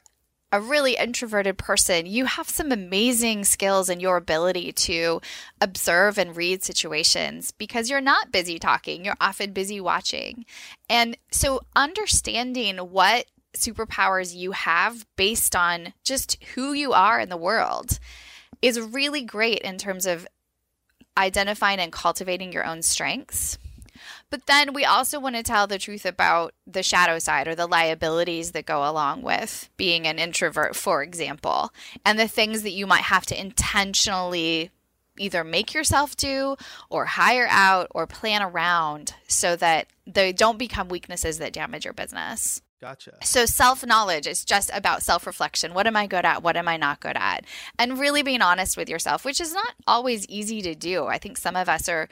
a 0.56 0.62
really 0.62 0.96
introverted 0.96 1.58
person, 1.58 2.06
you 2.06 2.24
have 2.24 2.48
some 2.50 2.72
amazing 2.72 3.44
skills 3.44 3.90
in 3.90 4.00
your 4.00 4.16
ability 4.16 4.72
to 4.72 5.20
observe 5.60 6.18
and 6.18 6.38
read 6.38 6.64
situations 6.64 7.52
because 7.52 7.90
you're 7.90 8.00
not 8.00 8.32
busy 8.32 8.58
talking, 8.58 9.04
you're 9.04 9.18
often 9.20 9.52
busy 9.52 9.82
watching. 9.82 10.46
And 10.90 11.18
so 11.30 11.60
understanding 11.76 12.78
what 12.78 13.26
superpowers 13.54 14.34
you 14.34 14.54
have 14.54 15.06
based 15.18 15.58
on 15.58 15.92
just 16.06 16.42
who 16.56 16.72
you 16.72 16.94
are 16.94 17.20
in 17.20 17.28
the 17.28 17.36
world 17.36 18.00
is 18.62 18.80
really 18.80 19.24
great 19.24 19.60
in 19.60 19.78
terms 19.78 20.06
of 20.06 20.26
identifying 21.18 21.80
and 21.80 21.92
cultivating 21.92 22.54
your 22.54 22.66
own 22.66 22.82
strengths. 22.82 23.58
But 24.30 24.46
then 24.46 24.74
we 24.74 24.86
also 24.86 25.20
want 25.20 25.36
to 25.36 25.44
tell 25.44 25.68
the 25.68 25.78
truth 25.78 26.06
about 26.06 26.54
the 26.66 26.84
shadow 26.84 27.20
side 27.20 27.48
or 27.48 27.56
the 27.56 27.68
liabilities 27.68 28.52
that 28.52 28.66
go 28.66 28.90
along 28.90 29.22
with 29.22 29.70
being 29.78 30.08
an 30.08 30.20
introvert, 30.20 30.76
for 30.76 31.04
example, 31.04 31.72
and 32.06 32.20
the 32.20 32.28
things 32.28 32.64
that 32.64 32.72
you 32.72 32.88
might 32.88 33.04
have 33.04 33.26
to 33.28 33.40
intentionally 33.40 34.72
either 35.18 35.44
make 35.44 35.74
yourself 35.74 36.16
do 36.18 36.56
or 36.90 37.06
hire 37.06 37.48
out 37.50 37.88
or 37.92 38.06
plan 38.06 38.42
around 38.42 39.14
so 39.28 39.56
that 39.56 39.88
they 40.06 40.34
don't 40.34 40.60
become 40.60 40.90
weaknesses 40.90 41.38
that 41.38 41.54
damage 41.54 41.86
your 41.86 41.94
business. 41.94 42.62
Gotcha. 42.82 43.14
So 43.24 43.46
self 43.46 43.86
knowledge 43.86 44.28
is 44.28 44.44
just 44.44 44.70
about 44.74 45.02
self 45.02 45.26
reflection. 45.26 45.74
What 45.74 45.88
am 45.88 45.96
I 45.96 46.08
good 46.08 46.26
at? 46.26 46.44
What 46.44 46.58
am 46.58 46.68
I 46.68 46.78
not 46.78 47.00
good 47.00 47.16
at? 47.16 47.46
And 47.80 47.98
really 47.98 48.22
being 48.22 48.42
honest 48.42 48.78
with 48.78 48.90
yourself, 48.90 49.24
which 49.26 49.40
is 49.40 49.54
not 49.54 49.74
always 49.88 50.28
easy 50.28 50.62
to 50.62 50.76
do. 50.76 51.06
I 51.06 51.18
think 51.18 51.38
some 51.38 51.56
of 51.56 51.70
us 51.70 51.88
are 51.88 52.10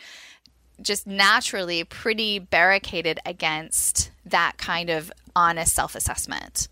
just 0.83 1.07
naturally 1.07 1.83
pretty 1.83 2.39
barricaded 2.39 3.19
against 3.25 4.11
that 4.25 4.57
kind 4.57 4.89
of 4.89 5.11
honest 5.35 5.73
self 5.73 5.95
assessment. 5.95 6.67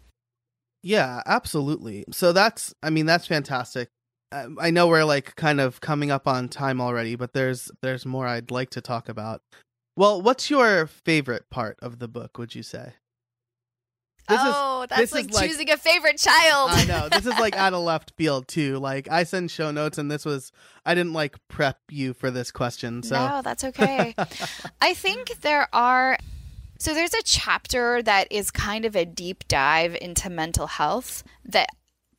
Yeah, 0.83 1.21
absolutely. 1.25 2.05
So 2.11 2.33
that's, 2.33 2.73
I 2.81 2.89
mean, 2.89 3.05
that's 3.05 3.27
fantastic. 3.27 3.89
I 4.33 4.71
know 4.71 4.87
we're 4.87 5.03
like 5.03 5.35
kind 5.35 5.59
of 5.59 5.81
coming 5.81 6.09
up 6.09 6.25
on 6.25 6.47
time 6.47 6.79
already, 6.79 7.15
but 7.15 7.33
there's 7.33 7.69
there's 7.81 8.05
more 8.05 8.25
I'd 8.25 8.49
like 8.49 8.69
to 8.71 8.81
talk 8.81 9.09
about. 9.09 9.41
Well, 9.97 10.21
what's 10.21 10.49
your 10.49 10.87
favorite 10.87 11.49
part 11.49 11.77
of 11.81 11.99
the 11.99 12.07
book? 12.07 12.37
Would 12.37 12.55
you 12.55 12.63
say? 12.63 12.93
This 14.29 14.39
oh, 14.41 14.83
is, 14.83 14.89
that's 14.89 15.13
like 15.13 15.31
choosing 15.31 15.69
a 15.71 15.77
favorite 15.77 16.17
child. 16.17 16.71
I 16.71 16.85
know. 16.85 17.09
This 17.09 17.25
is 17.25 17.37
like 17.39 17.55
out 17.57 17.73
of 17.73 17.83
left 17.83 18.13
field 18.15 18.47
too. 18.47 18.77
Like 18.77 19.09
I 19.09 19.23
send 19.23 19.51
show 19.51 19.71
notes 19.71 19.97
and 19.97 20.09
this 20.09 20.25
was 20.25 20.51
I 20.85 20.95
didn't 20.95 21.13
like 21.13 21.35
prep 21.47 21.79
you 21.89 22.13
for 22.13 22.31
this 22.31 22.51
question. 22.51 23.03
So 23.03 23.15
No, 23.15 23.41
that's 23.41 23.63
okay. 23.63 24.15
I 24.81 24.93
think 24.93 25.41
there 25.41 25.67
are 25.73 26.17
so 26.79 26.93
there's 26.93 27.13
a 27.13 27.23
chapter 27.23 28.01
that 28.03 28.31
is 28.31 28.51
kind 28.51 28.85
of 28.85 28.95
a 28.95 29.05
deep 29.05 29.47
dive 29.47 29.97
into 30.01 30.29
mental 30.29 30.67
health 30.67 31.23
that 31.45 31.69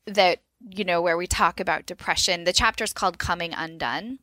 that 0.07 0.41
you 0.71 0.85
know 0.85 1.03
where 1.03 1.17
we 1.17 1.27
talk 1.27 1.61
about 1.61 1.87
depression. 1.87 2.45
The 2.45 2.53
chapter 2.53 2.85
is 2.85 2.93
called 2.93 3.19
Coming 3.19 3.53
Undone. 3.53 4.19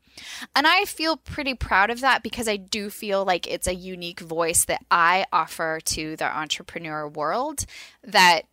And 0.56 0.68
I 0.68 0.86
feel 0.86 1.18
pretty 1.18 1.54
proud 1.54 1.90
of 1.90 2.02
that 2.02 2.24
because 2.24 2.48
I 2.48 2.58
do 2.58 2.90
feel 2.90 3.24
like 3.26 3.48
it's 3.48 3.68
a 3.68 3.76
unique 3.76 4.20
voice 4.20 4.66
that 4.66 4.86
I 4.92 5.26
offer 5.32 5.80
to 5.86 6.16
the 6.16 6.26
entrepreneur 6.26 7.08
world 7.08 7.66
that 8.04 8.44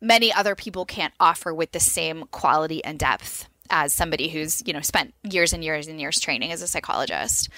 many 0.00 0.32
other 0.32 0.54
people 0.54 0.84
can't 0.84 1.14
offer 1.20 1.54
with 1.54 1.72
the 1.72 1.80
same 1.80 2.24
quality 2.30 2.84
and 2.84 2.98
depth 2.98 3.48
as 3.70 3.92
somebody 3.92 4.28
who's, 4.28 4.62
you 4.66 4.72
know, 4.72 4.80
spent 4.80 5.14
years 5.22 5.52
and 5.52 5.64
years 5.64 5.88
and 5.88 6.00
years 6.00 6.20
training 6.20 6.52
as 6.52 6.62
a 6.62 6.66
psychologist. 6.66 7.48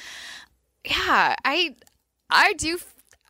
Yeah, 0.85 1.35
I 1.45 1.77
I 2.31 2.53
do 2.55 2.79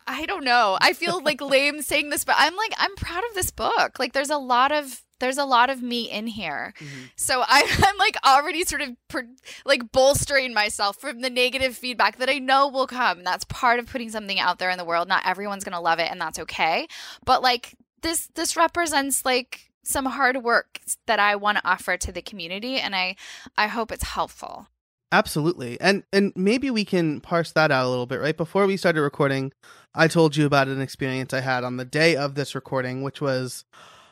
I 0.07 0.25
don't 0.25 0.43
know. 0.43 0.77
I 0.81 0.93
feel 0.93 1.23
like 1.23 1.41
lame 1.41 1.81
saying 1.81 2.09
this, 2.09 2.23
but 2.23 2.35
I'm 2.37 2.55
like 2.55 2.73
I'm 2.77 2.95
proud 2.95 3.23
of 3.29 3.33
this 3.33 3.51
book. 3.51 3.97
Like 3.99 4.13
there's 4.13 4.29
a 4.29 4.37
lot 4.37 4.71
of 4.71 5.01
there's 5.19 5.37
a 5.37 5.45
lot 5.45 5.69
of 5.69 5.81
me 5.81 6.11
in 6.11 6.27
here. 6.27 6.73
Mm-hmm. 6.77 7.05
So 7.15 7.43
I, 7.45 7.61
am 7.87 7.97
like 7.97 8.17
already 8.25 8.63
sort 8.65 8.81
of 8.81 8.89
per, 9.07 9.27
like 9.65 9.91
bolstering 9.91 10.53
myself 10.53 10.97
from 10.97 11.21
the 11.21 11.29
negative 11.29 11.75
feedback 11.75 12.17
that 12.17 12.29
I 12.29 12.39
know 12.39 12.67
will 12.67 12.87
come. 12.87 13.23
That's 13.23 13.45
part 13.45 13.79
of 13.79 13.87
putting 13.87 14.09
something 14.09 14.39
out 14.39 14.59
there 14.59 14.69
in 14.69 14.77
the 14.77 14.85
world. 14.85 15.07
Not 15.07 15.25
everyone's 15.25 15.63
going 15.63 15.73
to 15.73 15.79
love 15.79 15.99
it 15.99 16.11
and 16.11 16.19
that's 16.19 16.39
okay. 16.39 16.87
But 17.25 17.41
like 17.41 17.75
this, 18.01 18.27
this 18.35 18.57
represents 18.57 19.25
like 19.25 19.71
some 19.83 20.05
hard 20.05 20.43
work 20.43 20.79
that 21.05 21.19
I 21.19 21.35
want 21.35 21.59
to 21.59 21.67
offer 21.67 21.95
to 21.95 22.11
the 22.11 22.21
community. 22.21 22.77
And 22.77 22.95
I, 22.95 23.15
I 23.57 23.67
hope 23.67 23.91
it's 23.91 24.03
helpful. 24.03 24.67
Absolutely. 25.11 25.79
And 25.79 26.03
and 26.11 26.33
maybe 26.35 26.69
we 26.69 26.83
can 26.83 27.21
parse 27.21 27.51
that 27.53 27.71
out 27.71 27.85
a 27.85 27.89
little 27.89 28.07
bit, 28.07 28.19
right? 28.19 28.35
Before 28.35 28.65
we 28.65 28.75
started 28.75 29.01
recording, 29.01 29.53
I 29.95 30.07
told 30.07 30.35
you 30.35 30.45
about 30.45 30.67
an 30.67 30.81
experience 30.81 31.33
I 31.33 31.39
had 31.39 31.63
on 31.63 31.77
the 31.77 31.85
day 31.85 32.15
of 32.15 32.35
this 32.35 32.53
recording, 32.53 33.01
which 33.01 33.21
was 33.21 33.63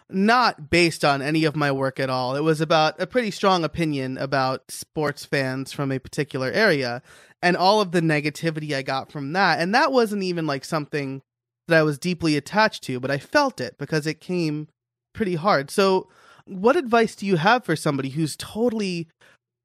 not 0.09 0.69
based 0.69 1.03
on 1.03 1.21
any 1.21 1.43
of 1.43 1.55
my 1.55 1.71
work 1.71 1.99
at 1.99 2.09
all. 2.09 2.35
It 2.35 2.43
was 2.43 2.61
about 2.61 3.01
a 3.01 3.07
pretty 3.07 3.31
strong 3.31 3.63
opinion 3.63 4.17
about 4.17 4.71
sports 4.71 5.25
fans 5.25 5.73
from 5.73 5.91
a 5.91 5.99
particular 5.99 6.49
area 6.51 7.01
and 7.41 7.57
all 7.57 7.81
of 7.81 7.91
the 7.91 8.01
negativity 8.01 8.73
I 8.73 8.81
got 8.81 9.11
from 9.11 9.33
that. 9.33 9.59
And 9.59 9.75
that 9.75 9.91
wasn't 9.91 10.23
even 10.23 10.47
like 10.47 10.63
something 10.63 11.21
that 11.67 11.79
I 11.79 11.83
was 11.83 11.99
deeply 11.99 12.37
attached 12.37 12.83
to, 12.83 12.99
but 12.99 13.11
I 13.11 13.17
felt 13.17 13.59
it 13.59 13.77
because 13.77 14.07
it 14.07 14.21
came 14.21 14.67
pretty 15.13 15.35
hard. 15.35 15.69
So, 15.69 16.07
what 16.45 16.75
advice 16.75 17.15
do 17.15 17.25
you 17.25 17.37
have 17.37 17.63
for 17.63 17.75
somebody 17.75 18.09
who's 18.09 18.35
totally 18.35 19.07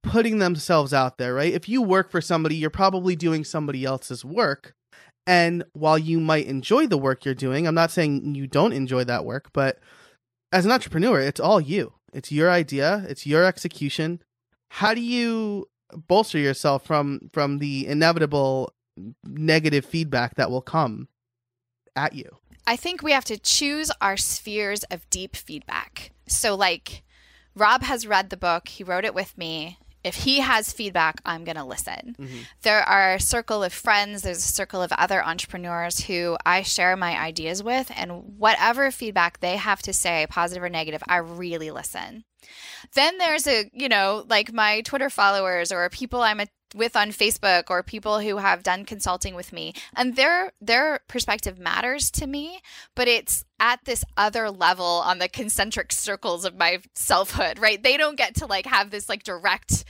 putting 0.04 0.38
themselves 0.38 0.94
out 0.94 1.18
there, 1.18 1.34
right? 1.34 1.52
If 1.52 1.68
you 1.68 1.82
work 1.82 2.10
for 2.10 2.20
somebody, 2.20 2.54
you're 2.54 2.70
probably 2.70 3.16
doing 3.16 3.44
somebody 3.44 3.84
else's 3.84 4.24
work. 4.24 4.74
And 5.28 5.62
while 5.74 5.98
you 5.98 6.20
might 6.20 6.46
enjoy 6.46 6.86
the 6.86 6.96
work 6.96 7.26
you're 7.26 7.34
doing, 7.34 7.66
I'm 7.66 7.74
not 7.74 7.90
saying 7.90 8.34
you 8.34 8.46
don't 8.46 8.72
enjoy 8.72 9.04
that 9.04 9.26
work, 9.26 9.50
but 9.52 9.78
as 10.52 10.64
an 10.64 10.72
entrepreneur, 10.72 11.20
it's 11.20 11.38
all 11.38 11.60
you. 11.60 11.92
It's 12.14 12.32
your 12.32 12.50
idea, 12.50 13.04
it's 13.10 13.26
your 13.26 13.44
execution. 13.44 14.22
How 14.70 14.94
do 14.94 15.02
you 15.02 15.68
bolster 16.06 16.38
yourself 16.38 16.86
from 16.86 17.28
from 17.30 17.58
the 17.58 17.86
inevitable 17.86 18.72
negative 19.22 19.84
feedback 19.84 20.36
that 20.36 20.50
will 20.50 20.62
come 20.62 21.08
at 21.94 22.14
you? 22.14 22.38
I 22.66 22.76
think 22.76 23.02
we 23.02 23.12
have 23.12 23.26
to 23.26 23.36
choose 23.36 23.92
our 24.00 24.16
spheres 24.16 24.82
of 24.84 25.08
deep 25.10 25.36
feedback. 25.36 26.12
So 26.26 26.54
like 26.54 27.02
Rob 27.54 27.82
has 27.82 28.06
read 28.06 28.30
the 28.30 28.38
book, 28.38 28.68
he 28.68 28.82
wrote 28.82 29.04
it 29.04 29.14
with 29.14 29.36
me 29.36 29.78
if 30.04 30.14
he 30.14 30.40
has 30.40 30.72
feedback, 30.72 31.20
I'm 31.24 31.44
going 31.44 31.56
to 31.56 31.64
listen. 31.64 32.16
Mm-hmm. 32.18 32.38
There 32.62 32.82
are 32.82 33.14
a 33.14 33.20
circle 33.20 33.62
of 33.62 33.72
friends, 33.72 34.22
there's 34.22 34.38
a 34.38 34.42
circle 34.42 34.82
of 34.82 34.92
other 34.92 35.24
entrepreneurs 35.24 36.06
who 36.06 36.36
I 36.46 36.62
share 36.62 36.96
my 36.96 37.18
ideas 37.18 37.62
with, 37.62 37.90
and 37.96 38.38
whatever 38.38 38.90
feedback 38.90 39.40
they 39.40 39.56
have 39.56 39.82
to 39.82 39.92
say, 39.92 40.26
positive 40.30 40.62
or 40.62 40.68
negative, 40.68 41.02
I 41.08 41.16
really 41.16 41.70
listen. 41.70 42.24
Then 42.94 43.18
there's 43.18 43.46
a, 43.46 43.70
you 43.72 43.88
know, 43.88 44.24
like 44.28 44.52
my 44.52 44.80
Twitter 44.82 45.10
followers 45.10 45.72
or 45.72 45.88
people 45.90 46.22
I'm 46.22 46.40
a 46.40 46.46
with 46.74 46.96
on 46.96 47.10
Facebook 47.10 47.64
or 47.70 47.82
people 47.82 48.20
who 48.20 48.38
have 48.38 48.62
done 48.62 48.84
consulting 48.84 49.34
with 49.34 49.52
me 49.52 49.72
and 49.96 50.16
their 50.16 50.52
their 50.60 51.00
perspective 51.08 51.58
matters 51.58 52.10
to 52.10 52.26
me 52.26 52.60
but 52.94 53.08
it's 53.08 53.44
at 53.60 53.84
this 53.84 54.04
other 54.16 54.50
level 54.50 54.84
on 54.84 55.18
the 55.18 55.28
concentric 55.28 55.92
circles 55.92 56.44
of 56.44 56.56
my 56.56 56.80
selfhood 56.94 57.58
right? 57.58 57.82
They 57.82 57.96
don't 57.96 58.16
get 58.16 58.34
to 58.36 58.46
like 58.46 58.66
have 58.66 58.90
this 58.90 59.08
like 59.08 59.22
direct 59.22 59.84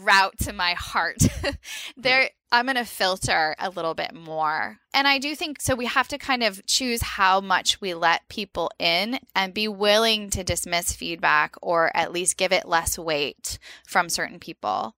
route 0.00 0.38
to 0.38 0.52
my 0.52 0.72
heart. 0.74 1.18
there 1.96 2.30
I'm 2.52 2.66
going 2.66 2.76
to 2.76 2.84
filter 2.84 3.54
a 3.60 3.70
little 3.70 3.94
bit 3.94 4.12
more. 4.12 4.78
And 4.92 5.06
I 5.06 5.18
do 5.18 5.36
think 5.36 5.60
so 5.60 5.76
we 5.76 5.86
have 5.86 6.08
to 6.08 6.18
kind 6.18 6.42
of 6.42 6.66
choose 6.66 7.00
how 7.00 7.40
much 7.40 7.80
we 7.80 7.94
let 7.94 8.28
people 8.28 8.72
in 8.78 9.20
and 9.36 9.54
be 9.54 9.68
willing 9.68 10.30
to 10.30 10.42
dismiss 10.42 10.92
feedback 10.92 11.54
or 11.62 11.94
at 11.96 12.12
least 12.12 12.36
give 12.36 12.52
it 12.52 12.66
less 12.66 12.98
weight 12.98 13.58
from 13.86 14.08
certain 14.08 14.40
people. 14.40 14.96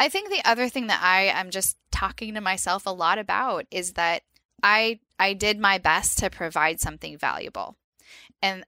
I 0.00 0.08
think 0.08 0.30
the 0.30 0.48
other 0.48 0.68
thing 0.70 0.86
that 0.86 1.02
I 1.02 1.24
am 1.24 1.50
just 1.50 1.76
talking 1.92 2.34
to 2.34 2.40
myself 2.40 2.86
a 2.86 2.90
lot 2.90 3.18
about 3.18 3.66
is 3.70 3.92
that 3.92 4.22
I 4.62 5.00
I 5.18 5.34
did 5.34 5.58
my 5.58 5.78
best 5.78 6.18
to 6.18 6.30
provide 6.30 6.80
something 6.80 7.18
valuable. 7.18 7.76
And 8.40 8.64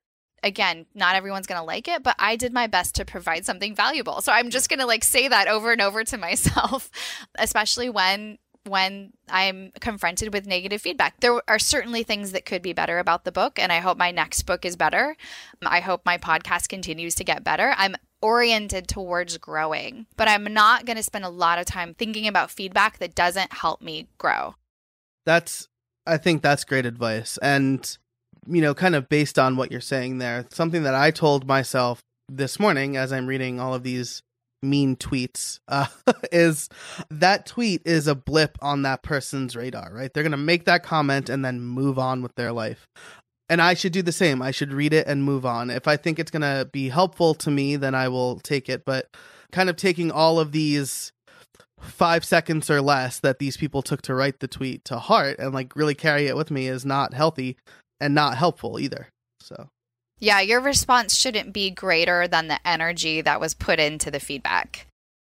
again, 0.47 0.86
not 0.94 1.16
everyone's 1.16 1.47
going 1.47 1.61
to 1.61 1.66
like 1.66 1.88
it, 1.88 2.03
but 2.03 2.16
I 2.18 2.36
did 2.36 2.53
my 2.53 2.66
best 2.66 2.94
to 2.94 3.05
provide 3.05 3.44
something 3.44 3.74
valuable. 3.74 4.20
So 4.20 4.32
I'm 4.32 4.51
just 4.51 4.68
going 4.68 4.78
to 4.78 4.86
like 4.86 5.05
say 5.05 5.28
that 5.28 5.49
over 5.49 5.72
and 5.72 5.82
over 5.82 6.05
to 6.05 6.16
myself, 6.28 6.90
especially 7.38 7.90
when 7.90 8.38
when 8.66 9.12
I'm 9.28 9.70
confronted 9.80 10.32
with 10.32 10.44
negative 10.44 10.82
feedback. 10.82 11.20
There 11.20 11.40
are 11.47 11.59
certainly 11.59 12.03
things 12.03 12.32
that 12.32 12.44
could 12.44 12.62
be 12.62 12.72
better 12.72 12.99
about 12.99 13.24
the 13.24 13.30
book, 13.30 13.61
and 13.61 13.72
I 13.72 13.78
hope 13.78 13.97
my 13.97 14.11
next 14.11 14.42
book 14.42 14.64
is 14.64 14.74
better. 14.74 15.16
I 15.64 15.78
hope 15.78 16.03
my 16.05 16.18
podcast 16.18 16.68
continues 16.68 17.14
to 17.16 17.24
get 17.24 17.44
better. 17.44 17.74
I'm 17.76 17.94
oriented 18.20 18.88
towards 18.88 19.38
growing, 19.38 20.07
but 20.16 20.26
I'm 20.26 20.53
not 20.53 20.84
going 20.84 20.97
to 20.97 21.03
spend 21.03 21.24
a 21.24 21.30
lot 21.30 21.61
of 21.61 21.66
time 21.66 21.94
thinking 21.94 22.26
about 22.26 22.51
feedback 22.51 22.99
that 22.99 23.14
doesn't 23.14 23.53
help 23.53 23.80
me 23.80 24.09
grow. 24.18 24.57
That's, 25.24 25.68
I 26.07 26.16
think 26.16 26.42
that's 26.42 26.64
great 26.64 26.86
advice. 26.86 27.38
And 27.38 27.97
you 28.49 28.61
know, 28.61 28.74
kind 28.74 28.94
of 28.94 29.09
based 29.09 29.38
on 29.38 29.57
what 29.57 29.70
you're 29.70 29.80
saying 29.80 30.18
there, 30.18 30.47
something 30.51 30.82
that 30.84 30.94
I 30.94 31.11
told 31.11 31.47
myself 31.47 32.01
this 32.28 32.59
morning 32.59 32.97
as 32.97 33.12
I'm 33.12 33.26
reading 33.26 33.61
all 33.61 33.74
of 33.74 33.82
these 33.82 34.22
mean 34.62 34.97
tweets 34.97 35.61
uh, 35.68 35.86
is 36.32 36.68
that 37.11 37.47
tweet 37.47 37.82
is 37.84 38.07
a 38.07 38.14
blip 38.14 38.59
on 38.62 38.82
that 38.82 39.03
person's 39.03 39.55
radar, 39.55 39.90
right? 39.92 40.12
They're 40.12 40.22
going 40.22 40.30
to 40.32 40.36
make 40.36 40.64
that 40.64 40.82
comment 40.82 41.28
and 41.28 41.44
then 41.44 41.61
move 41.61 41.99
on 41.99 42.22
with 42.22 42.34
their 42.34 42.53
life. 42.53 42.86
And 43.49 43.62
I 43.62 43.74
should 43.74 43.92
do 43.92 44.03
the 44.03 44.12
same. 44.12 44.42
I 44.42 44.51
should 44.51 44.72
read 44.72 44.92
it 44.92 45.07
and 45.07 45.22
move 45.22 45.47
on. 45.47 45.70
If 45.70 45.86
I 45.86 45.97
think 45.97 46.18
it's 46.18 46.32
going 46.32 46.42
to 46.42 46.68
be 46.72 46.88
helpful 46.88 47.34
to 47.34 47.51
me, 47.51 47.76
then 47.76 47.94
I 47.94 48.09
will 48.09 48.40
take 48.40 48.68
it. 48.68 48.84
But 48.84 49.09
kind 49.53 49.70
of 49.70 49.76
taking 49.76 50.11
all 50.11 50.40
of 50.40 50.51
these 50.51 51.12
five 51.80 52.24
seconds 52.24 52.70
or 52.70 52.80
less 52.80 53.20
that 53.20 53.38
these 53.38 53.57
people 53.57 53.82
took 53.82 54.03
to 54.03 54.14
write 54.14 54.40
the 54.40 54.49
tweet 54.49 54.84
to 54.86 54.99
heart 54.99 55.38
and 55.38 55.53
like 55.53 55.76
really 55.76 55.94
carry 55.94 56.26
it 56.26 56.36
with 56.36 56.51
me 56.51 56.66
is 56.66 56.84
not 56.84 57.14
healthy 57.14 57.57
and 58.01 58.14
not 58.14 58.36
helpful 58.36 58.78
either. 58.78 59.09
So, 59.40 59.70
yeah, 60.18 60.40
your 60.40 60.61
response 60.61 61.16
shouldn't 61.16 61.53
be 61.53 61.70
greater 61.70 62.26
than 62.26 62.49
the 62.49 62.66
energy 62.66 63.20
that 63.20 63.40
was 63.40 63.55
put 63.55 63.78
into 63.78 64.11
the 64.11 64.20
feedback. 64.20 64.86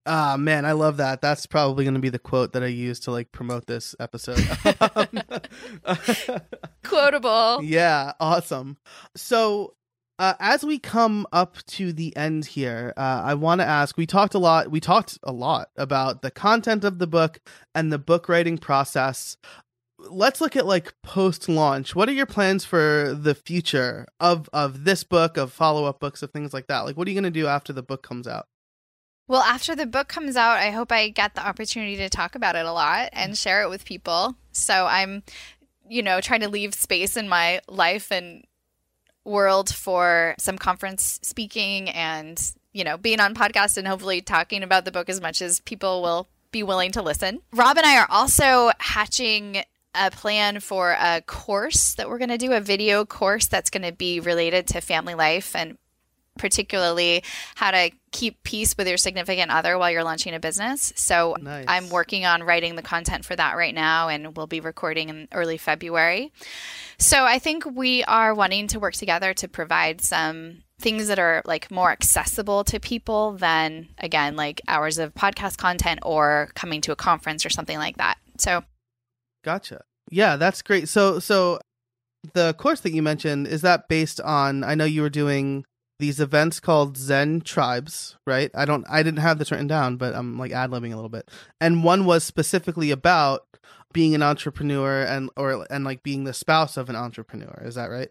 Ah, 0.08 0.38
man, 0.38 0.66
I 0.66 0.74
love 0.74 0.98
that. 0.98 1.22
That's 1.22 1.48
probably 1.48 1.84
going 1.84 1.96
to 1.96 2.00
be 2.00 2.10
the 2.10 2.20
quote 2.20 2.54
that 2.54 2.62
I 2.62 2.68
use 2.68 3.00
to 3.02 3.12
like 3.12 3.32
promote 3.32 3.66
this 3.66 3.96
episode. 4.00 4.38
Quotable. 6.84 7.64
Yeah, 7.64 8.14
awesome. 8.20 8.78
So, 9.16 9.74
uh, 10.20 10.36
as 10.40 10.64
we 10.64 10.78
come 10.78 11.26
up 11.34 11.58
to 11.66 11.92
the 11.92 12.16
end 12.16 12.46
here, 12.46 12.94
uh, 12.96 13.22
I 13.26 13.34
want 13.34 13.62
to 13.62 13.66
ask. 13.66 13.98
We 13.98 14.06
talked 14.06 14.36
a 14.36 14.40
lot. 14.40 14.70
We 14.70 14.80
talked 14.80 15.18
a 15.24 15.34
lot 15.34 15.70
about 15.76 16.22
the 16.22 16.32
content 16.32 16.84
of 16.84 17.00
the 17.00 17.08
book 17.08 17.40
and 17.74 17.92
the 17.92 17.98
book 17.98 18.30
writing 18.30 18.60
process 18.60 19.38
let's 20.10 20.42
look 20.42 20.56
at 20.56 20.66
like 20.66 20.94
post 21.04 21.50
launch. 21.50 21.96
What 21.96 22.10
are 22.10 22.14
your 22.14 22.26
plans 22.26 22.66
for 22.66 23.18
the 23.20 23.36
future 23.36 24.08
of 24.20 24.50
of 24.54 24.84
this 24.84 25.04
book, 25.04 25.38
of 25.38 25.52
follow 25.52 25.86
up 25.86 26.00
books, 26.00 26.22
of 26.22 26.32
things 26.32 26.54
like 26.54 26.68
that? 26.68 26.82
Like, 26.82 26.98
what 26.98 27.08
are 27.08 27.12
you 27.12 27.20
going 27.20 27.32
to 27.32 27.40
do 27.40 27.48
after 27.48 27.74
the 27.74 27.84
book 27.84 28.04
comes 28.04 28.28
out? 28.28 28.48
Well, 29.28 29.42
after 29.42 29.76
the 29.76 29.88
book 29.88 30.08
comes 30.08 30.36
out, 30.36 30.58
I 30.58 30.70
hope 30.70 30.92
I 30.92 31.10
get 31.10 31.34
the 31.34 31.46
opportunity 31.46 31.98
to 31.98 32.10
talk 32.10 32.36
about 32.36 32.56
it 32.56 32.66
a 32.66 32.72
lot 32.72 33.10
and 33.14 33.32
mm-hmm. 33.32 33.36
share 33.36 33.64
it 33.64 33.70
with 33.70 33.86
people. 33.86 34.36
So 34.52 34.86
I'm, 34.86 35.24
you 35.90 36.04
know, 36.04 36.22
trying 36.22 36.42
to 36.42 36.50
leave 36.50 36.76
space 36.76 37.18
in 37.18 37.28
my 37.28 37.62
life 37.68 38.12
and 38.12 38.46
world 39.24 39.74
for 39.74 40.36
some 40.38 40.60
conference 40.60 41.20
speaking 41.24 41.90
and, 41.90 42.40
you 42.72 42.84
know, 42.84 42.98
being 42.98 43.20
on 43.20 43.34
podcast 43.34 43.78
and 43.78 43.88
hopefully 43.88 44.22
talking 44.22 44.62
about 44.62 44.86
the 44.86 44.92
book 44.92 45.10
as 45.10 45.20
much 45.20 45.42
as 45.42 45.60
people 45.62 46.04
will 46.04 46.28
be 46.52 46.62
willing 46.62 46.92
to 46.92 47.02
listen. 47.02 47.42
Rob 47.52 47.78
and 47.78 47.86
I 47.86 47.98
are 47.98 48.08
also 48.10 48.72
hatching 48.80 49.64
a 49.98 50.12
plan 50.12 50.60
for 50.60 50.92
a 50.92 51.22
course 51.22 51.96
that 51.96 52.10
we're 52.10 52.18
going 52.18 52.30
to 52.30 52.38
do, 52.38 52.54
a 52.54 52.62
video 52.62 53.06
course 53.06 53.48
that's 53.48 53.70
going 53.70 53.84
to 53.84 53.92
be 53.92 54.20
related 54.20 54.68
to 54.68 54.82
family 54.82 55.16
life 55.16 55.56
and 55.56 55.78
particularly 56.38 57.24
how 57.56 57.72
to 57.72 57.92
keep 58.12 58.44
peace 58.44 58.76
with 58.78 58.88
your 58.88 58.98
significant 58.98 59.52
other 59.52 59.78
while 59.78 59.90
you're 59.90 60.04
launching 60.04 60.34
a 60.34 60.40
business. 60.40 60.94
So 60.96 61.36
nice. 61.40 61.66
I'm 61.68 61.90
working 61.90 62.26
on 62.26 62.44
writing 62.44 62.76
the 62.76 62.82
content 62.82 63.26
for 63.26 63.36
that 63.36 63.56
right 63.56 63.74
now 63.74 64.10
and 64.10 64.36
we'll 64.36 64.48
be 64.48 64.60
recording 64.60 65.10
in 65.10 65.28
early 65.34 65.58
February. 65.58 66.32
So 66.98 67.24
I 67.24 67.40
think 67.40 67.66
we 67.66 68.04
are 68.04 68.34
wanting 68.34 68.68
to 68.68 68.80
work 68.80 68.94
together 68.94 69.34
to 69.36 69.48
provide 69.48 70.02
some 70.02 70.64
things 70.80 71.08
that 71.08 71.20
are 71.20 71.42
like 71.46 71.72
more 71.72 71.92
accessible 71.92 72.66
to 72.66 72.80
people 72.80 73.34
than 73.34 73.88
again 73.98 74.36
like 74.36 74.60
hours 74.68 74.98
of 74.98 75.14
podcast 75.14 75.58
content 75.58 76.02
or 76.04 76.52
coming 76.54 76.82
to 76.82 76.92
a 76.92 76.98
conference 76.98 77.46
or 77.46 77.50
something 77.50 77.78
like 77.78 77.98
that. 77.98 78.18
So 78.38 78.64
Gotcha. 79.46 79.84
Yeah, 80.10 80.36
that's 80.38 80.64
great. 80.64 80.90
So 80.90 81.20
so 81.20 81.60
the 82.34 82.56
course 82.56 82.82
that 82.82 82.94
you 82.94 83.04
mentioned 83.04 83.48
is 83.48 83.62
that 83.62 83.88
based 83.88 84.20
on 84.22 84.64
I 84.64 84.74
know 84.74 84.86
you 84.86 85.04
were 85.04 85.10
doing 85.10 85.66
these 86.00 86.20
events 86.20 86.60
called 86.60 86.98
Zen 86.98 87.42
tribes, 87.42 88.18
right? 88.26 88.50
I 88.56 88.66
don't 88.66 88.86
I 88.90 89.04
didn't 89.04 89.20
have 89.20 89.38
this 89.38 89.52
written 89.52 89.68
down, 89.68 89.98
but 89.98 90.16
I'm 90.16 90.38
like 90.40 90.52
ad 90.52 90.72
libbing 90.72 90.92
a 90.92 90.96
little 90.96 91.10
bit. 91.10 91.30
And 91.62 91.84
one 91.84 92.06
was 92.06 92.24
specifically 92.24 92.90
about 92.90 93.44
being 93.94 94.16
an 94.16 94.24
entrepreneur 94.24 95.04
and 95.04 95.30
or 95.38 95.68
and 95.70 95.86
like 95.86 96.02
being 96.02 96.24
the 96.24 96.34
spouse 96.34 96.76
of 96.76 96.90
an 96.90 96.96
entrepreneur. 96.96 97.62
Is 97.64 97.76
that 97.76 97.92
right? 97.92 98.10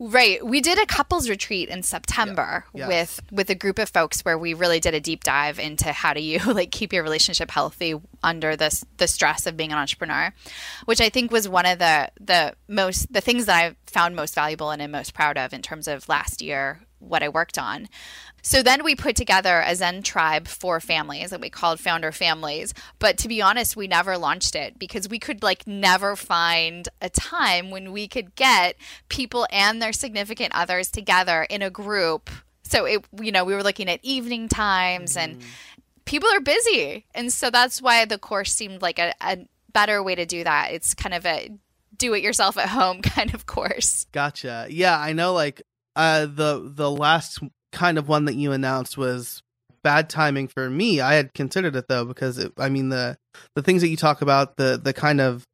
Right. 0.00 0.44
We 0.44 0.60
did 0.60 0.80
a 0.80 0.86
couples 0.86 1.28
retreat 1.28 1.68
in 1.68 1.84
September 1.84 2.64
yeah. 2.74 2.88
with 2.88 3.20
with 3.30 3.48
a 3.48 3.54
group 3.54 3.78
of 3.78 3.88
folks 3.88 4.22
where 4.22 4.36
we 4.36 4.52
really 4.52 4.80
did 4.80 4.92
a 4.92 5.00
deep 5.00 5.22
dive 5.22 5.60
into 5.60 5.92
how 5.92 6.12
do 6.12 6.20
you 6.20 6.40
like 6.52 6.72
keep 6.72 6.92
your 6.92 7.04
relationship 7.04 7.50
healthy 7.50 7.94
under 8.22 8.56
this 8.56 8.84
the 8.96 9.06
stress 9.06 9.46
of 9.46 9.56
being 9.56 9.70
an 9.70 9.78
entrepreneur, 9.78 10.34
which 10.86 11.00
I 11.00 11.10
think 11.10 11.30
was 11.30 11.48
one 11.48 11.64
of 11.64 11.78
the 11.78 12.10
the 12.20 12.54
most 12.66 13.12
the 13.12 13.20
things 13.20 13.46
that 13.46 13.56
I 13.56 13.76
found 13.86 14.16
most 14.16 14.34
valuable 14.34 14.70
and 14.70 14.82
am 14.82 14.90
most 14.90 15.14
proud 15.14 15.38
of 15.38 15.52
in 15.52 15.62
terms 15.62 15.86
of 15.86 16.08
last 16.08 16.42
year 16.42 16.80
what 16.98 17.22
I 17.22 17.28
worked 17.28 17.58
on. 17.58 17.88
So 18.44 18.62
then 18.62 18.84
we 18.84 18.94
put 18.94 19.16
together 19.16 19.64
a 19.66 19.74
Zen 19.74 20.02
tribe 20.02 20.46
for 20.46 20.78
families 20.78 21.30
that 21.30 21.40
we 21.40 21.48
called 21.48 21.80
Founder 21.80 22.12
Families. 22.12 22.74
But 22.98 23.16
to 23.18 23.28
be 23.28 23.40
honest, 23.40 23.74
we 23.74 23.88
never 23.88 24.18
launched 24.18 24.54
it 24.54 24.78
because 24.78 25.08
we 25.08 25.18
could 25.18 25.42
like 25.42 25.66
never 25.66 26.14
find 26.14 26.86
a 27.00 27.08
time 27.08 27.70
when 27.70 27.90
we 27.90 28.06
could 28.06 28.34
get 28.34 28.76
people 29.08 29.46
and 29.50 29.80
their 29.80 29.94
significant 29.94 30.54
others 30.54 30.90
together 30.90 31.44
in 31.44 31.62
a 31.62 31.70
group. 31.70 32.28
So 32.64 32.84
it 32.84 33.06
you 33.18 33.32
know, 33.32 33.46
we 33.46 33.54
were 33.54 33.62
looking 33.62 33.88
at 33.88 34.00
evening 34.02 34.48
times 34.48 35.16
mm-hmm. 35.16 35.32
and 35.32 35.42
people 36.04 36.28
are 36.28 36.40
busy. 36.40 37.06
And 37.14 37.32
so 37.32 37.48
that's 37.48 37.80
why 37.80 38.04
the 38.04 38.18
course 38.18 38.52
seemed 38.52 38.82
like 38.82 38.98
a, 38.98 39.14
a 39.22 39.38
better 39.72 40.02
way 40.02 40.16
to 40.16 40.26
do 40.26 40.44
that. 40.44 40.72
It's 40.72 40.92
kind 40.92 41.14
of 41.14 41.24
a 41.24 41.48
do 41.96 42.12
it 42.12 42.22
yourself 42.22 42.58
at 42.58 42.68
home 42.68 43.00
kind 43.02 43.32
of 43.32 43.46
course. 43.46 44.04
Gotcha. 44.12 44.66
Yeah, 44.68 45.00
I 45.00 45.14
know 45.14 45.32
like 45.32 45.62
uh 45.96 46.26
the 46.26 46.60
the 46.62 46.90
last 46.90 47.38
kind 47.74 47.98
of 47.98 48.08
one 48.08 48.24
that 48.24 48.36
you 48.36 48.52
announced 48.52 48.96
was 48.96 49.42
bad 49.82 50.08
timing 50.08 50.48
for 50.48 50.70
me. 50.70 51.00
I 51.00 51.14
had 51.14 51.34
considered 51.34 51.76
it 51.76 51.88
though 51.88 52.06
because 52.06 52.38
it, 52.38 52.52
I 52.58 52.70
mean 52.70 52.88
the 52.88 53.18
the 53.54 53.62
things 53.62 53.82
that 53.82 53.88
you 53.88 53.96
talk 53.96 54.22
about 54.22 54.56
the 54.56 54.80
the 54.82 54.94
kind 54.94 55.20
of 55.20 55.44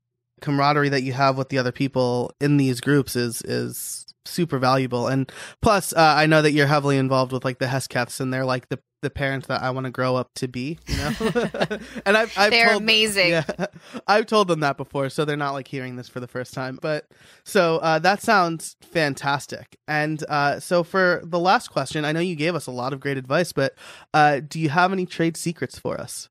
camaraderie 0.41 0.91
that 0.91 1.03
you 1.03 1.13
have 1.13 1.37
with 1.37 1.49
the 1.49 1.59
other 1.59 1.73
people 1.73 2.33
in 2.41 2.57
these 2.57 2.81
groups 2.81 3.17
is 3.17 3.43
is 3.43 4.07
super 4.25 4.59
valuable 4.59 5.07
and 5.07 5.31
plus 5.61 5.93
uh, 5.93 6.15
i 6.17 6.27
know 6.27 6.41
that 6.41 6.53
you're 6.53 6.67
heavily 6.67 6.97
involved 6.97 7.33
with 7.33 7.45
like 7.45 7.59
the 7.59 7.67
heskeths 7.67 8.21
and 8.21 8.33
they're 8.33 8.45
like 8.45 8.69
the 8.69 8.79
the 9.03 9.11
parent 9.11 9.49
that 9.49 9.63
I 9.63 9.71
want 9.71 9.85
to 9.87 9.91
grow 9.91 10.17
up 10.17 10.31
to 10.37 10.49
be, 10.49 10.79
you 10.87 10.97
know. 10.97 11.13
and 12.07 12.17
I've, 12.17 12.33
I've 12.37 12.51
they're 12.51 12.71
told, 12.71 12.83
amazing. 12.83 13.31
Yeah, 13.31 13.45
I've 14.07 14.27
told 14.27 14.49
them 14.49 14.61
that 14.61 14.77
before, 14.77 15.09
so 15.09 15.25
they're 15.25 15.37
not 15.37 15.53
like 15.53 15.69
hearing 15.69 15.97
this 15.97 16.09
for 16.09 16.21
the 16.21 16.29
first 16.29 16.53
time. 16.53 16.79
But 16.81 17.07
so 17.45 17.79
uh, 17.79 17.99
that 18.01 18.23
sounds 18.23 18.77
fantastic. 18.83 19.79
And 19.89 20.23
uh, 20.29 20.61
so 20.61 20.83
for 20.83 21.21
the 21.25 21.39
last 21.39 21.69
question, 21.69 22.05
I 22.05 22.13
know 22.13 22.21
you 22.21 22.37
gave 22.37 22.55
us 22.55 22.67
a 22.67 22.73
lot 22.73 22.93
of 22.93 23.01
great 23.01 23.17
advice, 23.17 23.53
but 23.53 23.75
uh, 24.13 24.41
do 24.47 24.61
you 24.61 24.69
have 24.69 24.93
any 24.93 25.07
trade 25.07 25.37
secrets 25.37 25.79
for 25.79 26.01
us? 26.01 26.29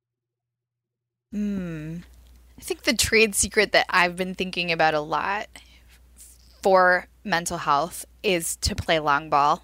Hmm. 1.32 1.98
I 2.58 2.62
think 2.62 2.84
the 2.84 2.96
trade 2.96 3.36
secret 3.36 3.72
that 3.72 3.86
I've 3.90 4.16
been 4.16 4.36
thinking 4.36 4.72
about 4.72 4.94
a 4.94 5.00
lot 5.00 5.48
for 6.62 7.08
mental 7.24 7.58
health 7.58 8.06
is 8.22 8.58
to 8.58 8.76
play 8.76 9.00
long 9.00 9.30
ball 9.30 9.64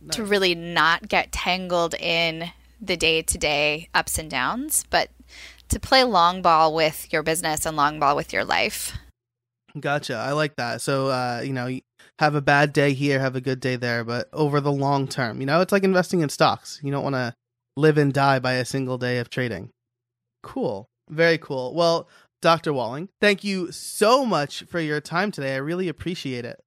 nice. 0.00 0.16
to 0.16 0.24
really 0.24 0.54
not 0.54 1.08
get 1.08 1.32
tangled 1.32 1.94
in 1.94 2.50
the 2.80 2.96
day 2.96 3.22
to 3.22 3.38
day 3.38 3.88
ups 3.94 4.18
and 4.18 4.30
downs, 4.30 4.84
but 4.90 5.10
to 5.68 5.80
play 5.80 6.04
long 6.04 6.42
ball 6.42 6.74
with 6.74 7.12
your 7.12 7.22
business 7.22 7.66
and 7.66 7.76
long 7.76 7.98
ball 7.98 8.16
with 8.16 8.32
your 8.32 8.44
life. 8.44 8.96
Gotcha. 9.78 10.14
I 10.14 10.32
like 10.32 10.56
that. 10.56 10.80
So, 10.80 11.08
uh, 11.08 11.42
you 11.44 11.52
know, 11.52 11.68
have 12.18 12.34
a 12.34 12.40
bad 12.40 12.72
day 12.72 12.94
here, 12.94 13.20
have 13.20 13.36
a 13.36 13.40
good 13.40 13.60
day 13.60 13.76
there, 13.76 14.04
but 14.04 14.28
over 14.32 14.60
the 14.60 14.72
long 14.72 15.06
term, 15.06 15.40
you 15.40 15.46
know, 15.46 15.60
it's 15.60 15.72
like 15.72 15.84
investing 15.84 16.20
in 16.20 16.28
stocks. 16.28 16.80
You 16.82 16.90
don't 16.90 17.04
want 17.04 17.14
to 17.14 17.34
live 17.76 17.98
and 17.98 18.12
die 18.12 18.38
by 18.38 18.54
a 18.54 18.64
single 18.64 18.98
day 18.98 19.18
of 19.18 19.30
trading. 19.30 19.70
Cool. 20.42 20.86
Very 21.08 21.38
cool. 21.38 21.74
Well, 21.74 22.08
Dr. 22.40 22.72
Walling, 22.72 23.08
thank 23.20 23.44
you 23.44 23.72
so 23.72 24.24
much 24.24 24.62
for 24.64 24.80
your 24.80 25.00
time 25.00 25.30
today. 25.30 25.54
I 25.54 25.58
really 25.58 25.88
appreciate 25.88 26.44
it. 26.44 26.60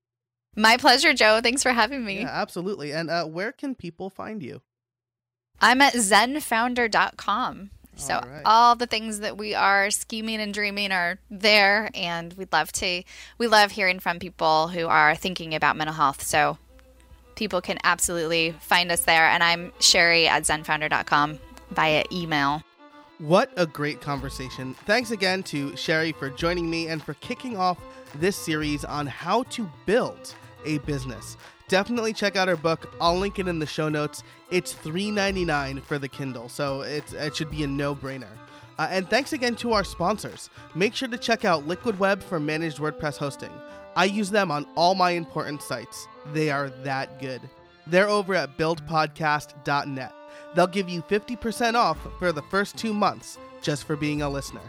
My 0.56 0.78
pleasure, 0.78 1.14
Joe. 1.14 1.40
Thanks 1.42 1.64
for 1.64 1.72
having 1.72 2.04
me. 2.04 2.22
Yeah, 2.22 2.30
absolutely. 2.30 2.92
And 2.92 3.10
uh, 3.10 3.26
where 3.26 3.52
can 3.52 3.76
people 3.76 4.10
find 4.10 4.44
you? 4.44 4.62
I'm 5.62 5.82
at 5.82 5.94
zenfounder.com. 5.94 7.70
So 7.96 8.16
all, 8.16 8.22
right. 8.22 8.42
all 8.46 8.76
the 8.76 8.88
things 8.88 9.20
that 9.20 9.38
we 9.38 9.54
are 9.54 9.92
scheming 9.92 10.42
and 10.42 10.54
dreaming 10.54 10.92
are 10.92 11.20
there 11.30 11.90
and 11.94 12.34
we'd 12.34 12.52
love 12.52 12.72
to 12.74 13.04
we 13.38 13.48
love 13.48 13.72
hearing 13.72 14.00
from 14.00 14.18
people 14.18 14.70
who 14.70 14.88
are 14.88 15.14
thinking 15.14 15.54
about 15.54 15.76
mental 15.76 15.94
health. 15.94 16.24
So 16.24 16.58
people 17.36 17.62
can 17.62 17.78
absolutely 17.84 18.52
find 18.60 18.92
us 18.92 19.02
there 19.02 19.28
and 19.28 19.44
I'm 19.44 19.72
Sherry 19.80 20.28
at 20.28 20.44
zenfounder.com 20.44 21.40
via 21.72 22.04
email. 22.12 22.64
What 23.20 23.52
a 23.56 23.68
great 23.68 24.02
conversation. 24.02 24.74
Thanks 24.86 25.12
again 25.12 25.44
to 25.44 25.76
Sherry 25.76 26.12
for 26.12 26.30
joining 26.32 26.70
me 26.70 26.88
and 26.88 27.04
for 27.04 27.14
kicking 27.16 27.56
off 27.56 27.78
this 28.16 28.36
series 28.36 28.84
on 28.84 29.06
how 29.06 29.44
to 29.44 29.70
build 29.86 30.34
a 30.66 30.80
business. 30.80 31.38
Definitely 31.68 32.14
check 32.14 32.36
out 32.36 32.48
her 32.48 32.58
book. 32.58 32.94
I'll 33.00 33.18
link 33.18 33.40
it 33.40 33.48
in 33.48 33.60
the 33.60 33.66
show 33.66 33.90
notes. 33.90 34.24
It's 34.50 34.74
$3.99 34.74 35.82
for 35.84 35.98
the 35.98 36.10
Kindle, 36.10 36.50
so 36.50 36.82
it's, 36.82 37.14
it 37.14 37.36
should 37.36 37.50
be 37.50 37.64
a 37.64 37.68
no 37.68 37.96
brainer. 37.96 38.28
Uh, 38.78 38.88
and 38.90 39.10
thanks 39.10 39.32
again 39.32 39.56
to 39.56 39.74
our 39.74 39.84
sponsors. 39.84 40.50
Make 40.76 40.96
sure 40.96 41.08
to 41.08 41.18
check 41.18 41.46
out 41.46 41.68
Liquid 41.68 42.00
Web 42.00 42.22
for 42.22 42.40
managed 42.40 42.80
WordPress 42.80 43.18
hosting. 43.18 43.52
I 43.96 44.06
use 44.06 44.30
them 44.30 44.52
on 44.52 44.66
all 44.76 44.96
my 44.96 45.12
important 45.12 45.62
sites. 45.62 46.08
They 46.34 46.50
are 46.50 46.70
that 46.84 47.20
good. 47.20 47.42
They're 47.88 48.10
over 48.10 48.34
at 48.36 48.58
buildpodcast.net. 48.58 50.14
They'll 50.56 50.68
give 50.68 50.90
you 50.90 51.02
50% 51.04 51.76
off 51.76 51.98
for 52.20 52.32
the 52.32 52.42
first 52.44 52.78
two 52.78 52.94
months 52.94 53.38
just 53.62 53.86
for 53.86 53.96
being 53.96 54.22
a 54.22 54.30
listener. 54.30 54.62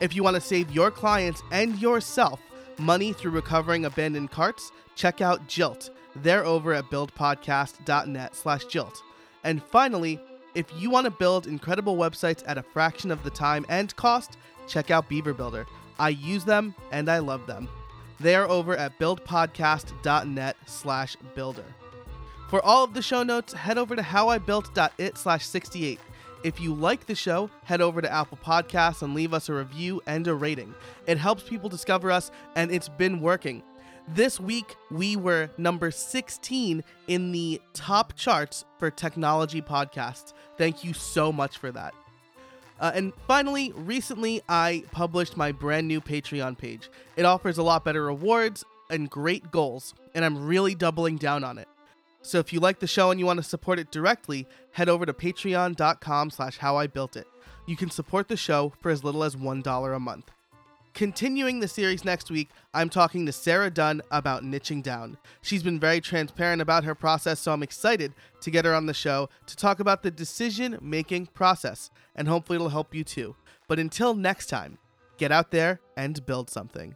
If 0.00 0.16
you 0.16 0.22
want 0.22 0.34
to 0.34 0.40
save 0.40 0.72
your 0.72 0.90
clients 0.90 1.42
and 1.50 1.78
yourself 1.80 2.40
money 2.78 3.12
through 3.12 3.32
recovering 3.32 3.84
abandoned 3.84 4.30
carts, 4.30 4.72
check 4.94 5.20
out 5.20 5.48
Jilt. 5.48 5.90
They're 6.16 6.44
over 6.44 6.74
at 6.74 6.90
buildpodcast.net 6.90 8.36
slash 8.36 8.64
Jilt. 8.66 9.00
And 9.44 9.62
finally, 9.62 10.20
if 10.54 10.66
you 10.76 10.90
want 10.90 11.06
to 11.06 11.10
build 11.10 11.46
incredible 11.46 11.96
websites 11.96 12.42
at 12.46 12.58
a 12.58 12.62
fraction 12.62 13.10
of 13.10 13.22
the 13.24 13.30
time 13.30 13.64
and 13.68 13.94
cost, 13.96 14.36
check 14.68 14.90
out 14.90 15.08
Beaver 15.08 15.32
Builder. 15.32 15.66
I 15.98 16.10
use 16.10 16.44
them 16.44 16.74
and 16.90 17.08
I 17.08 17.18
love 17.18 17.46
them. 17.46 17.68
They 18.20 18.34
are 18.34 18.48
over 18.48 18.76
at 18.76 18.98
buildpodcast.net 18.98 20.56
slash 20.66 21.16
builder. 21.34 21.64
For 22.48 22.62
all 22.62 22.84
of 22.84 22.94
the 22.94 23.02
show 23.02 23.22
notes, 23.22 23.54
head 23.54 23.78
over 23.78 23.96
to 23.96 24.02
howibuilt.it 24.02 25.16
slash 25.16 25.46
68. 25.46 25.98
If 26.44 26.60
you 26.60 26.74
like 26.74 27.06
the 27.06 27.14
show, 27.14 27.50
head 27.62 27.80
over 27.80 28.02
to 28.02 28.12
Apple 28.12 28.38
Podcasts 28.44 29.02
and 29.02 29.14
leave 29.14 29.32
us 29.32 29.48
a 29.48 29.54
review 29.54 30.02
and 30.08 30.26
a 30.26 30.34
rating. 30.34 30.74
It 31.06 31.16
helps 31.16 31.44
people 31.44 31.68
discover 31.68 32.10
us, 32.10 32.32
and 32.56 32.72
it's 32.72 32.88
been 32.88 33.20
working. 33.20 33.62
This 34.08 34.40
week, 34.40 34.74
we 34.90 35.14
were 35.14 35.50
number 35.56 35.92
16 35.92 36.82
in 37.06 37.32
the 37.32 37.60
top 37.74 38.16
charts 38.16 38.64
for 38.78 38.90
technology 38.90 39.62
podcasts. 39.62 40.32
Thank 40.58 40.82
you 40.82 40.92
so 40.92 41.30
much 41.32 41.58
for 41.58 41.70
that. 41.70 41.94
Uh, 42.80 42.90
and 42.92 43.12
finally, 43.28 43.72
recently 43.76 44.42
I 44.48 44.82
published 44.90 45.36
my 45.36 45.52
brand 45.52 45.86
new 45.86 46.00
Patreon 46.00 46.58
page. 46.58 46.90
It 47.14 47.24
offers 47.24 47.58
a 47.58 47.62
lot 47.62 47.84
better 47.84 48.04
rewards 48.04 48.64
and 48.90 49.08
great 49.08 49.52
goals, 49.52 49.94
and 50.12 50.24
I'm 50.24 50.44
really 50.44 50.74
doubling 50.74 51.18
down 51.18 51.44
on 51.44 51.58
it. 51.58 51.68
So 52.22 52.38
if 52.38 52.52
you 52.52 52.60
like 52.60 52.78
the 52.78 52.86
show 52.86 53.10
and 53.10 53.18
you 53.18 53.26
want 53.26 53.38
to 53.38 53.42
support 53.42 53.78
it 53.78 53.90
directly, 53.90 54.46
head 54.70 54.88
over 54.88 55.04
to 55.04 55.12
patreon.com 55.12 56.30
slash 56.30 56.58
how 56.58 56.76
I 56.76 56.86
built 56.86 57.16
it. 57.16 57.26
You 57.66 57.76
can 57.76 57.90
support 57.90 58.28
the 58.28 58.36
show 58.36 58.72
for 58.80 58.90
as 58.90 59.04
little 59.04 59.24
as 59.24 59.36
$1 59.36 59.96
a 59.96 60.00
month. 60.00 60.30
Continuing 60.94 61.60
the 61.60 61.68
series 61.68 62.04
next 62.04 62.30
week, 62.30 62.50
I'm 62.74 62.90
talking 62.90 63.24
to 63.24 63.32
Sara 63.32 63.70
Dunn 63.70 64.02
about 64.10 64.44
niching 64.44 64.82
down. 64.82 65.16
She's 65.40 65.62
been 65.62 65.80
very 65.80 66.02
transparent 66.02 66.60
about 66.60 66.84
her 66.84 66.94
process, 66.94 67.40
so 67.40 67.52
I'm 67.52 67.62
excited 67.62 68.12
to 68.42 68.50
get 68.50 68.66
her 68.66 68.74
on 68.74 68.84
the 68.86 68.92
show 68.92 69.30
to 69.46 69.56
talk 69.56 69.80
about 69.80 70.02
the 70.02 70.10
decision 70.10 70.78
making 70.82 71.26
process, 71.26 71.90
and 72.14 72.28
hopefully 72.28 72.56
it'll 72.56 72.68
help 72.68 72.94
you 72.94 73.04
too. 73.04 73.34
But 73.68 73.78
until 73.78 74.14
next 74.14 74.48
time, 74.48 74.76
get 75.16 75.32
out 75.32 75.50
there 75.50 75.80
and 75.96 76.24
build 76.26 76.50
something. 76.50 76.94